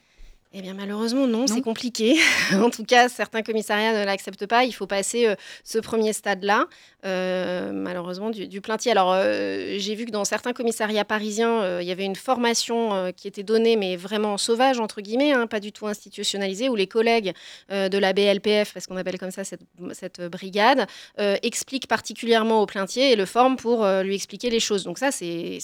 Eh 0.56 0.62
bien 0.62 0.74
malheureusement 0.74 1.26
non, 1.26 1.48
c'est 1.48 1.62
compliqué. 1.62 2.16
en 2.52 2.70
tout 2.70 2.84
cas, 2.84 3.08
certains 3.08 3.42
commissariats 3.42 3.98
ne 3.98 4.04
l'acceptent 4.04 4.46
pas. 4.46 4.64
Il 4.64 4.72
faut 4.72 4.86
passer 4.86 5.26
euh, 5.26 5.34
ce 5.64 5.78
premier 5.78 6.12
stade-là, 6.12 6.66
euh, 7.04 7.72
malheureusement 7.72 8.30
du, 8.30 8.46
du, 8.46 8.60
plaintier. 8.60 8.92
Alors 8.92 9.12
euh, 9.12 9.74
j'ai 9.78 9.96
vu 9.96 10.04
que 10.04 10.12
dans 10.12 10.24
certains 10.24 10.52
commissariats 10.52 11.04
parisiens, 11.04 11.80
il 11.80 11.86
y 11.88 11.90
avait 11.90 12.04
une 12.04 12.14
formation 12.14 13.12
qui 13.16 13.26
était 13.26 13.42
donnée, 13.42 13.74
mais 13.74 13.96
vraiment 13.96 14.38
sauvage 14.38 14.78
entre 14.78 15.00
guillemets, 15.00 15.32
hein, 15.32 15.48
pas 15.48 15.58
du 15.58 15.72
tout 15.72 15.88
institutionnalisée, 15.88 16.68
où 16.68 16.76
les 16.76 16.86
collègues 16.86 17.32
de 17.70 17.98
la 17.98 18.12
BLPF, 18.12 18.72
parce 18.72 18.86
qu'on 18.86 18.96
appelle 18.96 19.18
comme 19.18 19.32
ça 19.32 19.42
cette, 19.42 19.62
cette 19.92 20.20
brigade, 20.22 20.86
expliquent 21.18 21.88
particulièrement 21.88 22.62
au 22.62 22.66
plaintier 22.66 23.10
et 23.10 23.16
le 23.16 23.26
forment 23.26 23.56
pour 23.56 23.84
lui 24.04 24.14
expliquer 24.14 24.50
les 24.50 24.60
choses. 24.60 24.84
Donc 24.84 24.98
ça 24.98 25.10
c'est 25.10 25.58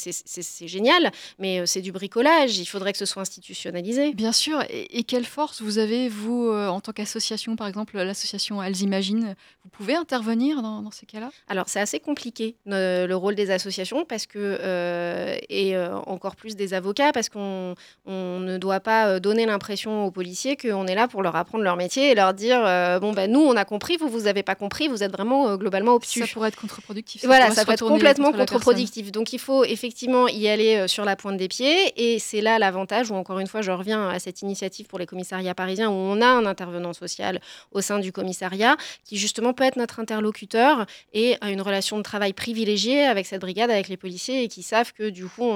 génial, 0.66 1.12
mais 1.38 1.64
c'est 1.66 1.80
du 1.80 1.93
bricolage. 1.93 2.59
Il 2.59 2.66
faudrait 2.66 2.93
que 2.93 2.99
ce 2.99 3.07
soit 3.07 3.22
institutionnalisé. 3.22 4.14
Bien 4.14 4.32
sûr. 4.32 4.61
Et 4.68 4.80
et, 4.91 5.05
quelle 5.05 5.24
force 5.24 5.62
vous 5.62 5.78
avez, 5.78 6.09
vous, 6.09 6.49
euh, 6.49 6.68
en 6.68 6.81
tant 6.81 6.93
qu'association, 6.93 7.57
par 7.57 7.66
exemple, 7.66 7.97
l'association 7.99 8.62
Elles 8.62 8.81
Imaginent 8.83 9.35
Vous 9.64 9.70
pouvez 9.70 9.95
intervenir 9.95 10.62
dans, 10.62 10.91
ces 10.91 11.07
cas-là? 11.07 11.31
Alors, 11.49 11.68
c'est 11.68 11.81
assez 11.81 12.01
compliqué, 12.01 12.57
le, 12.66 13.12
rôle 13.14 13.35
des 13.35 13.51
associations, 13.51 14.05
parce 14.05 14.26
que, 14.26 14.39
euh, 14.39 15.37
et 15.49 15.76
euh, 15.76 15.97
encore 16.07 16.37
plus 16.37 16.57
des 16.57 16.74
avocats, 16.74 17.12
parce 17.12 17.28
qu'on 17.28 17.74
on 18.07 18.41
ne 18.41 18.59
doit 18.59 18.81
pas 18.81 19.20
donner 19.20 19.47
l'impression 19.47 20.07
aux 20.07 20.11
policiers 20.11 20.57
qu'on 20.57 20.87
est 20.87 20.95
là 20.95 21.09
pour 21.09 21.22
leur 21.22 21.37
apprendre 21.37 21.64
leur 21.64 21.76
métier 21.76 22.11
et 22.11 22.14
leur 22.14 22.35
dire 22.35 22.61
bon, 23.01 23.12
ben 23.12 23.31
nous, 23.31 23.41
on 23.41 23.57
a 23.57 23.64
compris, 23.64 23.97
vous, 23.97 24.09
vous 24.09 24.22
n'avez 24.22 24.43
pas 24.43 24.55
compris, 24.55 24.89
vous 24.89 25.03
êtes 25.03 25.12
vraiment 25.12 25.57
globalement 25.57 25.95
obtus. 25.95 26.20
Ça 26.20 26.26
pourrait 26.33 26.49
être 26.49 26.61
contre-productif. 26.61 27.24
Voilà, 27.24 27.51
ça 27.51 27.64
peut 27.64 27.72
être 27.72 27.87
complètement 27.87 28.33
contre-productif. 28.33 29.12
Donc, 29.12 29.33
il 29.33 29.39
faut 29.39 29.64
effectivement 29.64 30.28
y 30.28 30.49
aller 30.49 30.87
sur 30.89 31.05
la 31.05 31.16
pointe 31.16 31.37
des 31.37 31.49
pieds, 31.49 31.93
et 31.97 32.18
c'est 32.18 32.41
là 32.41 32.59
l'avantage, 32.59 33.11
où 33.11 33.14
encore 33.14 33.39
une 33.39 33.47
fois, 33.47 33.62
je 33.62 33.70
reviens 33.70 34.09
à 34.09 34.18
cette 34.18 34.43
initiative 34.43 34.70
pour 34.89 34.99
les 34.99 35.07
commissariats 35.07 35.55
parisiens 35.55 35.91
où 35.91 35.93
on 35.93 36.21
a 36.21 36.27
un 36.27 36.47
intervenant 36.47 36.93
social 36.93 37.41
au 37.73 37.81
sein 37.81 37.99
du 37.99 38.12
commissariat 38.12 38.77
qui 39.05 39.16
justement 39.16 39.53
peut 39.53 39.64
être 39.64 39.77
notre 39.77 40.01
interlocuteur 40.01 40.87
et 41.12 41.37
a 41.41 41.51
une 41.51 41.61
relation 41.62 41.99
de 41.99 42.03
travail 42.03 42.33
privilégiée 42.33 43.05
avec 43.05 43.27
cette 43.27 43.41
brigade, 43.41 43.71
avec 43.71 43.89
les 43.89 43.97
policiers 43.97 44.45
et 44.45 44.49
qui 44.49 44.62
savent 44.62 44.93
que 44.93 45.11
du 45.11 45.27
coup 45.27 45.51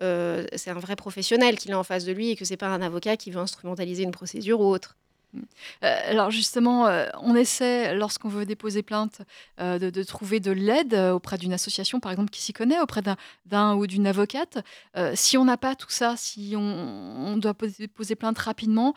euh, 0.00 0.46
c'est 0.56 0.70
un 0.70 0.78
vrai 0.78 0.96
professionnel 0.96 1.56
qu'il 1.58 1.72
a 1.72 1.78
en 1.78 1.84
face 1.84 2.04
de 2.04 2.12
lui 2.12 2.30
et 2.30 2.36
que 2.36 2.44
c'est 2.44 2.56
pas 2.56 2.68
un 2.68 2.82
avocat 2.82 3.16
qui 3.16 3.30
veut 3.30 3.40
instrumentaliser 3.40 4.02
une 4.02 4.12
procédure 4.12 4.60
ou 4.60 4.66
autre. 4.66 4.96
Euh, 5.34 6.10
alors 6.10 6.30
justement, 6.30 6.86
euh, 6.86 7.06
on 7.20 7.34
essaie, 7.34 7.94
lorsqu'on 7.94 8.28
veut 8.28 8.44
déposer 8.44 8.82
plainte, 8.82 9.22
euh, 9.60 9.78
de, 9.78 10.02
trouver 10.02 10.40
de 10.40 10.50
l'aide 10.50 10.94
auprès 10.94 11.38
d'une 11.38 11.52
association, 11.52 12.00
par 12.00 12.12
exemple, 12.12 12.30
qui 12.30 12.42
s'y 12.42 12.52
connaît, 12.52 12.80
auprès 12.80 13.02
d'un 13.46 13.74
ou 13.74 13.86
d'une 13.86 14.06
avocate. 14.06 14.58
si 15.14 15.38
on 15.38 15.44
n'a 15.44 15.56
pas 15.56 15.74
tout 15.74 15.90
ça, 15.90 16.14
si 16.16 16.54
on, 16.56 17.36
doit 17.36 17.54
poser, 17.54 18.16
plainte 18.16 18.38
rapidement, 18.38 18.94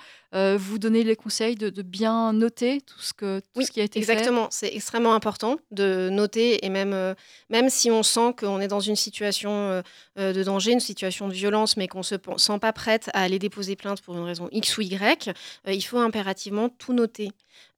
vous 0.58 0.80
donnez 0.80 1.04
les 1.04 1.16
conseils 1.16 1.56
de, 1.56 1.70
bien 1.82 2.34
noter 2.34 2.82
tout 2.82 3.00
ce, 3.00 3.14
que, 3.14 3.42
tout 3.54 3.62
ce 3.62 3.72
qui 3.72 3.82
a 3.82 3.84
été 3.84 4.00
exactement. 4.00 4.16
fait. 4.16 4.22
Exactement, 4.22 4.48
c'est 4.52 4.76
extrêmement 4.76 5.14
important 5.14 5.58
de 5.72 6.10
noter, 6.12 6.66
et 6.66 6.70
même, 6.70 7.16
même 7.50 7.70
si 7.70 7.90
on 7.92 8.04
sent 8.04 8.34
qu'on 8.40 8.60
est 8.60 8.68
dans 8.68 8.80
une 8.80 8.96
situation 8.96 9.82
de 10.18 10.44
danger, 10.44 10.72
une 10.72 10.80
situation 10.80 11.28
de 11.28 11.34
violence, 11.34 11.78
mais 11.78 11.88
qu'on 11.88 12.00
ne 12.00 12.04
se 12.04 12.16
sent 12.38 12.60
pas 12.60 12.74
prête 12.74 13.10
à 13.14 13.22
aller 13.22 13.40
déposer 13.40 13.76
plainte 13.76 14.02
pour 14.02 14.16
une 14.16 14.24
raison 14.24 14.50
X 14.52 14.78
ou 14.78 14.82
Y, 14.82 15.32
il 15.68 15.82
faut 15.82 16.00
impérativement 16.00 16.70
tout 16.70 16.94
noter. 16.94 17.32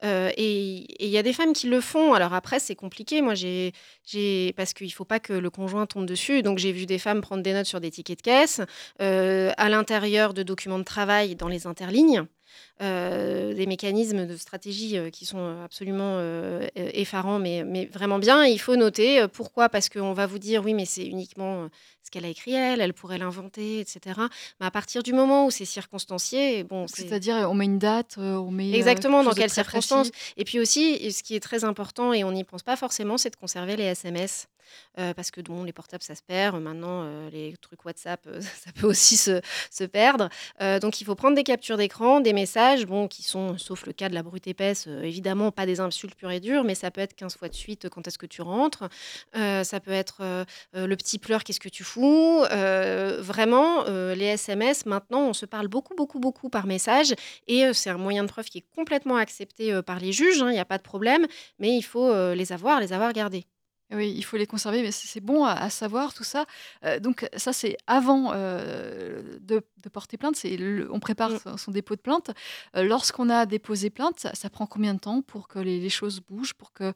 Euh, 0.03 0.31
et 0.37 1.03
il 1.03 1.09
y 1.09 1.17
a 1.17 1.23
des 1.23 1.33
femmes 1.33 1.53
qui 1.53 1.67
le 1.67 1.81
font. 1.81 2.13
Alors 2.13 2.33
après, 2.33 2.59
c'est 2.59 2.75
compliqué. 2.75 3.21
Moi, 3.21 3.33
j'ai, 3.35 3.73
parce 4.55 4.73
qu'il 4.73 4.87
ne 4.87 4.91
faut 4.91 5.05
pas 5.05 5.19
que 5.19 5.33
le 5.33 5.49
conjoint 5.49 5.85
tombe 5.85 6.05
dessus. 6.05 6.41
Donc, 6.43 6.57
j'ai 6.57 6.71
vu 6.71 6.85
des 6.85 6.99
femmes 6.99 7.21
prendre 7.21 7.43
des 7.43 7.53
notes 7.53 7.65
sur 7.65 7.79
des 7.79 7.91
tickets 7.91 8.19
de 8.19 8.23
caisse, 8.23 8.61
euh, 9.01 9.51
à 9.57 9.69
l'intérieur 9.69 10.33
de 10.33 10.43
documents 10.43 10.79
de 10.79 10.83
travail 10.83 11.35
dans 11.35 11.47
les 11.47 11.67
interlignes. 11.67 12.25
Euh, 12.79 13.55
des 13.55 13.65
mécanismes 13.65 14.27
de 14.27 14.37
stratégie 14.37 14.99
euh, 14.99 15.09
qui 15.09 15.25
sont 15.25 15.63
absolument 15.63 16.17
euh, 16.19 16.67
effarants, 16.75 17.39
mais, 17.39 17.63
mais, 17.65 17.85
vraiment 17.85 18.19
bien. 18.19 18.45
il 18.45 18.59
faut 18.59 18.75
noter 18.75 19.25
pourquoi, 19.33 19.67
parce 19.67 19.89
qu'on 19.89 20.13
va 20.13 20.27
vous 20.27 20.37
dire 20.37 20.63
oui, 20.63 20.75
mais 20.75 20.85
c'est 20.85 21.05
uniquement 21.05 21.69
ce 22.03 22.11
qu'elle 22.11 22.25
a 22.25 22.27
écrit 22.27 22.53
elle, 22.53 22.79
elle 22.79 22.93
pourrait 22.93 23.17
l'inventer, 23.17 23.79
etc. 23.79 24.21
Mais 24.59 24.67
à 24.67 24.71
partir 24.71 25.01
du 25.01 25.11
moment 25.11 25.47
où 25.47 25.51
c'est 25.51 25.65
circonstancié, 25.65 26.63
bon, 26.63 26.85
c'est-à-dire 26.85 27.47
on 27.49 27.55
met 27.55 27.65
une 27.65 27.79
date, 27.79 28.19
on 28.19 28.51
met 28.51 28.71
exactement 28.73 29.23
dans 29.23 29.33
quelles 29.33 29.49
circonstances. 29.49 30.11
Et 30.37 30.43
puis 30.43 30.59
aussi, 30.59 31.11
ce 31.11 31.23
qui 31.23 31.35
est 31.35 31.39
très 31.39 31.63
important 31.63 32.13
et 32.13 32.23
on 32.23 32.31
n'y 32.31 32.43
pense 32.43 32.61
pas 32.61 32.75
forcément, 32.75 33.17
c'est 33.17 33.31
de 33.31 33.35
conserver 33.37 33.75
les 33.75 33.85
SMS. 33.85 34.47
Parce 34.95 35.31
que 35.31 35.41
bon, 35.41 35.63
les 35.63 35.73
portables, 35.73 36.03
ça 36.03 36.15
se 36.15 36.21
perd. 36.21 36.61
Maintenant, 36.61 37.27
les 37.29 37.55
trucs 37.61 37.83
WhatsApp, 37.85 38.27
ça 38.41 38.71
peut 38.73 38.87
aussi 38.87 39.17
se, 39.17 39.41
se 39.71 39.83
perdre. 39.83 40.29
donc, 40.81 41.01
il 41.01 41.05
faut 41.05 41.15
prendre 41.15 41.35
des 41.35 41.43
captures 41.43 41.77
d'écran, 41.77 42.19
des 42.19 42.33
messages 42.33 42.85
bon, 42.85 43.07
qui 43.07 43.23
sont, 43.23 43.57
sauf 43.57 43.85
le 43.85 43.93
cas 43.93 44.09
de 44.09 44.13
la 44.13 44.23
brute 44.23 44.47
épaisse, 44.47 44.85
euh, 44.87 45.03
évidemment 45.03 45.51
pas 45.51 45.65
des 45.65 45.79
insultes 45.79 46.15
pures 46.15 46.31
et 46.31 46.39
dures, 46.39 46.63
mais 46.63 46.75
ça 46.75 46.91
peut 46.91 47.01
être 47.01 47.15
15 47.15 47.35
fois 47.37 47.49
de 47.49 47.55
suite 47.55 47.85
euh, 47.85 47.89
quand 47.89 48.07
est-ce 48.07 48.17
que 48.17 48.25
tu 48.25 48.41
rentres. 48.41 48.89
Euh, 49.35 49.63
ça 49.63 49.79
peut 49.79 49.91
être 49.91 50.45
le 50.73 50.95
petit 50.95 51.19
pleur, 51.19 51.43
qu'est-ce 51.43 51.59
que 51.59 51.69
tu 51.69 51.83
fous. 51.83 52.43
vraiment, 53.19 53.83
les 53.85 54.25
SMS, 54.25 54.85
maintenant, 54.85 55.21
on 55.29 55.33
se 55.33 55.45
parle 55.45 55.67
beaucoup, 55.67 55.95
beaucoup, 55.95 56.19
beaucoup 56.19 56.49
par 56.49 56.67
message 56.67 57.13
et 57.47 57.73
c'est 57.73 57.89
un 57.89 57.97
moyen 57.97 58.23
de 58.23 58.29
preuve 58.29 58.45
qui 58.45 58.59
est 58.59 58.65
complètement 58.75 59.15
accepté 59.15 59.81
par 59.83 59.99
les 59.99 60.11
juges, 60.11 60.41
hein, 60.41 60.49
il 60.49 60.53
n'y 60.53 60.59
a 60.59 60.65
pas 60.65 60.77
de 60.77 60.83
problème, 60.83 61.25
mais 61.59 61.75
il 61.75 61.83
faut 61.83 62.13
les 62.33 62.51
avoir, 62.51 62.79
les 62.79 62.93
avoir 62.93 63.13
gardés. 63.13 63.45
Oui, 63.93 64.13
il 64.15 64.23
faut 64.23 64.35
les 64.35 64.47
conserver, 64.47 64.81
mais 64.81 64.91
c'est 64.91 65.21
bon 65.21 65.45
à, 65.45 65.69
savoir 65.69 66.13
tout 66.13 66.25
ça. 66.25 66.45
Euh, 66.83 66.99
donc 66.99 67.27
ça, 67.37 67.53
c'est 67.53 67.77
avant 67.87 68.33
euh, 68.33 69.37
de, 69.39 69.63
porter 69.93 70.17
plainte. 70.17 70.35
C'est 70.35 70.57
on 70.89 70.99
prépare 70.99 71.31
mm. 71.31 71.57
son, 71.57 71.71
dépôt 71.71 71.95
de 71.95 72.01
plainte. 72.01 72.31
Euh, 72.75 72.83
lorsqu'on 72.83 73.29
a 73.29 73.45
déposé 73.45 73.89
plainte, 73.89 74.27
ça, 74.33 74.49
prend 74.49 74.65
combien 74.65 74.93
de 74.93 74.99
temps 74.99 75.21
pour 75.21 75.47
que 75.47 75.59
les, 75.59 75.79
les 75.79 75.89
choses 75.89 76.19
bougent, 76.19 76.53
pour 76.53 76.73
que 76.73 76.93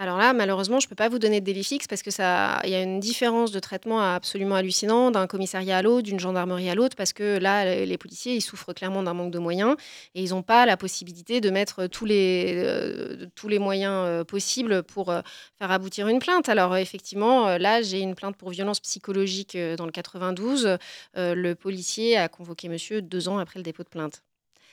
alors 0.00 0.16
là, 0.16 0.32
malheureusement, 0.32 0.80
je 0.80 0.86
ne 0.86 0.88
peux 0.88 0.94
pas 0.96 1.10
vous 1.10 1.18
donner 1.18 1.40
de 1.40 1.44
délai 1.44 1.62
fixe 1.62 1.86
parce 1.86 2.02
que 2.02 2.08
y 2.08 2.74
a 2.74 2.82
une 2.82 3.00
différence 3.00 3.52
de 3.52 3.60
traitement 3.60 4.00
absolument 4.00 4.54
hallucinant 4.54 5.10
d'un 5.10 5.26
commissariat 5.26 5.76
à 5.76 5.82
l'autre, 5.82 6.04
d'une 6.04 6.18
gendarmerie 6.18 6.70
à 6.70 6.74
l'autre, 6.74 6.96
parce 6.96 7.12
que 7.12 7.36
là, 7.36 7.84
les 7.84 7.98
policiers, 7.98 8.34
ils 8.34 8.40
souffrent 8.40 8.72
clairement 8.72 9.02
d'un 9.02 9.12
manque 9.12 9.30
de 9.30 9.38
moyens 9.38 9.76
et 10.14 10.22
ils 10.22 10.30
n'ont 10.30 10.42
pas 10.42 10.64
la 10.64 10.78
possibilité 10.78 11.42
de 11.42 11.50
mettre 11.50 11.86
tous 11.86 12.06
les, 12.06 12.54
euh, 12.64 13.58
moyens 13.58 13.92
euh, 14.06 14.24
possibles 14.24 14.82
pour 14.84 15.10
euh, 15.10 15.20
faire 15.58 15.70
aboutir 15.70 16.08
une 16.08 16.18
plainte. 16.18 16.48
Alors 16.48 16.78
effectivement, 16.78 17.58
là, 17.58 17.82
j'ai 17.82 18.00
une 18.00 18.14
plainte 18.14 18.36
pour 18.38 18.48
violence 18.48 18.80
psychologique 18.80 19.54
dans 19.76 19.84
le 19.84 19.92
92. 19.92 20.78
le 21.14 21.52
policier 21.52 22.16
a 22.16 22.30
convoqué 22.30 22.70
monsieur 22.70 23.02
deux 23.02 23.28
ans 23.28 23.36
après 23.36 23.58
le 23.58 23.64
dépôt 23.64 23.82
de 23.82 23.90
plainte. 23.90 24.22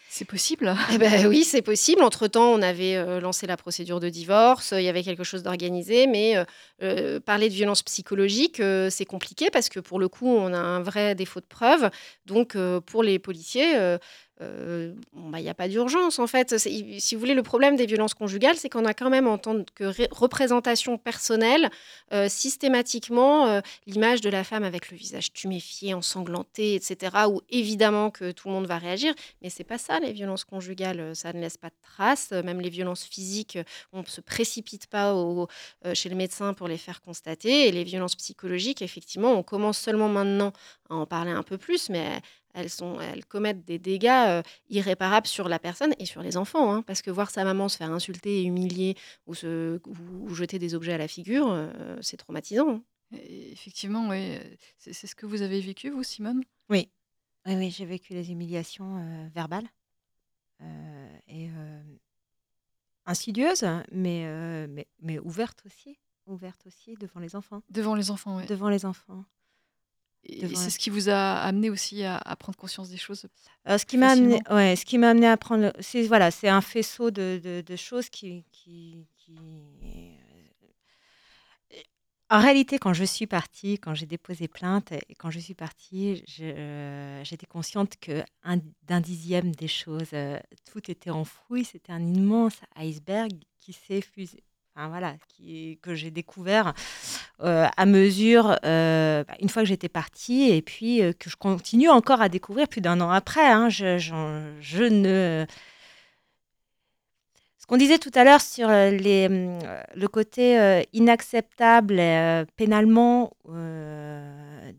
C'est 0.10 0.26
possible 0.26 0.74
eh 0.94 0.98
ben, 0.98 1.28
Oui, 1.28 1.44
c'est 1.44 1.62
possible. 1.62 2.02
Entre-temps, 2.02 2.54
on 2.54 2.62
avait 2.62 2.96
euh, 2.96 3.20
lancé 3.20 3.46
la 3.46 3.58
procédure 3.58 4.00
de 4.00 4.08
divorce, 4.10 4.74
il 4.76 4.84
y 4.84 4.88
avait 4.88 5.04
quelque 5.04 5.24
chose 5.24 5.44
d'organisé, 5.44 6.08
mais 6.08 6.38
euh, 6.38 6.46
euh, 6.82 7.20
parler 7.20 7.50
de 7.50 7.54
violence 7.54 7.84
psychologique, 7.84 8.62
c'est 8.90 9.06
compliqué 9.06 9.50
parce 9.52 9.70
que 9.70 9.80
pour 9.80 10.00
le 10.00 10.08
coup, 10.08 10.28
on 10.28 10.54
a 10.54 10.60
un 10.60 10.82
vrai 10.82 11.14
défaut 11.14 11.42
de 11.42 11.46
preuve. 11.46 11.90
Donc, 12.26 12.58
pour 12.86 13.04
les 13.04 13.20
policiers, 13.20 13.98
il 14.40 14.96
n'y 15.16 15.32
bah, 15.32 15.50
a 15.50 15.54
pas 15.54 15.68
d'urgence 15.68 16.20
en 16.20 16.28
fait. 16.28 16.58
Si 16.58 17.16
vous 17.16 17.20
voulez, 17.20 17.34
le 17.34 17.44
problème 17.44 17.76
des 17.76 17.86
violences 17.86 18.14
conjugales, 18.14 18.56
c'est 18.58 18.70
qu'on 18.70 18.86
a 18.86 18.94
quand 18.94 19.10
même 19.10 19.28
en 19.28 19.38
tant 19.38 19.64
que 19.76 19.86
représentation 20.14 20.98
personnelle 20.98 21.70
systématiquement 22.28 23.62
l'image 23.88 24.22
de 24.22 24.30
la 24.30 24.44
femme 24.44 24.64
avec 24.64 24.92
le 24.92 24.98
visage 24.98 25.34
tuméfié, 25.34 25.94
ensanglanté, 25.94 26.76
etc. 26.76 27.16
Où 27.30 27.42
évidemment 27.50 28.12
que 28.12 28.32
tout 28.32 28.48
le 28.48 28.54
monde 28.54 28.68
va 28.68 28.78
réagir, 28.78 29.14
mais 29.42 29.50
c'est 29.50 29.64
pas 29.64 29.78
ça 29.78 30.00
les 30.00 30.12
violences 30.12 30.44
conjugales. 30.44 31.16
Ça 31.16 31.34
ne 31.34 31.42
laisse 31.42 31.58
pas 31.58 31.70
de 31.70 31.76
traces. 31.82 32.32
Même 32.32 32.62
les 32.62 32.70
violences 32.70 33.04
physiques, 33.04 33.58
on 33.92 34.02
ne 34.02 34.06
se 34.06 34.22
précipite 34.22 34.88
pas 34.88 35.16
chez 35.94 36.10
le 36.10 36.16
médecin 36.16 36.54
pour 36.54 36.68
les 36.68 36.78
faire 36.78 37.02
constater. 37.02 37.68
Et 37.68 37.72
les 37.72 37.84
violences 37.84 38.16
psychologiques, 38.16 38.82
effectivement, 38.82 39.32
on 39.34 39.44
commence 39.44 39.78
seulement 39.78 40.10
maintenant 40.10 40.54
à 40.90 40.96
en 40.96 41.06
parler 41.06 41.32
un 41.32 41.44
peu 41.44 41.58
plus, 41.58 41.90
mais 41.90 42.22
elles, 42.58 42.70
sont, 42.70 43.00
elles 43.00 43.26
commettent 43.26 43.64
des 43.66 43.78
dégâts 43.78 44.08
euh, 44.08 44.42
irréparables 44.70 45.28
sur 45.28 45.48
la 45.48 45.60
personne 45.60 45.94
et 46.00 46.06
sur 46.06 46.22
les 46.22 46.38
enfants. 46.38 46.74
Hein, 46.74 46.82
parce 46.82 47.02
que 47.02 47.12
voir 47.12 47.30
sa 47.30 47.44
maman 47.44 47.70
se 47.70 47.78
faire 47.78 47.92
insulter 47.92 48.42
et 48.42 48.44
humilier 48.44 48.96
ou, 49.28 49.36
se, 49.36 49.80
ou, 49.86 50.34
jeter 50.34 50.58
des 50.58 50.74
objets 50.74 50.94
à 50.94 50.98
la 50.98 51.08
figure, 51.08 51.48
euh, 51.50 51.98
c'est 52.02 52.18
traumatisant. 52.18 52.70
Hein. 52.70 52.84
effectivement, 53.14 54.10
oui. 54.10 54.40
C'est 54.80 54.94
ce 54.94 55.16
que 55.16 55.26
vous 55.26 55.44
avez 55.44 55.62
vécu, 55.62 55.92
vous, 55.92 56.04
Simone? 56.04 56.44
Oui. 56.70 56.90
Oui, 57.46 57.56
oui 57.56 57.70
j'ai 57.70 57.86
vécu 57.86 58.14
les 58.14 58.32
humiliations 58.32 58.98
euh, 58.98 59.28
verbales 59.34 59.68
et 61.28 61.50
insidieuses, 63.06 63.64
mais, 63.92 64.68
mais, 64.68 64.88
mais 65.00 65.20
ouvertes 65.20 65.62
aussi. 65.68 66.00
Ouvertes 66.26 66.66
aussi 66.66 66.96
devant 66.96 67.20
les 67.20 67.36
enfants. 67.36 67.62
Devant 67.70 67.94
les 67.94 68.10
enfants, 68.10 68.38
oui. 68.38 68.48
Devant 68.48 68.70
les 68.70 68.86
enfants. 68.86 69.24
Et 70.24 70.56
c'est 70.56 70.70
ce 70.70 70.80
qui 70.80 70.90
vous 70.90 71.10
a 71.10 71.38
amené 71.38 71.70
aussi 71.70 72.04
à, 72.04 72.20
prendre 72.38 72.58
conscience 72.58 72.90
des 72.90 72.98
choses 72.98 73.26
euh, 73.70 73.78
ce 73.78 73.86
qui 73.86 73.98
m'a 73.98 74.12
amené, 74.12 74.40
ouais, 74.50 74.76
ce 74.76 74.86
qui 74.86 74.98
m'a 74.98 75.10
amené 75.10 75.28
à 75.28 75.38
prendre, 75.38 75.74
c'est 75.80 76.04
voilà, 76.04 76.32
c'est 76.32 76.48
un 76.48 76.62
faisceau 76.62 77.12
de, 77.12 77.62
de, 77.66 77.76
choses 77.76 78.10
qui, 78.10 78.46
qui, 78.52 79.06
qui, 79.18 79.32
en 82.30 82.42
réalité, 82.42 82.78
quand 82.78 82.92
je 82.92 83.06
suis 83.06 83.26
partie, 83.26 83.78
quand 83.78 83.94
j'ai 83.94 84.06
déposé 84.06 84.50
plainte 84.50 84.92
et 84.92 85.16
quand 85.16 85.30
je 85.30 85.40
suis 85.40 85.54
partie, 85.54 86.26
euh, 86.42 87.24
j'étais 87.24 87.46
consciente 87.46 87.96
que 88.02 88.22
d'un 88.84 89.00
dixième 89.00 89.56
des 89.56 89.70
choses, 89.70 90.10
euh, 90.12 90.38
tout 90.70 90.92
était 90.92 91.10
enfoui. 91.10 91.64
C'était 91.64 91.94
un 91.94 92.06
immense 92.06 92.60
iceberg 92.76 93.32
qui 93.62 93.72
s'est 93.72 94.02
Enfin, 94.78 94.90
voilà, 94.90 95.16
qui, 95.28 95.80
que 95.82 95.96
j'ai 95.96 96.12
découvert 96.12 96.74
euh, 97.42 97.68
à 97.76 97.86
mesure, 97.88 98.60
bah, 98.62 99.26
une 99.42 99.50
fois 99.50 99.64
que 99.64 99.68
j'étais 99.68 99.90
partie, 99.90 100.52
et 100.52 100.62
puis 100.62 101.02
que 101.18 101.32
je 101.32 101.36
continue 101.36 101.90
encore 101.90 102.22
à 102.22 102.30
découvrir 102.30 102.68
plus 102.68 102.82
d'un 102.82 103.02
an 103.02 103.10
après. 103.10 103.48
Hein. 103.48 103.70
je, 103.70 103.98
je 103.98 104.84
ne 104.84 105.48
qu'on 107.68 107.78
disait 107.78 108.00
tout 108.00 108.12
à 108.16 108.24
l'heure 108.24 108.42
sur 108.42 108.70
euh, 108.70 108.92
les, 108.92 109.28
euh, 109.30 109.82
le 109.94 110.08
côté 110.08 110.60
euh, 110.60 110.82
inacceptable 110.94 112.02
pénalement 112.56 113.32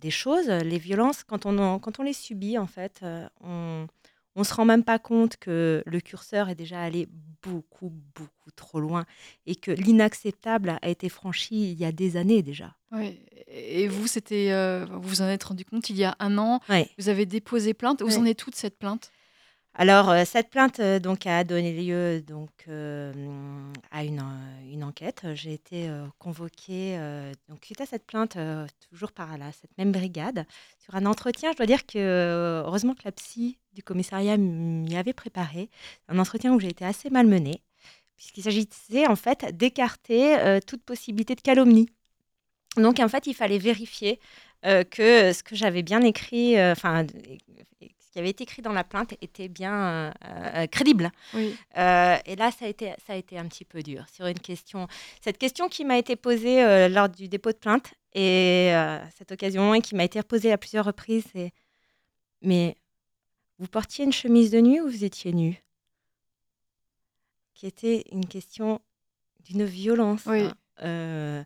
des 0.01 0.11
choses, 0.11 0.49
les 0.49 0.78
violences, 0.78 1.22
quand 1.24 1.46
on, 1.46 1.78
quand 1.78 2.01
on 2.01 2.03
les 2.03 2.12
subit, 2.12 2.59
en 2.59 2.66
fait, 2.66 3.03
on 3.42 3.86
ne 4.41 4.45
se 4.45 4.55
rend 4.55 4.64
même 4.64 4.84
pas 4.84 4.99
compte 4.99 5.36
que 5.36 5.82
le 5.86 6.01
curseur 6.01 6.49
est 6.49 6.55
déjà 6.55 6.80
allé 6.80 7.09
beaucoup, 7.43 7.93
beaucoup 8.14 8.51
trop 8.57 8.80
loin 8.80 9.05
et 9.47 9.55
que 9.55 9.70
l'inacceptable 9.70 10.78
a 10.82 10.89
été 10.89 11.09
franchi 11.09 11.72
il 11.72 11.78
y 11.78 11.84
a 11.84 11.93
des 11.93 12.16
années 12.16 12.43
déjà. 12.43 12.74
Oui. 12.93 13.20
Et 13.47 13.89
vous, 13.89 14.07
c'était, 14.07 14.53
vous 14.86 15.01
vous 15.01 15.22
en 15.22 15.28
êtes 15.28 15.45
rendu 15.45 15.64
compte 15.64 15.91
il 15.91 15.97
y 15.97 16.05
a 16.05 16.16
un 16.18 16.39
an. 16.39 16.61
Vous 16.99 17.09
avez 17.09 17.26
déposé 17.26 17.74
plainte. 17.74 18.03
Vous 18.03 18.18
en 18.18 18.24
êtes 18.24 18.39
toute 18.39 18.57
cette 18.57 18.78
plainte? 18.78 19.11
Alors, 19.81 20.11
euh, 20.11 20.24
cette 20.24 20.51
plainte 20.51 20.81
euh, 20.81 20.99
donc, 20.99 21.24
a 21.24 21.45
donné 21.45 21.72
lieu 21.72 22.20
donc, 22.20 22.51
euh, 22.66 23.12
à 23.93 24.03
une, 24.03 24.20
enquête. 24.83 25.24
J'ai 25.35 25.53
été 25.53 25.89
convoquée, 26.18 26.99
donc, 27.49 27.64
suite 27.64 27.81
à 27.81 27.87
cette 27.87 28.07
plainte, 28.07 28.39
toujours 28.91 29.12
par 29.12 29.37
là, 29.39 29.53
cette 29.53 29.76
même 29.79 29.93
brigade, 29.93 30.47
sur 30.79 30.95
un 30.97 31.07
entretien. 31.07 31.53
Je 31.53 31.59
dois 31.59 31.66
dire 31.66 31.85
que, 31.87 32.62
heureusement 32.64 32.95
que 32.95 33.03
la 33.05 33.12
psy 33.12 33.59
du 33.72 33.83
commissariat 33.83 34.37
m'y 34.37 34.97
avait 34.97 35.12
préparé. 35.12 35.68
Un 36.09 36.18
entretien 36.18 36.55
où 36.55 36.61
j'ai 36.61 36.68
été 36.68 36.85
assez 36.85 37.11
malmenée, 37.11 37.62
puisqu'il 38.16 38.43
s'agissait 38.43 39.07
en 39.07 39.16
fait 39.16 39.57
d'écarter 39.57 40.61
toute 40.66 40.83
possibilité 40.83 41.35
de 41.35 41.41
calomnie. 41.41 41.89
Donc, 42.76 42.99
en 43.01 43.09
fait, 43.09 43.26
il 43.26 43.35
fallait 43.35 43.59
vérifier 43.59 44.18
que 44.62 45.33
ce 45.33 45.43
que 45.43 45.55
j'avais 45.55 45.83
bien 45.83 46.01
écrit, 46.03 46.57
ce 48.09 48.13
qui 48.15 48.19
avait 48.21 48.31
été 48.31 48.45
écrit 48.45 48.63
dans 48.63 48.73
la 48.73 48.85
plainte 48.85 49.13
était 49.21 49.49
bien 49.49 49.75
euh, 49.75 50.11
euh, 50.25 50.67
crédible. 50.67 51.11
Oui. 51.35 51.55
Euh, 51.77 52.17
et 52.25 52.37
là, 52.37 52.51
ça 52.51 52.65
a, 52.65 52.69
été, 52.69 52.95
ça 53.07 53.13
a 53.13 53.17
été 53.17 53.39
un 53.39 53.47
petit 53.47 53.67
peu 53.67 53.83
dur 53.83 54.07
sur 54.11 54.25
une 54.27 54.39
question. 54.39 54.89
Cette 55.21 55.37
question 55.37 55.69
qui 55.69 55.85
m'a 55.85 55.99
été 55.99 56.17
posée 56.17 56.89
lors 56.89 57.11
du 57.11 57.29
dépôt 57.29 57.53
de 57.53 57.59
plainte 57.59 57.93
et 58.15 58.73
cette 59.15 59.31
occasion 59.33 59.75
et 59.75 59.83
qui 59.83 59.95
m'a 59.95 60.05
été 60.05 60.19
reposée 60.19 60.51
à 60.53 60.57
plusieurs 60.57 60.87
reprises, 60.87 61.25
c'est 61.33 61.53
mais 62.41 62.77
vous 63.59 63.67
portiez 63.67 64.07
une 64.07 64.13
chemise 64.13 64.53
de 64.53 64.61
nuit 64.61 64.81
ou 64.81 64.89
vous 64.89 65.05
étiez 65.05 65.33
nu 65.33 65.63
Qui 67.53 67.67
était 67.67 68.05
une 68.11 68.27
question 68.27 68.81
d'une 69.45 69.65
violence 69.65 70.27
hein, 70.27 71.45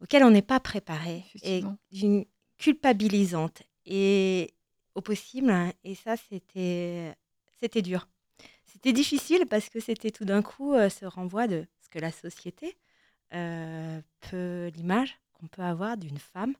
auquel 0.00 0.24
on 0.24 0.30
n'est 0.30 0.40
pas 0.40 0.60
préparé 0.60 1.24
et 1.42 1.62
d'une 1.92 2.24
culpabilisante. 2.56 3.62
Et, 3.84 4.54
au 4.94 5.00
possible. 5.00 5.52
Et 5.84 5.94
ça, 5.94 6.16
c'était, 6.16 7.14
c'était 7.60 7.82
dur. 7.82 8.06
C'était 8.72 8.92
difficile 8.92 9.46
parce 9.46 9.68
que 9.68 9.80
c'était 9.80 10.10
tout 10.10 10.24
d'un 10.24 10.42
coup 10.42 10.74
euh, 10.74 10.88
ce 10.88 11.04
renvoi 11.04 11.48
de 11.48 11.66
ce 11.82 11.88
que 11.88 11.98
la 11.98 12.12
société 12.12 12.76
euh, 13.34 14.00
peut, 14.20 14.70
l'image 14.76 15.18
qu'on 15.32 15.48
peut 15.48 15.62
avoir 15.62 15.96
d'une 15.96 16.18
femme, 16.18 16.54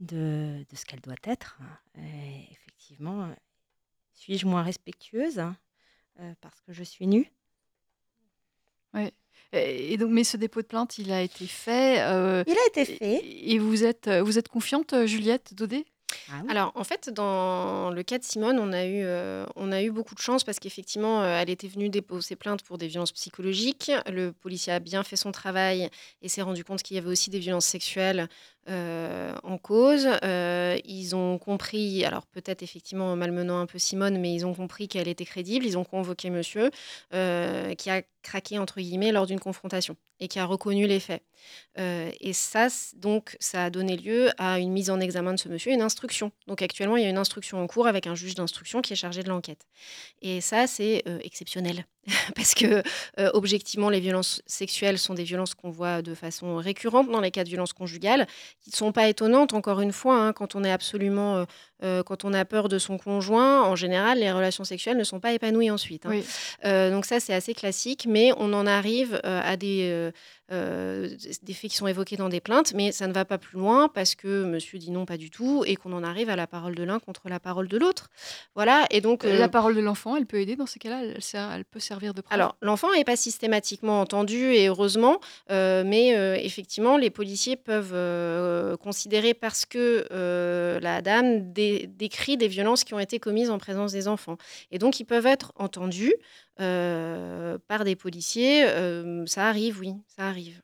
de, 0.00 0.64
de 0.68 0.76
ce 0.76 0.84
qu'elle 0.84 1.00
doit 1.00 1.14
être. 1.24 1.58
Et 1.96 2.52
effectivement, 2.52 3.32
suis-je 4.14 4.46
moins 4.46 4.62
respectueuse 4.62 5.38
hein, 5.38 5.56
euh, 6.20 6.34
parce 6.40 6.60
que 6.60 6.72
je 6.72 6.82
suis 6.82 7.06
nue? 7.06 7.30
Oui. 8.94 9.12
Et 9.52 9.96
donc, 9.96 10.10
mais 10.10 10.24
ce 10.24 10.36
dépôt 10.36 10.60
de 10.60 10.66
plainte, 10.66 10.98
il 10.98 11.10
a 11.10 11.22
été 11.22 11.46
fait. 11.46 11.96
il 11.96 12.58
a 12.58 12.66
été 12.66 12.84
fait. 12.84 13.22
Et 13.24 13.58
vous 13.58 13.84
êtes, 13.84 14.08
vous 14.08 14.38
êtes 14.38 14.48
confiante, 14.48 15.06
Juliette 15.06 15.54
Daudet? 15.54 15.86
Ah 16.30 16.42
Alors, 16.48 16.72
en 16.74 16.84
fait, 16.84 17.08
dans 17.10 17.90
le 17.90 18.02
cas 18.02 18.18
de 18.18 18.24
Simone, 18.24 18.58
on 18.58 18.72
a 18.72 18.84
eu, 18.84 19.02
euh, 19.02 19.46
on 19.56 19.72
a 19.72 19.82
eu 19.82 19.90
beaucoup 19.90 20.14
de 20.14 20.20
chance 20.20 20.44
parce 20.44 20.58
qu'effectivement, 20.58 21.22
euh, 21.22 21.38
elle 21.40 21.48
était 21.48 21.68
venue 21.68 21.88
déposer 21.88 22.36
plainte 22.36 22.62
pour 22.62 22.76
des 22.76 22.86
violences 22.86 23.12
psychologiques. 23.12 23.90
Le 24.06 24.32
policier 24.32 24.72
a 24.72 24.78
bien 24.78 25.02
fait 25.04 25.16
son 25.16 25.32
travail 25.32 25.88
et 26.20 26.28
s'est 26.28 26.42
rendu 26.42 26.64
compte 26.64 26.82
qu'il 26.82 26.96
y 26.96 26.98
avait 26.98 27.08
aussi 27.10 27.30
des 27.30 27.38
violences 27.38 27.66
sexuelles 27.66 28.28
euh, 28.68 29.32
en 29.42 29.58
cause. 29.58 30.08
ils 30.22 31.14
ont 31.14 31.38
compris, 31.38 32.04
alors 32.04 32.26
peut-être 32.26 32.62
effectivement 32.62 33.12
en 33.12 33.16
malmenant 33.16 33.60
un 33.60 33.66
peu 33.66 33.78
Simone, 33.78 34.18
mais 34.18 34.34
ils 34.34 34.46
ont 34.46 34.54
compris 34.54 34.88
qu'elle 34.88 35.08
était 35.08 35.24
crédible. 35.24 35.64
Ils 35.64 35.78
ont 35.78 35.84
convoqué 35.84 36.30
monsieur 36.30 36.70
qui 37.10 37.90
a 37.90 38.02
craqué, 38.22 38.58
entre 38.58 38.80
guillemets, 38.80 39.12
lors 39.12 39.26
d'une 39.26 39.40
confrontation 39.40 39.96
et 40.20 40.26
qui 40.26 40.40
a 40.40 40.44
reconnu 40.44 40.86
les 40.86 40.98
faits. 40.98 41.22
et 41.76 42.32
ça, 42.32 42.66
donc, 42.96 43.36
ça 43.38 43.64
a 43.64 43.70
donné 43.70 43.96
lieu 43.96 44.30
à 44.36 44.58
une 44.58 44.72
mise 44.72 44.90
en 44.90 44.98
examen 45.00 45.32
de 45.32 45.38
ce 45.38 45.48
monsieur, 45.48 45.72
une 45.72 45.82
instruction. 45.82 46.32
Donc 46.46 46.60
actuellement, 46.60 46.96
il 46.96 47.04
y 47.04 47.06
a 47.06 47.10
une 47.10 47.18
instruction 47.18 47.62
en 47.62 47.66
cours 47.66 47.86
avec 47.86 48.06
un 48.06 48.14
juge 48.14 48.34
d'instruction 48.34 48.82
qui 48.82 48.92
est 48.92 48.96
chargé 48.96 49.22
de 49.22 49.28
l'enquête. 49.28 49.64
Et 50.20 50.40
ça, 50.40 50.66
c'est 50.66 51.04
exceptionnel. 51.22 51.86
parce 52.34 52.54
que 52.54 52.82
euh, 53.18 53.30
objectivement, 53.34 53.90
les 53.90 54.00
violences 54.00 54.42
sexuelles 54.46 54.98
sont 54.98 55.14
des 55.14 55.24
violences 55.24 55.54
qu'on 55.54 55.70
voit 55.70 56.02
de 56.02 56.14
façon 56.14 56.56
récurrente 56.56 57.10
dans 57.10 57.20
les 57.20 57.30
cas 57.30 57.44
de 57.44 57.48
violences 57.48 57.72
conjugales, 57.72 58.26
qui 58.62 58.70
ne 58.70 58.76
sont 58.76 58.92
pas 58.92 59.08
étonnantes, 59.08 59.54
encore 59.54 59.80
une 59.80 59.92
fois, 59.92 60.16
hein, 60.18 60.32
quand 60.32 60.54
on 60.54 60.64
est 60.64 60.70
absolument, 60.72 61.46
euh, 61.82 61.88
euh, 61.88 62.02
quand 62.02 62.24
on 62.24 62.34
a 62.34 62.44
peur 62.44 62.68
de 62.68 62.78
son 62.78 62.98
conjoint, 62.98 63.62
en 63.62 63.74
général, 63.74 64.18
les 64.18 64.30
relations 64.30 64.64
sexuelles 64.64 64.98
ne 64.98 65.04
sont 65.04 65.20
pas 65.20 65.32
épanouies 65.32 65.70
ensuite. 65.70 66.06
Hein. 66.06 66.90
donc 66.90 67.06
ça, 67.06 67.18
c'est 67.18 67.32
assez 67.32 67.54
classique, 67.54 68.06
mais 68.06 68.30
on 68.36 68.52
en 68.52 68.66
arrive 68.66 69.20
à 69.24 69.56
des, 69.56 70.10
des 70.50 71.54
faits 71.54 71.70
qui 71.70 71.76
sont 71.76 71.86
évoqués 71.86 72.16
dans 72.16 72.28
des 72.28 72.40
plaintes, 72.40 72.74
mais 72.74 72.92
ça 72.92 73.06
ne 73.06 73.12
va 73.12 73.24
pas 73.24 73.38
plus 73.38 73.58
loin 73.58 73.88
parce 73.88 74.14
que 74.14 74.44
monsieur 74.44 74.78
dit 74.78 74.90
non, 74.90 75.06
pas 75.06 75.16
du 75.16 75.30
tout, 75.30 75.64
et 75.66 75.76
qu'on 75.76 75.92
en 75.92 76.04
arrive 76.04 76.28
à 76.28 76.36
la 76.36 76.46
parole 76.46 76.74
de 76.74 76.82
l'un 76.82 76.98
contre 76.98 77.28
la 77.28 77.40
parole 77.40 77.68
de 77.68 77.78
l'autre. 77.78 78.10
Voilà, 78.54 78.86
et 78.90 79.00
donc... 79.00 79.24
La 79.24 79.48
parole 79.48 79.74
de 79.74 79.80
l'enfant, 79.80 80.16
elle 80.16 80.26
peut 80.26 80.40
aider 80.40 80.56
dans 80.56 80.66
ces 80.66 80.78
cas-là, 80.78 81.02
elle, 81.04 81.20
elle 81.54 81.64
peut 81.64 81.80
servir 81.80 82.12
alors, 82.30 82.56
l'enfant 82.60 82.92
n'est 82.92 83.04
pas 83.04 83.16
systématiquement 83.16 84.00
entendu, 84.00 84.52
et 84.52 84.68
heureusement, 84.68 85.20
euh, 85.50 85.82
mais 85.84 86.16
euh, 86.16 86.36
effectivement, 86.36 86.96
les 86.96 87.10
policiers 87.10 87.56
peuvent 87.56 87.92
euh, 87.94 88.76
considérer 88.76 89.34
parce 89.34 89.64
que 89.64 90.06
la 90.80 91.02
dame 91.02 91.52
décrit 91.86 92.36
des 92.36 92.48
violences 92.48 92.84
qui 92.84 92.94
ont 92.94 92.98
été 92.98 93.18
commises 93.18 93.50
en 93.50 93.58
présence 93.58 93.92
des 93.92 94.08
enfants. 94.08 94.36
Et 94.70 94.78
donc, 94.78 95.00
ils 95.00 95.04
peuvent 95.04 95.26
être 95.26 95.52
entendus 95.56 96.14
par 96.56 97.84
des 97.84 97.96
policiers. 97.96 98.66
ça 99.26 99.46
arrive, 99.48 99.78
oui, 99.80 99.94
ça 100.16 100.28
arrive. 100.28 100.60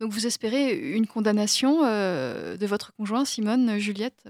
Donc, 0.00 0.12
vous 0.12 0.26
espérez 0.26 0.72
une 0.72 1.06
condamnation 1.06 1.82
de 1.82 2.66
votre 2.66 2.92
conjoint, 2.94 3.24
Simone, 3.24 3.78
Juliette 3.78 4.26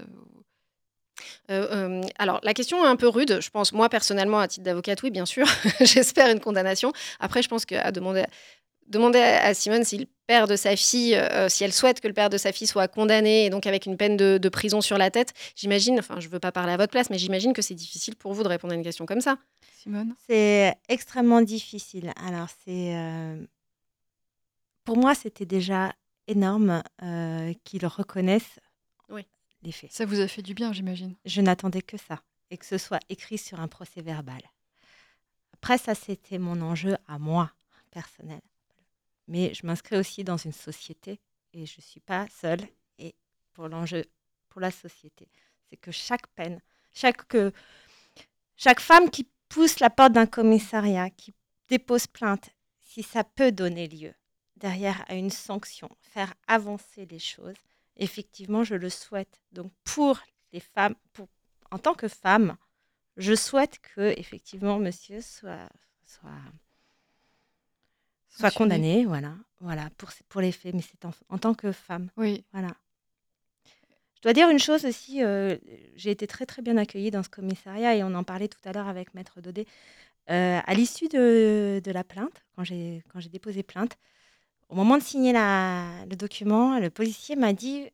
euh, 1.49 1.67
euh, 1.71 2.01
alors, 2.17 2.39
la 2.43 2.53
question 2.53 2.83
est 2.85 2.87
un 2.87 2.95
peu 2.95 3.07
rude, 3.07 3.39
je 3.41 3.49
pense. 3.49 3.73
Moi, 3.73 3.89
personnellement, 3.89 4.39
à 4.39 4.47
titre 4.47 4.63
d'avocate, 4.63 5.01
oui, 5.03 5.11
bien 5.11 5.25
sûr, 5.25 5.47
j'espère 5.81 6.29
une 6.29 6.39
condamnation. 6.39 6.91
Après, 7.19 7.41
je 7.41 7.49
pense 7.49 7.65
qu'à 7.65 7.91
demander, 7.91 8.25
demander 8.89 9.19
à 9.19 9.53
Simone 9.53 9.83
si 9.83 9.97
le 9.99 10.05
père 10.27 10.47
de 10.47 10.55
sa 10.55 10.75
fille, 10.75 11.15
euh, 11.15 11.49
si 11.49 11.63
elle 11.63 11.73
souhaite 11.73 12.01
que 12.01 12.07
le 12.07 12.13
père 12.13 12.29
de 12.29 12.37
sa 12.37 12.51
fille 12.51 12.67
soit 12.67 12.87
condamné 12.87 13.45
et 13.45 13.49
donc 13.49 13.65
avec 13.65 13.85
une 13.85 13.97
peine 13.97 14.17
de, 14.17 14.49
prison 14.49 14.81
sur 14.81 14.97
la 14.97 15.09
tête, 15.09 15.33
j'imagine, 15.55 15.99
enfin, 15.99 16.19
je 16.19 16.27
ne 16.27 16.31
veux 16.31 16.39
pas 16.39 16.51
parler 16.51 16.73
à 16.73 16.77
votre 16.77 16.91
place, 16.91 17.09
mais 17.09 17.17
j'imagine 17.17 17.53
que 17.53 17.61
c'est 17.61 17.75
difficile 17.75 18.15
pour 18.15 18.33
vous 18.33 18.43
de 18.43 18.49
répondre 18.49 18.73
à 18.73 18.75
une 18.75 18.83
question 18.83 19.05
comme 19.05 19.21
ça. 19.21 19.37
Simone 19.77 20.15
C'est 20.27 20.75
extrêmement 20.89 21.41
difficile. 21.41 22.11
Alors, 22.27 22.47
c'est. 22.65 22.95
Pour 24.83 24.97
moi, 24.97 25.13
c'était 25.13 25.45
déjà 25.45 25.93
énorme 26.27 26.83
qu'ils 27.63 27.85
reconnaissent 27.85 28.59
ça 29.89 30.05
vous 30.05 30.19
a 30.19 30.27
fait 30.27 30.41
du 30.41 30.53
bien, 30.53 30.71
j'imagine. 30.73 31.15
Je 31.25 31.41
n'attendais 31.41 31.81
que 31.81 31.97
ça, 31.97 32.21
et 32.49 32.57
que 32.57 32.65
ce 32.65 32.77
soit 32.77 32.99
écrit 33.09 33.37
sur 33.37 33.59
un 33.59 33.67
procès 33.67 34.01
verbal. 34.01 34.41
Après, 35.53 35.77
ça, 35.77 35.95
c'était 35.95 36.37
mon 36.37 36.61
enjeu 36.61 36.95
à 37.07 37.19
moi, 37.19 37.51
personnel. 37.91 38.41
Mais 39.29 39.53
je 39.53 39.65
m'inscris 39.65 39.95
aussi 39.95 40.23
dans 40.23 40.37
une 40.37 40.51
société, 40.51 41.19
et 41.53 41.65
je 41.65 41.75
ne 41.77 41.83
suis 41.83 41.99
pas 41.99 42.27
seule. 42.29 42.61
Et 42.97 43.13
pour 43.53 43.67
l'enjeu, 43.67 44.03
pour 44.49 44.59
la 44.59 44.71
société, 44.71 45.27
c'est 45.69 45.77
que 45.77 45.91
chaque 45.91 46.27
peine, 46.29 46.59
chaque, 46.91 47.27
que, 47.27 47.53
chaque 48.57 48.79
femme 48.79 49.09
qui 49.11 49.27
pousse 49.47 49.79
la 49.79 49.91
porte 49.91 50.13
d'un 50.13 50.25
commissariat, 50.25 51.11
qui 51.11 51.33
dépose 51.67 52.07
plainte, 52.07 52.49
si 52.81 53.03
ça 53.03 53.23
peut 53.23 53.51
donner 53.51 53.87
lieu 53.87 54.13
derrière 54.57 55.05
à 55.07 55.13
une 55.13 55.29
sanction, 55.29 55.89
faire 56.01 56.33
avancer 56.47 57.05
les 57.05 57.19
choses, 57.19 57.55
effectivement, 57.97 58.63
je 58.63 58.75
le 58.75 58.89
souhaite. 58.89 59.39
Donc, 59.51 59.71
pour 59.83 60.19
les 60.51 60.59
femmes, 60.59 60.95
pour, 61.13 61.27
en 61.69 61.77
tant 61.77 61.93
que 61.93 62.07
femme, 62.07 62.57
je 63.15 63.35
souhaite 63.35 63.79
que, 63.79 64.17
effectivement, 64.17 64.79
monsieur 64.79 65.21
soit, 65.21 65.69
soit, 66.03 66.31
soit 68.29 68.51
condamnée, 68.51 69.05
voilà, 69.05 69.35
voilà, 69.59 69.89
pour, 69.97 70.09
pour 70.29 70.41
les 70.41 70.51
faits, 70.51 70.73
mais 70.73 70.81
c'est 70.81 71.05
en, 71.05 71.11
en, 71.29 71.37
tant 71.37 71.53
que 71.53 71.71
femme. 71.71 72.09
Oui. 72.17 72.43
Voilà. 72.51 72.69
Je 74.15 74.21
dois 74.23 74.33
dire 74.33 74.49
une 74.49 74.59
chose 74.59 74.85
aussi, 74.85 75.23
euh, 75.23 75.57
j'ai 75.95 76.11
été 76.11 76.27
très 76.27 76.45
très 76.45 76.61
bien 76.61 76.75
accueillie 76.77 77.09
dans 77.09 77.23
ce 77.23 77.29
commissariat 77.29 77.95
et 77.95 78.03
on 78.03 78.13
en 78.15 78.25
parlait 78.25 78.49
tout 78.49 78.59
à 78.65 78.73
l'heure 78.73 78.87
avec 78.87 79.13
Maître 79.13 79.39
Daudet. 79.39 79.65
Euh, 80.29 80.59
à 80.63 80.73
l'issue 80.73 81.07
de, 81.07 81.81
de, 81.83 81.91
la 81.91 82.03
plainte, 82.03 82.43
quand 82.55 82.63
j'ai 82.65 83.29
déposé 83.31 83.63
plainte, 83.63 83.97
au 84.67 84.75
moment 84.75 84.97
de 84.97 85.03
signer 85.03 85.33
la, 85.33 86.05
le 86.09 86.15
document, 86.15 86.79
le 86.79 86.89
policier 86.89 87.35
m'a 87.35 87.53
dit, 87.53 87.89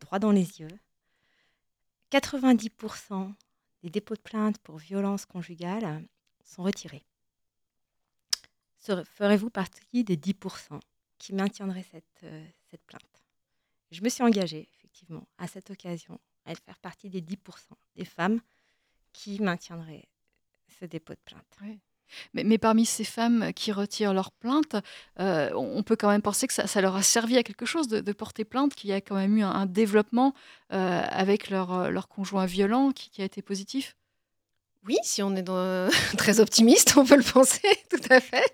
droit 0.00 0.18
dans 0.18 0.30
les 0.30 0.60
yeux, 0.60 0.68
90% 2.12 3.32
des 3.82 3.90
dépôts 3.90 4.14
de 4.14 4.20
plainte 4.20 4.58
pour 4.58 4.78
violence 4.78 5.26
conjugale 5.26 6.02
sont 6.44 6.62
retirés. 6.62 7.04
Ferez-vous 8.84 9.50
partie 9.50 10.04
des 10.04 10.16
10% 10.16 10.80
qui 11.18 11.34
maintiendraient 11.34 11.86
cette, 11.90 12.24
euh, 12.24 12.44
plainte? 12.86 13.24
Je 13.90 14.02
me 14.02 14.08
suis 14.08 14.22
engagée, 14.22 14.68
effectivement, 14.76 15.26
à 15.38 15.46
cette 15.46 15.70
occasion, 15.70 16.20
à 16.44 16.54
faire 16.54 16.78
partie 16.78 17.08
des 17.08 17.20
10% 17.20 17.36
des 17.96 18.04
femmes 18.04 18.40
qui 19.12 19.40
maintiendraient 19.40 20.08
ce 20.80 20.84
dépôt 20.84 21.14
de 21.14 21.20
plainte. 21.24 21.44
Mais, 22.34 22.58
parmi 22.58 22.84
ces 22.84 23.04
femmes 23.04 23.52
qui 23.54 23.72
retirent 23.72 24.12
leur 24.12 24.30
plainte, 24.30 24.76
euh, 25.20 25.50
on 25.54 25.82
peut 25.82 25.96
quand 25.96 26.10
même 26.10 26.22
penser 26.22 26.46
que 26.46 26.52
ça, 26.52 26.80
leur 26.80 26.96
a 26.96 27.02
servi 27.02 27.38
à 27.38 27.42
quelque 27.42 27.66
chose 27.66 27.88
de, 27.88 28.12
porter 28.12 28.44
plainte, 28.44 28.74
qu'il 28.74 28.90
y 28.90 28.92
a 28.92 29.00
quand 29.00 29.16
même 29.16 29.36
eu 29.36 29.42
un, 29.42 29.66
développement 29.66 30.34
euh, 30.72 31.02
avec 31.08 31.48
leur, 31.50 32.08
conjoint 32.08 32.46
violent 32.46 32.92
qui 32.92 33.22
a 33.22 33.24
été 33.24 33.40
positif? 33.40 33.96
Oui, 34.86 34.98
si 35.02 35.22
on 35.22 35.34
est 35.34 35.42
dans... 35.42 35.88
très 36.18 36.40
optimiste, 36.40 36.94
on 36.96 37.06
peut 37.06 37.16
le 37.16 37.22
penser, 37.22 37.62
tout 37.90 38.00
à 38.10 38.20
fait. 38.20 38.44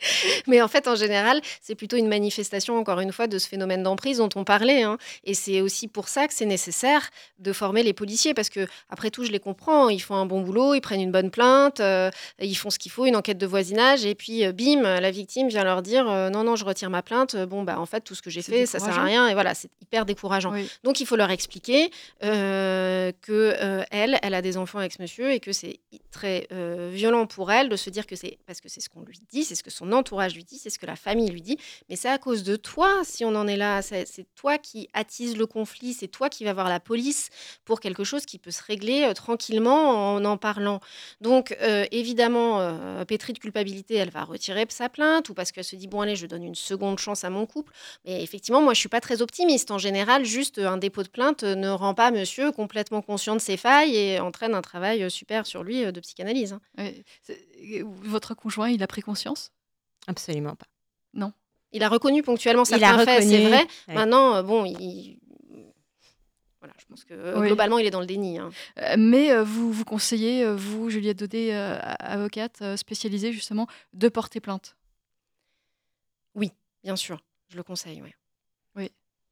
Mais 0.46 0.62
en 0.62 0.68
fait, 0.68 0.86
en 0.86 0.94
général, 0.94 1.40
c'est 1.60 1.74
plutôt 1.74 1.96
une 1.96 2.06
manifestation, 2.06 2.78
encore 2.78 3.00
une 3.00 3.12
fois, 3.12 3.26
de 3.26 3.38
ce 3.38 3.48
phénomène 3.48 3.82
d'emprise 3.82 4.18
dont 4.18 4.28
on 4.36 4.44
parlait. 4.44 4.82
Hein. 4.82 4.96
Et 5.24 5.34
c'est 5.34 5.60
aussi 5.60 5.88
pour 5.88 6.08
ça 6.08 6.28
que 6.28 6.34
c'est 6.34 6.46
nécessaire 6.46 7.10
de 7.38 7.52
former 7.52 7.82
les 7.82 7.92
policiers, 7.92 8.32
parce 8.32 8.48
que, 8.48 8.66
après 8.90 9.10
tout, 9.10 9.24
je 9.24 9.32
les 9.32 9.40
comprends. 9.40 9.88
Ils 9.88 10.00
font 10.00 10.14
un 10.14 10.26
bon 10.26 10.40
boulot, 10.42 10.74
ils 10.74 10.80
prennent 10.80 11.00
une 11.00 11.10
bonne 11.10 11.30
plainte, 11.30 11.80
euh, 11.80 12.10
ils 12.40 12.54
font 12.54 12.70
ce 12.70 12.78
qu'il 12.78 12.92
faut, 12.92 13.06
une 13.06 13.16
enquête 13.16 13.38
de 13.38 13.46
voisinage, 13.46 14.04
et 14.04 14.14
puis, 14.14 14.44
euh, 14.44 14.52
bim, 14.52 14.82
la 14.82 15.10
victime 15.10 15.48
vient 15.48 15.64
leur 15.64 15.82
dire 15.82 16.08
euh, 16.08 16.30
non, 16.30 16.44
non, 16.44 16.54
je 16.54 16.64
retire 16.64 16.90
ma 16.90 17.02
plainte. 17.02 17.36
Bon, 17.36 17.64
bah, 17.64 17.80
en 17.80 17.86
fait, 17.86 18.02
tout 18.02 18.14
ce 18.14 18.22
que 18.22 18.30
j'ai 18.30 18.42
fait, 18.42 18.66
ça 18.66 18.78
sert 18.78 18.98
à 18.98 19.02
rien. 19.02 19.26
Et 19.28 19.34
voilà, 19.34 19.54
c'est 19.54 19.70
hyper 19.82 20.06
décourageant. 20.06 20.52
Oui. 20.52 20.70
Donc, 20.84 21.00
il 21.00 21.06
faut 21.06 21.16
leur 21.16 21.30
expliquer 21.30 21.90
que 22.20 23.84
elle, 23.90 24.18
elle 24.22 24.34
a 24.34 24.42
des 24.42 24.56
enfants 24.56 24.78
avec 24.78 24.92
ce 24.92 25.02
monsieur 25.02 25.32
et 25.32 25.40
que 25.40 25.52
c'est 25.52 25.80
très 26.12 26.19
euh, 26.24 26.90
violent 26.92 27.26
pour 27.26 27.50
elle 27.50 27.68
de 27.68 27.76
se 27.76 27.90
dire 27.90 28.06
que 28.06 28.16
c'est 28.16 28.38
parce 28.46 28.60
que 28.60 28.68
c'est 28.68 28.80
ce 28.80 28.88
qu'on 28.88 29.02
lui 29.02 29.20
dit, 29.30 29.44
c'est 29.44 29.54
ce 29.54 29.62
que 29.62 29.70
son 29.70 29.92
entourage 29.92 30.34
lui 30.34 30.44
dit, 30.44 30.58
c'est 30.58 30.70
ce 30.70 30.78
que 30.78 30.86
la 30.86 30.96
famille 30.96 31.30
lui 31.30 31.42
dit, 31.42 31.58
mais 31.88 31.96
c'est 31.96 32.08
à 32.08 32.18
cause 32.18 32.42
de 32.42 32.56
toi 32.56 33.02
si 33.04 33.24
on 33.24 33.34
en 33.34 33.46
est 33.46 33.56
là, 33.56 33.82
c'est 33.82 34.06
toi 34.34 34.58
qui 34.58 34.88
attise 34.92 35.36
le 35.36 35.46
conflit, 35.46 35.92
c'est 35.92 36.08
toi 36.08 36.28
qui 36.28 36.44
vas 36.44 36.52
voir 36.52 36.68
la 36.68 36.80
police 36.80 37.30
pour 37.64 37.80
quelque 37.80 38.04
chose 38.04 38.26
qui 38.26 38.38
peut 38.38 38.50
se 38.50 38.62
régler 38.62 39.04
euh, 39.04 39.12
tranquillement 39.12 40.14
en 40.14 40.24
en 40.24 40.36
parlant. 40.36 40.80
Donc 41.20 41.56
euh, 41.60 41.86
évidemment, 41.90 43.04
pétrie 43.06 43.32
de 43.32 43.38
culpabilité, 43.38 43.94
elle 43.94 44.10
va 44.10 44.24
retirer 44.24 44.66
sa 44.68 44.88
plainte 44.88 45.28
ou 45.28 45.34
parce 45.34 45.52
qu'elle 45.52 45.64
se 45.64 45.76
dit 45.76 45.88
bon 45.88 46.00
allez, 46.00 46.16
je 46.16 46.26
donne 46.26 46.44
une 46.44 46.54
seconde 46.54 46.98
chance 46.98 47.24
à 47.24 47.30
mon 47.30 47.46
couple, 47.46 47.72
mais 48.04 48.22
effectivement 48.22 48.60
moi 48.60 48.74
je 48.74 48.80
suis 48.80 48.88
pas 48.88 49.00
très 49.00 49.22
optimiste. 49.22 49.70
En 49.70 49.78
général, 49.78 50.24
juste 50.24 50.58
un 50.58 50.76
dépôt 50.76 51.02
de 51.02 51.08
plainte 51.08 51.42
ne 51.42 51.68
rend 51.68 51.94
pas 51.94 52.10
monsieur 52.10 52.52
complètement 52.52 53.02
conscient 53.02 53.34
de 53.34 53.40
ses 53.40 53.56
failles 53.56 53.96
et 53.96 54.20
entraîne 54.20 54.54
un 54.54 54.62
travail 54.62 55.10
super 55.10 55.46
sur 55.46 55.62
lui 55.62 55.90
de 55.90 56.00
psychanalyse. 56.10 56.52
Hein. 56.52 56.60
Ouais. 56.76 57.04
Votre 57.84 58.34
conjoint, 58.34 58.68
il 58.68 58.82
a 58.82 58.88
pris 58.88 59.00
conscience? 59.00 59.52
Absolument 60.08 60.56
pas. 60.56 60.66
Non. 61.14 61.32
Il 61.70 61.84
a 61.84 61.88
reconnu 61.88 62.22
ponctuellement 62.22 62.64
certains 62.64 62.98
faits, 63.04 63.22
c'est 63.22 63.46
vrai. 63.46 63.64
Ouais. 63.86 63.94
Maintenant, 63.94 64.34
euh, 64.34 64.42
bon, 64.42 64.64
il... 64.64 65.20
Voilà, 66.58 66.74
je 66.78 66.84
pense 66.86 67.04
que 67.04 67.38
oui. 67.38 67.46
globalement, 67.46 67.78
il 67.78 67.86
est 67.86 67.90
dans 67.90 68.00
le 68.00 68.06
déni. 68.06 68.38
Hein. 68.38 68.50
Euh, 68.80 68.96
mais 68.98 69.30
euh, 69.30 69.44
vous, 69.44 69.72
vous 69.72 69.84
conseillez, 69.84 70.44
euh, 70.44 70.56
vous, 70.56 70.90
Juliette 70.90 71.18
Daudet, 71.20 71.54
euh, 71.54 71.78
avocate 72.00 72.76
spécialisée 72.76 73.32
justement, 73.32 73.68
de 73.92 74.08
porter 74.08 74.40
plainte? 74.40 74.76
Oui, 76.34 76.52
bien 76.82 76.96
sûr, 76.96 77.22
je 77.48 77.56
le 77.56 77.62
conseille, 77.62 78.02
ouais. 78.02 78.14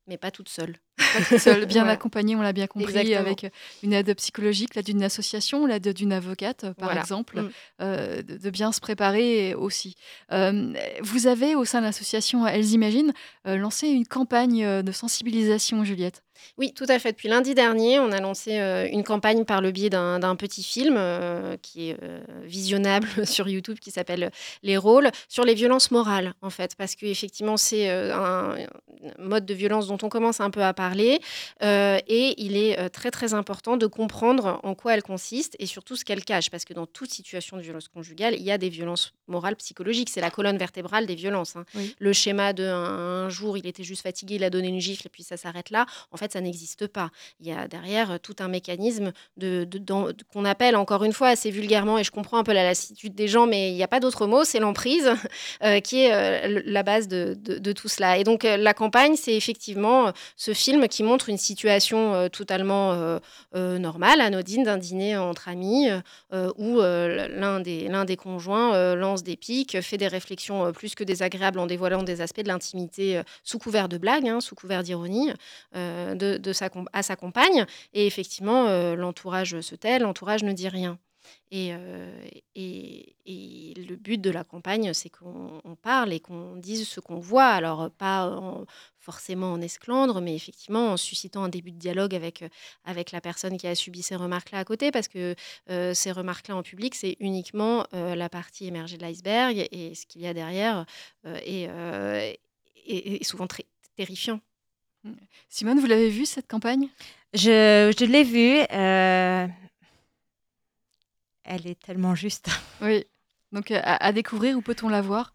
Mais 0.08 0.16
pas 0.16 0.30
toute 0.30 0.48
seule. 0.48 0.76
Pas 0.96 1.24
toute 1.28 1.38
seule, 1.38 1.66
bien 1.66 1.86
accompagnée, 1.86 2.34
on 2.34 2.40
l'a 2.40 2.54
bien 2.54 2.66
compris, 2.66 2.96
Exactement. 2.96 3.20
avec 3.20 3.52
une 3.82 3.92
aide 3.92 4.14
psychologique, 4.14 4.74
l'aide 4.74 4.86
d'une 4.86 5.02
association, 5.02 5.66
l'aide 5.66 5.92
d'une 5.92 6.12
avocate, 6.12 6.72
par 6.72 6.88
voilà. 6.88 7.02
exemple, 7.02 7.42
mm. 7.42 7.50
euh, 7.82 8.22
de, 8.22 8.38
de, 8.38 8.50
bien 8.50 8.72
se 8.72 8.80
préparer 8.80 9.54
aussi. 9.54 9.96
Euh, 10.32 10.72
vous 11.02 11.26
avez, 11.26 11.54
au 11.54 11.64
sein 11.64 11.80
de 11.80 11.84
l'association 11.84 12.46
Elles 12.46 12.72
Imaginent, 12.72 13.12
euh, 13.46 13.56
lancé 13.56 13.88
une 13.88 14.06
campagne 14.06 14.82
de 14.82 14.92
sensibilisation, 14.92 15.84
Juliette? 15.84 16.22
Oui, 16.56 16.72
tout 16.74 16.86
à 16.88 16.98
fait. 16.98 17.12
Depuis 17.12 17.28
lundi 17.28 17.54
dernier, 17.54 17.98
on 17.98 18.12
a 18.12 18.20
lancé 18.20 18.58
euh, 18.58 18.88
une 18.90 19.04
campagne 19.04 19.44
par 19.44 19.60
le 19.60 19.70
biais 19.70 19.90
d'un 19.90 20.36
petit 20.36 20.62
film 20.62 20.96
euh, 20.98 21.56
qui 21.62 21.90
est 21.90 21.96
euh, 22.02 22.20
visionnable 22.44 23.08
sur 23.26 23.48
YouTube 23.48 23.78
qui 23.80 23.90
s'appelle 23.90 24.30
Les 24.62 24.76
rôles 24.76 25.10
sur 25.28 25.44
les 25.44 25.54
violences 25.54 25.90
morales, 25.90 26.34
en 26.42 26.50
fait, 26.50 26.74
parce 26.76 26.94
qu'effectivement, 26.94 27.56
c'est 27.56 27.88
un 27.88 28.56
mode 29.18 29.46
de 29.46 29.54
violence 29.54 29.86
dont 29.86 29.98
on 30.02 30.08
commence 30.08 30.40
un 30.40 30.50
peu 30.50 30.62
à 30.62 30.72
parler 30.74 31.20
et 31.60 32.34
il 32.38 32.56
est 32.56 32.90
très, 32.90 33.10
très 33.10 33.34
important 33.34 33.76
de 33.76 33.86
comprendre 33.86 34.60
en 34.62 34.74
quoi 34.74 34.94
elle 34.94 35.02
consiste 35.02 35.56
et 35.58 35.66
surtout 35.66 35.96
ce 35.96 36.04
qu'elle 36.04 36.24
cache, 36.24 36.50
parce 36.50 36.64
que 36.64 36.74
dans 36.74 36.86
toute 36.86 37.10
situation 37.10 37.56
de 37.56 37.62
violence 37.62 37.88
conjugale, 37.88 38.34
il 38.34 38.42
y 38.42 38.50
a 38.50 38.58
des 38.58 38.68
violences 38.68 39.14
morales 39.26 39.56
psychologiques. 39.56 40.10
C'est 40.10 40.20
la 40.20 40.30
colonne 40.30 40.58
vertébrale 40.58 41.06
des 41.06 41.14
violences. 41.14 41.56
Hein. 41.56 41.64
Oui. 41.74 41.94
Le 41.98 42.12
schéma 42.12 42.52
de 42.52 42.64
un, 42.64 43.24
un, 43.24 43.28
jour, 43.28 43.56
il 43.56 43.66
était 43.66 43.84
juste 43.84 44.02
fatigué, 44.02 44.36
il 44.36 44.44
a 44.44 44.50
donné 44.50 44.68
une 44.68 44.80
gifle 44.80 45.06
et 45.06 45.10
puis 45.10 45.22
ça 45.22 45.36
s'arrête 45.36 45.70
là. 45.70 45.86
En 46.10 46.16
fait, 46.16 46.27
ça 46.32 46.40
n'existe 46.40 46.86
pas. 46.86 47.10
Il 47.40 47.46
y 47.46 47.52
a 47.52 47.68
derrière 47.68 48.20
tout 48.20 48.36
un 48.40 48.48
mécanisme 48.48 49.12
de, 49.36 49.68
qu'on 50.32 50.44
appelle 50.44 50.76
encore 50.76 51.04
une 51.04 51.12
fois 51.12 51.28
assez 51.28 51.50
vulgairement, 51.50 51.98
et 51.98 52.04
je 52.04 52.10
comprends 52.10 52.38
un 52.38 52.44
peu 52.44 52.52
la 52.52 52.64
lassitude 52.64 53.14
des 53.14 53.28
gens, 53.28 53.46
mais 53.46 53.70
il 53.70 53.74
n'y 53.74 53.82
a 53.82 53.88
pas 53.88 54.00
d'autre 54.00 54.26
mot, 54.26 54.44
c'est 54.44 54.60
l'emprise 54.60 55.10
euh, 55.62 55.80
qui 55.80 56.04
est 56.04 56.12
euh, 56.12 56.62
la 56.64 56.82
base 56.82 57.08
de, 57.08 57.34
tout 57.72 57.88
cela. 57.88 58.18
Et 58.18 58.24
donc 58.24 58.44
euh, 58.44 58.56
la 58.56 58.74
campagne, 58.74 59.16
c'est 59.16 59.34
effectivement 59.34 60.12
ce 60.36 60.54
film 60.54 60.88
qui 60.88 61.02
montre 61.02 61.28
une 61.28 61.38
situation 61.38 62.14
euh, 62.14 62.28
totalement 62.28 62.92
euh, 62.92 63.18
euh, 63.54 63.78
normale, 63.78 64.20
anodine, 64.20 64.62
d'un 64.62 64.76
dîner 64.76 65.16
entre 65.16 65.48
amis, 65.48 65.88
où 66.56 66.80
l'un 66.80 67.60
des, 67.60 68.16
conjoints 68.16 68.94
lance 68.94 69.22
des 69.22 69.36
pics, 69.36 69.80
fait 69.80 69.96
des 69.96 70.08
réflexions 70.08 70.72
plus 70.72 70.94
que 70.94 71.04
désagréables 71.04 71.58
en 71.58 71.66
dévoilant 71.66 72.02
des 72.02 72.20
aspects 72.20 72.42
de 72.42 72.48
l'intimité 72.48 73.22
sous 73.42 73.58
couvert 73.58 73.88
de 73.88 73.98
blague, 73.98 74.28
hein, 74.28 74.40
sous 74.40 74.54
couvert 74.54 74.82
d'ironie, 74.82 75.30
de, 76.18 76.52
sa, 76.52 76.68
à 76.92 77.02
sa 77.02 77.16
compagne. 77.16 77.66
Et 77.94 78.06
effectivement, 78.06 78.66
euh, 78.66 78.94
l'entourage 78.94 79.60
se 79.60 79.74
tait, 79.74 79.98
l'entourage 79.98 80.42
ne 80.42 80.52
dit 80.52 80.68
rien. 80.68 80.98
Et, 81.50 81.70
euh, 81.72 82.20
et, 82.54 83.16
et, 83.26 83.74
le 83.74 83.96
but 83.96 84.18
de 84.18 84.30
la 84.30 84.44
campagne, 84.44 84.92
c'est 84.94 85.10
qu'on 85.10 85.76
parle 85.82 86.12
et 86.12 86.20
qu'on 86.20 86.56
dise 86.56 86.88
ce 86.88 87.00
qu'on 87.00 87.18
voit. 87.18 87.48
Alors, 87.48 87.90
pas 87.90 88.30
en, 88.30 88.64
forcément 89.08 89.54
en 89.54 89.60
esclandre, 89.62 90.20
mais 90.20 90.34
effectivement 90.34 90.92
en 90.92 90.96
suscitant 90.98 91.44
un 91.44 91.48
début 91.48 91.72
de 91.72 91.78
dialogue 91.78 92.14
avec, 92.14 92.44
avec 92.84 93.10
la 93.10 93.22
personne 93.22 93.56
qui 93.56 93.66
a 93.66 93.74
subi 93.74 94.02
ces 94.02 94.16
remarques-là 94.16 94.58
à 94.58 94.64
côté, 94.66 94.90
parce 94.90 95.08
que 95.08 95.34
euh, 95.70 95.94
ces 95.94 96.12
remarques-là 96.12 96.54
en 96.54 96.62
public, 96.62 96.94
c'est 96.94 97.16
uniquement 97.18 97.86
euh, 97.94 98.14
la 98.14 98.28
partie 98.28 98.66
émergée 98.66 98.98
de 98.98 99.02
l'iceberg, 99.02 99.66
et 99.72 99.94
ce 99.94 100.04
qu'il 100.04 100.20
y 100.20 100.26
a 100.26 100.34
derrière 100.34 100.84
euh, 101.24 101.38
est, 101.42 102.38
est, 102.86 103.24
souvent 103.24 103.46
très 103.46 103.64
terrifiant. 103.96 104.40
Simone, 105.48 105.80
vous 105.80 105.86
l'avez 105.86 106.10
vue 106.10 106.26
cette 106.26 106.48
campagne? 106.48 106.88
Je, 107.34 107.94
je 107.98 108.04
l'ai 108.04 108.24
vue. 108.24 108.58
Euh... 108.72 109.46
Elle 111.44 111.66
est 111.66 111.80
tellement 111.80 112.14
juste. 112.14 112.48
Oui. 112.80 113.04
Donc 113.50 113.70
à, 113.70 113.96
à 113.96 114.12
découvrir, 114.12 114.56
où 114.56 114.60
peut-on 114.60 114.88
la 114.88 115.00
voir? 115.00 115.32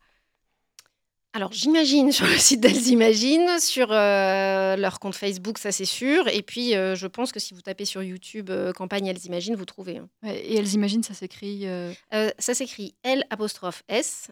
Alors 1.35 1.51
j'imagine 1.51 2.11
sur 2.11 2.27
le 2.27 2.37
site 2.37 2.59
d'Elles 2.59 2.89
Imaginent, 2.89 3.59
sur 3.59 3.91
euh, 3.91 4.75
leur 4.75 4.99
compte 4.99 5.15
Facebook, 5.15 5.57
ça 5.57 5.71
c'est 5.71 5.83
sûr. 5.83 6.27
Et 6.27 6.43
puis 6.43 6.75
euh, 6.75 6.93
je 6.93 7.07
pense 7.07 7.31
que 7.31 7.39
si 7.39 7.55
vous 7.55 7.61
tapez 7.61 7.85
sur 7.85 8.03
YouTube 8.03 8.51
euh, 8.51 8.71
campagne 8.71 9.07
Elles 9.07 9.25
Imaginent, 9.25 9.55
vous 9.55 9.65
trouvez. 9.65 9.97
Hein. 9.97 10.09
Et 10.23 10.57
Elles 10.57 10.73
Imaginent, 10.73 11.01
ça 11.01 11.15
s'écrit 11.15 11.65
Ça 12.37 12.53
s'écrit 12.53 12.93
L 13.01 13.25
apostrophe 13.31 13.83
S, 13.89 14.29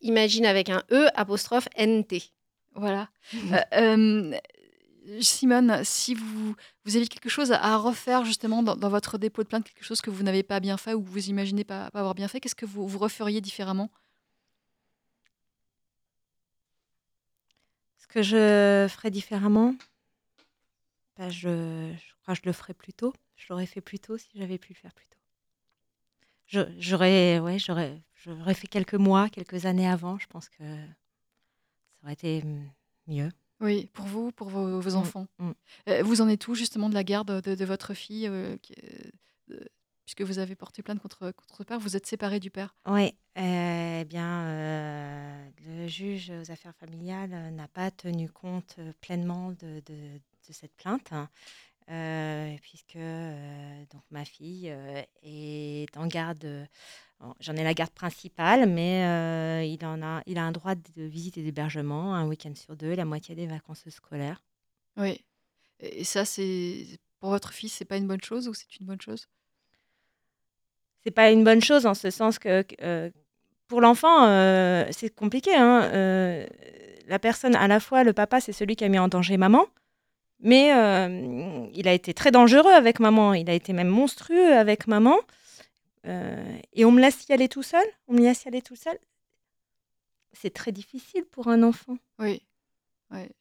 imagine 0.00 0.46
avec 0.46 0.70
un 0.70 0.82
E 0.90 1.08
apostrophe 1.14 1.68
NT. 1.78 2.32
Voilà. 2.74 3.10
Mmh. 3.34 4.34
Simone, 5.20 5.82
si 5.84 6.14
vous, 6.14 6.54
vous 6.84 6.96
avez 6.96 7.06
quelque 7.06 7.28
chose 7.28 7.52
à 7.52 7.76
refaire 7.76 8.24
justement 8.24 8.62
dans, 8.62 8.88
votre 8.88 9.18
dépôt 9.18 9.42
de 9.42 9.48
plainte, 9.48 9.64
quelque 9.64 9.84
chose 9.84 10.00
que 10.00 10.10
vous 10.10 10.22
n'avez 10.22 10.42
pas 10.42 10.60
bien 10.60 10.76
fait 10.76 10.94
ou 10.94 11.02
que 11.02 11.08
vous 11.08 11.28
imaginez 11.28 11.64
pas, 11.64 11.86
avoir 11.94 12.14
bien 12.14 12.28
fait, 12.28 12.40
qu'est-ce 12.40 12.54
que 12.54 12.66
vous, 12.66 12.86
referiez 12.98 13.40
différemment? 13.40 13.90
Ce 17.98 18.06
que 18.06 18.22
je 18.22 18.86
ferais 18.90 19.10
différemment, 19.10 19.74
bah 21.16 21.30
je, 21.30 21.94
crois 22.22 22.34
que 22.34 22.40
je 22.42 22.46
le 22.46 22.52
ferais 22.52 22.74
plus 22.74 22.92
tôt. 22.92 23.12
Je 23.36 23.46
l'aurais 23.48 23.66
fait 23.66 23.80
plus 23.80 23.98
tôt 23.98 24.18
si 24.18 24.28
j'avais 24.34 24.58
pu 24.58 24.72
le 24.72 24.78
faire 24.78 24.92
plus 24.92 25.06
tôt. 25.06 26.66
j'aurais, 26.78 27.38
ouais, 27.38 27.58
fait 27.58 28.66
quelques 28.66 28.94
mois, 28.94 29.28
quelques 29.28 29.66
années 29.66 29.88
avant. 29.88 30.18
Je 30.18 30.26
pense 30.26 30.48
que 30.48 30.64
ça 30.64 32.04
aurait 32.04 32.14
été 32.14 32.44
mieux. 33.06 33.30
Oui, 33.60 33.86
pour 33.92 34.06
vous, 34.06 34.32
pour 34.32 34.48
vos, 34.48 34.80
vos 34.80 34.90
mmh, 34.90 34.96
enfants. 34.96 35.26
Mmh. 35.38 35.50
Euh, 35.88 36.02
vous 36.02 36.20
en 36.20 36.28
êtes 36.28 36.48
où 36.48 36.54
justement 36.54 36.88
de 36.88 36.94
la 36.94 37.04
garde 37.04 37.42
de, 37.42 37.54
de 37.54 37.64
votre 37.64 37.94
fille 37.94 38.26
euh, 38.26 38.56
puisque 40.04 40.22
vous 40.22 40.38
avez 40.38 40.56
porté 40.56 40.82
plainte 40.82 41.00
contre, 41.00 41.30
contre 41.32 41.64
père, 41.64 41.78
vous 41.78 41.96
êtes 41.96 42.06
séparé 42.06 42.40
du 42.40 42.50
père? 42.50 42.74
Oui, 42.86 43.14
eh 43.36 44.04
bien, 44.08 45.46
le 45.66 45.86
juge 45.86 46.30
aux 46.30 46.50
affaires 46.50 46.74
familiales 46.74 47.52
n'a 47.54 47.68
pas 47.68 47.90
tenu 47.90 48.28
compte 48.28 48.76
pleinement 49.00 49.52
de, 49.52 49.80
de, 49.86 50.18
de 50.48 50.52
cette 50.52 50.74
plainte. 50.74 51.12
Euh, 51.90 52.56
puisque 52.62 52.94
euh, 52.94 53.84
donc 53.92 54.02
ma 54.12 54.24
fille 54.24 54.70
euh, 54.70 55.02
est 55.24 55.96
en 55.96 56.06
garde. 56.06 56.46
J'en 57.40 57.54
ai 57.56 57.64
la 57.64 57.74
garde 57.74 57.90
principale, 57.90 58.66
mais 58.66 59.68
il, 59.68 59.84
en 59.84 60.00
a, 60.02 60.22
il 60.24 60.38
a 60.38 60.42
un 60.42 60.52
droit 60.52 60.74
de 60.74 61.02
visite 61.02 61.36
et 61.36 61.42
d'hébergement 61.42 62.14
un 62.14 62.26
week-end 62.26 62.54
sur 62.54 62.76
deux, 62.76 62.94
la 62.94 63.04
moitié 63.04 63.34
des 63.34 63.46
vacances 63.46 63.86
scolaires. 63.90 64.42
Oui. 64.96 65.22
Et 65.80 66.04
ça, 66.04 66.24
c'est 66.24 66.86
pour 67.18 67.28
votre 67.28 67.52
fils, 67.52 67.74
c'est 67.74 67.84
pas 67.84 67.98
une 67.98 68.06
bonne 68.06 68.22
chose 68.22 68.48
ou 68.48 68.54
c'est 68.54 68.74
une 68.80 68.86
bonne 68.86 69.00
chose? 69.02 69.28
C'est 71.04 71.10
pas 71.10 71.30
une 71.30 71.44
bonne 71.44 71.60
chose 71.60 71.84
en 71.84 71.92
ce 71.92 72.10
sens 72.10 72.38
que 72.38 72.64
pour 73.68 73.82
l'enfant, 73.82 74.24
c'est 74.90 75.14
compliqué. 75.14 75.54
Hein, 75.54 75.90
la 77.06 77.18
personne, 77.18 77.54
à 77.54 77.68
la 77.68 77.80
fois, 77.80 78.02
le 78.02 78.14
papa, 78.14 78.40
c'est 78.40 78.52
celui 78.52 78.76
qui 78.76 78.84
a 78.84 78.88
mis 78.88 78.98
en 78.98 79.08
danger 79.08 79.36
maman. 79.36 79.66
Mais 80.42 80.74
euh, 80.74 81.66
il 81.74 81.86
a 81.86 81.92
été 81.92 82.14
très 82.14 82.30
dangereux 82.30 82.72
avec 82.72 83.00
maman. 83.00 83.34
Il 83.34 83.50
a 83.50 83.54
été 83.54 83.72
même 83.72 83.88
monstrueux 83.88 84.54
avec 84.54 84.86
maman. 84.86 85.18
Euh, 86.06 86.58
et 86.72 86.84
on 86.84 86.92
me 86.92 87.00
laisse 87.00 87.28
y 87.28 87.32
aller 87.32 87.48
tout 87.48 87.62
seul? 87.62 87.84
On 88.08 88.14
me 88.14 88.20
laisse 88.20 88.44
y 88.44 88.48
aller 88.48 88.62
tout 88.62 88.76
seul? 88.76 88.98
C'est 90.32 90.54
très 90.54 90.72
difficile 90.72 91.24
pour 91.24 91.48
un 91.48 91.62
enfant. 91.62 91.96
Oui. 92.18 92.42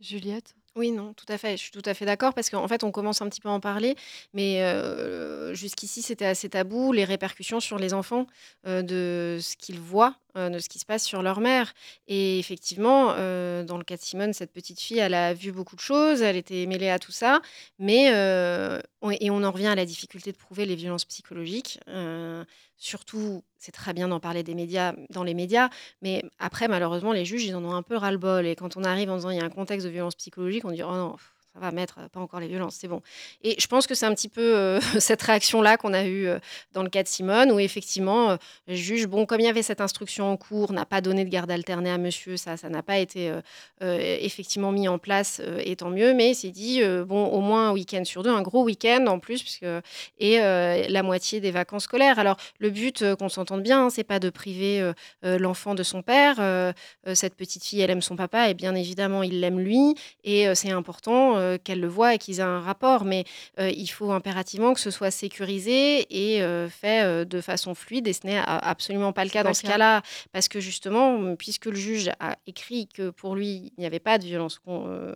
Juliette? 0.02 0.56
Oui, 0.76 0.92
non, 0.92 1.14
tout 1.14 1.28
à 1.30 1.38
fait. 1.38 1.52
Je 1.52 1.62
suis 1.62 1.72
tout 1.72 1.84
à 1.86 1.94
fait 1.94 2.06
d'accord 2.06 2.34
parce 2.34 2.50
qu'en 2.50 2.68
fait, 2.68 2.84
on 2.84 2.92
commence 2.92 3.22
un 3.22 3.30
petit 3.30 3.40
peu 3.40 3.50
à 3.50 3.52
en 3.52 3.60
parler, 3.60 3.96
mais 4.34 4.64
euh, 4.64 5.54
jusqu'ici, 5.54 6.02
c'était 6.02 6.26
assez 6.26 6.50
tabou, 6.50 6.92
les 6.92 7.06
répercussions 7.06 7.60
sur 7.60 7.78
les 7.78 7.94
enfants 7.94 8.26
de 8.66 9.38
ce 9.40 9.56
qu'ils 9.56 9.80
voient 9.80 10.16
euh, 10.38 10.50
de 10.50 10.60
ce 10.60 10.70
qui 10.70 10.78
se 10.80 10.86
passe 10.86 11.04
sur 11.04 11.22
leur 11.24 11.40
mère. 11.40 11.74
Et 12.08 12.38
effectivement, 12.40 13.14
euh, 13.18 13.64
dans 13.64 13.78
le 13.78 13.84
cas 13.84 13.98
de 13.98 14.02
Simone, 14.02 14.34
cette 14.34 14.52
petite 14.52 14.80
fille, 14.80 15.00
elle 15.00 15.14
a 15.14 15.34
vu 15.34 15.52
beaucoup 15.52 15.76
de 15.76 15.82
choses, 15.82 16.22
elle 16.22 16.36
était 16.36 16.66
mêlée 16.68 16.90
à 16.90 17.00
tout 17.00 17.12
ça, 17.12 17.42
mais 17.80 18.12
euh, 18.14 18.80
et 19.20 19.32
on 19.32 19.44
en 19.44 19.52
revient 19.52 19.68
à 19.68 19.76
la 19.76 19.86
difficulté 19.86 20.32
de 20.32 20.38
prouver 20.38 20.66
les 20.66 20.76
violences 20.76 21.06
psychologiques. 21.06 21.80
surtout, 22.78 23.44
c'est 23.58 23.72
très 23.72 23.94
bien 23.94 24.08
d'en 24.08 24.20
parler 24.20 24.44
des 24.44 24.56
médias, 24.56 24.94
dans 25.10 25.24
les 25.24 25.34
médias, 25.34 25.70
mais 26.02 26.24
après, 26.38 26.68
malheureusement, 26.68 27.12
les 27.12 27.26
juges, 27.26 27.46
ils 27.46 27.56
en 27.56 27.64
ont 27.66 27.74
un 27.74 27.84
peu 27.84 27.98
ras-le-bol. 27.98 28.46
Et 28.46 28.56
quand 28.56 28.78
on 28.78 28.84
arrive 28.84 29.10
en 29.10 29.16
disant 29.18 29.30
il 29.32 29.38
y 29.38 29.42
a 29.42 29.46
un 29.46 29.50
contexte 29.50 29.86
de 29.86 29.92
violence 29.92 30.16
psychologique, 30.16 30.64
on 30.66 30.72
dit 30.72 30.84
oh 30.84 30.92
non 30.92 31.16
ça 31.60 31.66
va 31.66 31.72
mettre, 31.72 32.10
pas 32.10 32.20
encore 32.20 32.40
les 32.40 32.48
violences, 32.48 32.78
c'est 32.80 32.88
bon. 32.88 33.02
Et 33.44 33.56
je 33.60 33.68
pense 33.68 33.86
que 33.86 33.94
c'est 33.94 34.06
un 34.06 34.14
petit 34.14 34.30
peu 34.30 34.56
euh, 34.56 34.80
cette 35.00 35.22
réaction-là 35.22 35.78
qu'on 35.78 35.94
a 35.94 36.06
eue 36.06 36.28
euh, 36.28 36.40
dans 36.74 36.84
le 36.84 36.90
cas 36.90 37.04
de 37.04 37.08
Simone, 37.08 37.52
où 37.52 37.60
effectivement, 37.60 38.32
euh, 38.32 38.38
le 38.68 38.76
juge, 38.76 39.08
bon, 39.08 39.26
comme 39.26 39.42
il 39.42 39.46
y 39.46 39.50
avait 39.50 39.62
cette 39.62 39.82
instruction 39.82 40.32
en 40.32 40.38
cours, 40.38 40.72
n'a 40.72 40.86
pas 40.86 41.02
donné 41.02 41.26
de 41.26 41.30
garde 41.30 41.52
alternée 41.52 41.92
à 41.92 41.98
monsieur, 41.98 42.38
ça, 42.38 42.56
ça 42.56 42.70
n'a 42.70 42.84
pas 42.84 42.98
été 42.98 43.32
effectivement 43.82 44.72
mis 44.72 44.88
en 44.88 44.98
place, 44.98 45.42
et 45.64 45.76
tant 45.76 45.90
mieux, 45.90 46.14
mais 46.14 46.32
il 46.32 46.36
s'est 46.36 46.52
dit, 46.52 46.82
bon, 47.06 47.26
au 47.26 47.42
moins 47.42 47.70
un 47.70 47.72
week-end 47.72 48.04
sur 48.04 48.24
deux, 48.24 48.30
un 48.30 48.42
gros 48.42 48.64
week-end 48.64 49.06
en 49.08 49.20
plus, 49.20 49.42
puisque, 49.42 49.66
et 50.20 50.40
la 50.40 51.04
moitié 51.04 51.40
des 51.40 51.52
vacances 51.52 51.84
scolaires. 51.84 52.20
Alors, 52.20 52.38
le 52.60 52.70
but, 52.70 53.04
qu'on 53.16 53.30
s'entende 53.30 53.64
bien, 53.64 53.86
hein, 53.86 53.90
c'est 53.90 54.04
pas 54.04 54.20
de 54.20 54.30
priver 54.30 54.92
l'enfant 55.24 55.76
de 55.76 55.84
son 55.84 56.02
père. 56.02 56.36
cette 57.14 57.36
petite 57.36 57.64
fille, 57.64 57.82
elle 57.82 57.92
aime 57.92 58.02
son 58.02 58.16
papa, 58.16 58.50
et 58.50 58.54
bien 58.54 58.76
évidemment, 58.76 59.24
il 59.24 59.40
l'aime 59.40 59.60
lui, 59.60 59.96
et 60.24 60.54
c'est 60.56 60.72
important 60.72 61.49
euh, 61.50 61.58
qu'elle 61.58 61.80
le 61.80 61.88
voit 61.88 62.16
et 62.16 62.18
qu'ils 62.18 62.40
aient 62.40 62.44
un 62.44 62.60
rapport. 62.60 63.06
Mais 63.06 63.26
euh, 63.60 63.70
il 63.70 63.88
faut 63.88 64.12
impérativement 64.12 64.74
que 64.74 64.80
ce 64.80 64.92
soit 64.92 65.12
sécurisé 65.12 66.06
et 66.10 66.42
euh, 66.42 66.70
fait 66.70 67.26
de 67.26 67.42
façon 67.42 67.76
fluide. 67.76 68.08
Et 68.08 68.14
ce 68.14 68.26
n'est 68.26 68.40
absolument 68.46 69.14
pas 69.14 69.24
le 69.24 69.30
cas 69.30 69.44
dans 69.44 69.54
ce 69.54 69.64
cas-là. 69.64 70.02
Parce 70.32 70.48
que 70.48 70.60
justement, 70.60 71.36
puisque 71.36 71.66
le 71.66 71.76
juge 71.76 72.10
a 72.20 72.38
écrit 72.48 72.88
que 72.88 73.10
pour 73.10 73.36
lui, 73.36 73.74
il 73.78 73.80
n'y 73.80 73.86
avait 73.86 74.00
pas 74.00 74.18
de 74.18 74.26
violence 74.26 74.62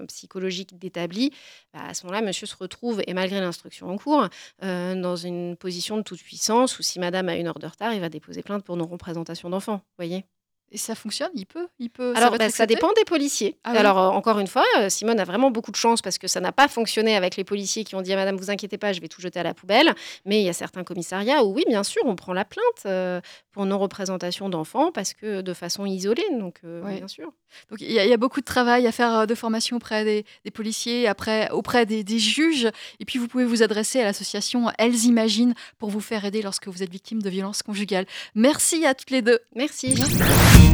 psychologique 0.07 0.77
d'établi, 0.77 1.31
bah, 1.73 1.81
à 1.89 1.93
ce 1.93 2.05
moment-là, 2.05 2.25
monsieur 2.25 2.47
se 2.47 2.55
retrouve, 2.55 3.01
et 3.07 3.13
malgré 3.13 3.39
l'instruction 3.39 3.89
en 3.89 3.97
cours, 3.97 4.27
dans 4.61 5.15
une 5.15 5.55
position 5.57 5.97
de 5.97 6.03
toute 6.03 6.21
puissance 6.21 6.79
où 6.79 6.83
si 6.83 6.99
madame 6.99 7.29
a 7.29 7.35
une 7.35 7.47
heure 7.47 7.59
de 7.59 7.67
retard, 7.67 7.93
il 7.93 8.01
va 8.01 8.09
déposer 8.09 8.43
plainte 8.43 8.63
pour 8.63 8.77
non-représentation 8.77 9.49
d'enfant. 9.49 9.81
voyez? 9.97 10.25
Et 10.73 10.77
ça 10.77 10.95
fonctionne 10.95 11.29
Il 11.35 11.45
peut, 11.45 11.67
il 11.79 11.89
peut 11.89 12.13
Alors, 12.15 12.31
ça, 12.31 12.37
bah, 12.37 12.49
ça 12.49 12.65
dépend 12.65 12.91
des 12.93 13.05
policiers. 13.05 13.57
Ah 13.63 13.71
Alors, 13.71 13.99
euh, 13.99 14.09
encore 14.09 14.39
une 14.39 14.47
fois, 14.47 14.65
euh, 14.79 14.89
Simone 14.89 15.19
a 15.19 15.23
vraiment 15.23 15.51
beaucoup 15.51 15.71
de 15.71 15.75
chance 15.75 16.01
parce 16.01 16.17
que 16.17 16.27
ça 16.27 16.41
n'a 16.41 16.51
pas 16.51 16.67
fonctionné 16.67 17.15
avec 17.15 17.37
les 17.37 17.43
policiers 17.43 17.83
qui 17.83 17.95
ont 17.95 18.01
dit 18.01 18.11
à 18.11 18.15
madame, 18.15 18.35
vous 18.35 18.49
inquiétez 18.49 18.77
pas, 18.77 18.91
je 18.91 18.99
vais 18.99 19.07
tout 19.07 19.21
jeter 19.21 19.39
à 19.39 19.43
la 19.43 19.53
poubelle. 19.53 19.93
Mais 20.25 20.41
il 20.41 20.45
y 20.45 20.49
a 20.49 20.53
certains 20.53 20.83
commissariats 20.83 21.43
où, 21.43 21.53
oui, 21.53 21.63
bien 21.67 21.83
sûr, 21.83 22.01
on 22.05 22.15
prend 22.15 22.33
la 22.33 22.43
plainte 22.43 22.63
euh, 22.87 23.21
pour 23.51 23.65
non-représentation 23.65 24.49
d'enfants 24.49 24.91
parce 24.91 25.13
que 25.13 25.41
de 25.41 25.53
façon 25.53 25.85
isolée. 25.85 26.25
Donc, 26.31 26.61
bien 26.63 27.07
sûr. 27.07 27.31
Donc, 27.69 27.81
il 27.81 27.91
y, 27.91 28.13
a 28.13 28.17
beaucoup 28.17 28.39
de 28.39 28.45
travail 28.45 28.87
à 28.87 28.91
faire 28.91 29.27
de 29.27 29.35
formation 29.35 29.77
auprès 29.77 30.03
des, 30.03 30.51
policiers, 30.51 31.07
après, 31.07 31.51
auprès 31.51 31.85
des, 31.85 32.03
des, 32.03 32.17
juges. 32.17 32.67
Et 32.99 33.05
puis, 33.05 33.19
vous 33.19 33.27
pouvez 33.27 33.45
vous 33.45 33.61
adresser 33.61 34.01
à 34.01 34.05
l'association 34.05 34.71
Elles 34.79 35.05
Imaginent 35.05 35.53
pour 35.77 35.89
vous 35.89 35.99
faire 36.01 36.25
aider 36.25 36.41
lorsque 36.41 36.67
vous 36.67 36.81
êtes 36.81 36.91
victime 36.91 37.21
de 37.21 37.29
violences 37.29 37.61
conjugales. 37.61 38.05
Merci 38.33 38.87
à 38.87 38.95
toutes 38.95 39.11
les 39.11 39.21
deux. 39.21 39.39
Merci. 39.55 39.93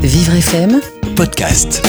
Vivre 0.01 0.41
FM 0.41 0.79
podcast. 1.15 1.81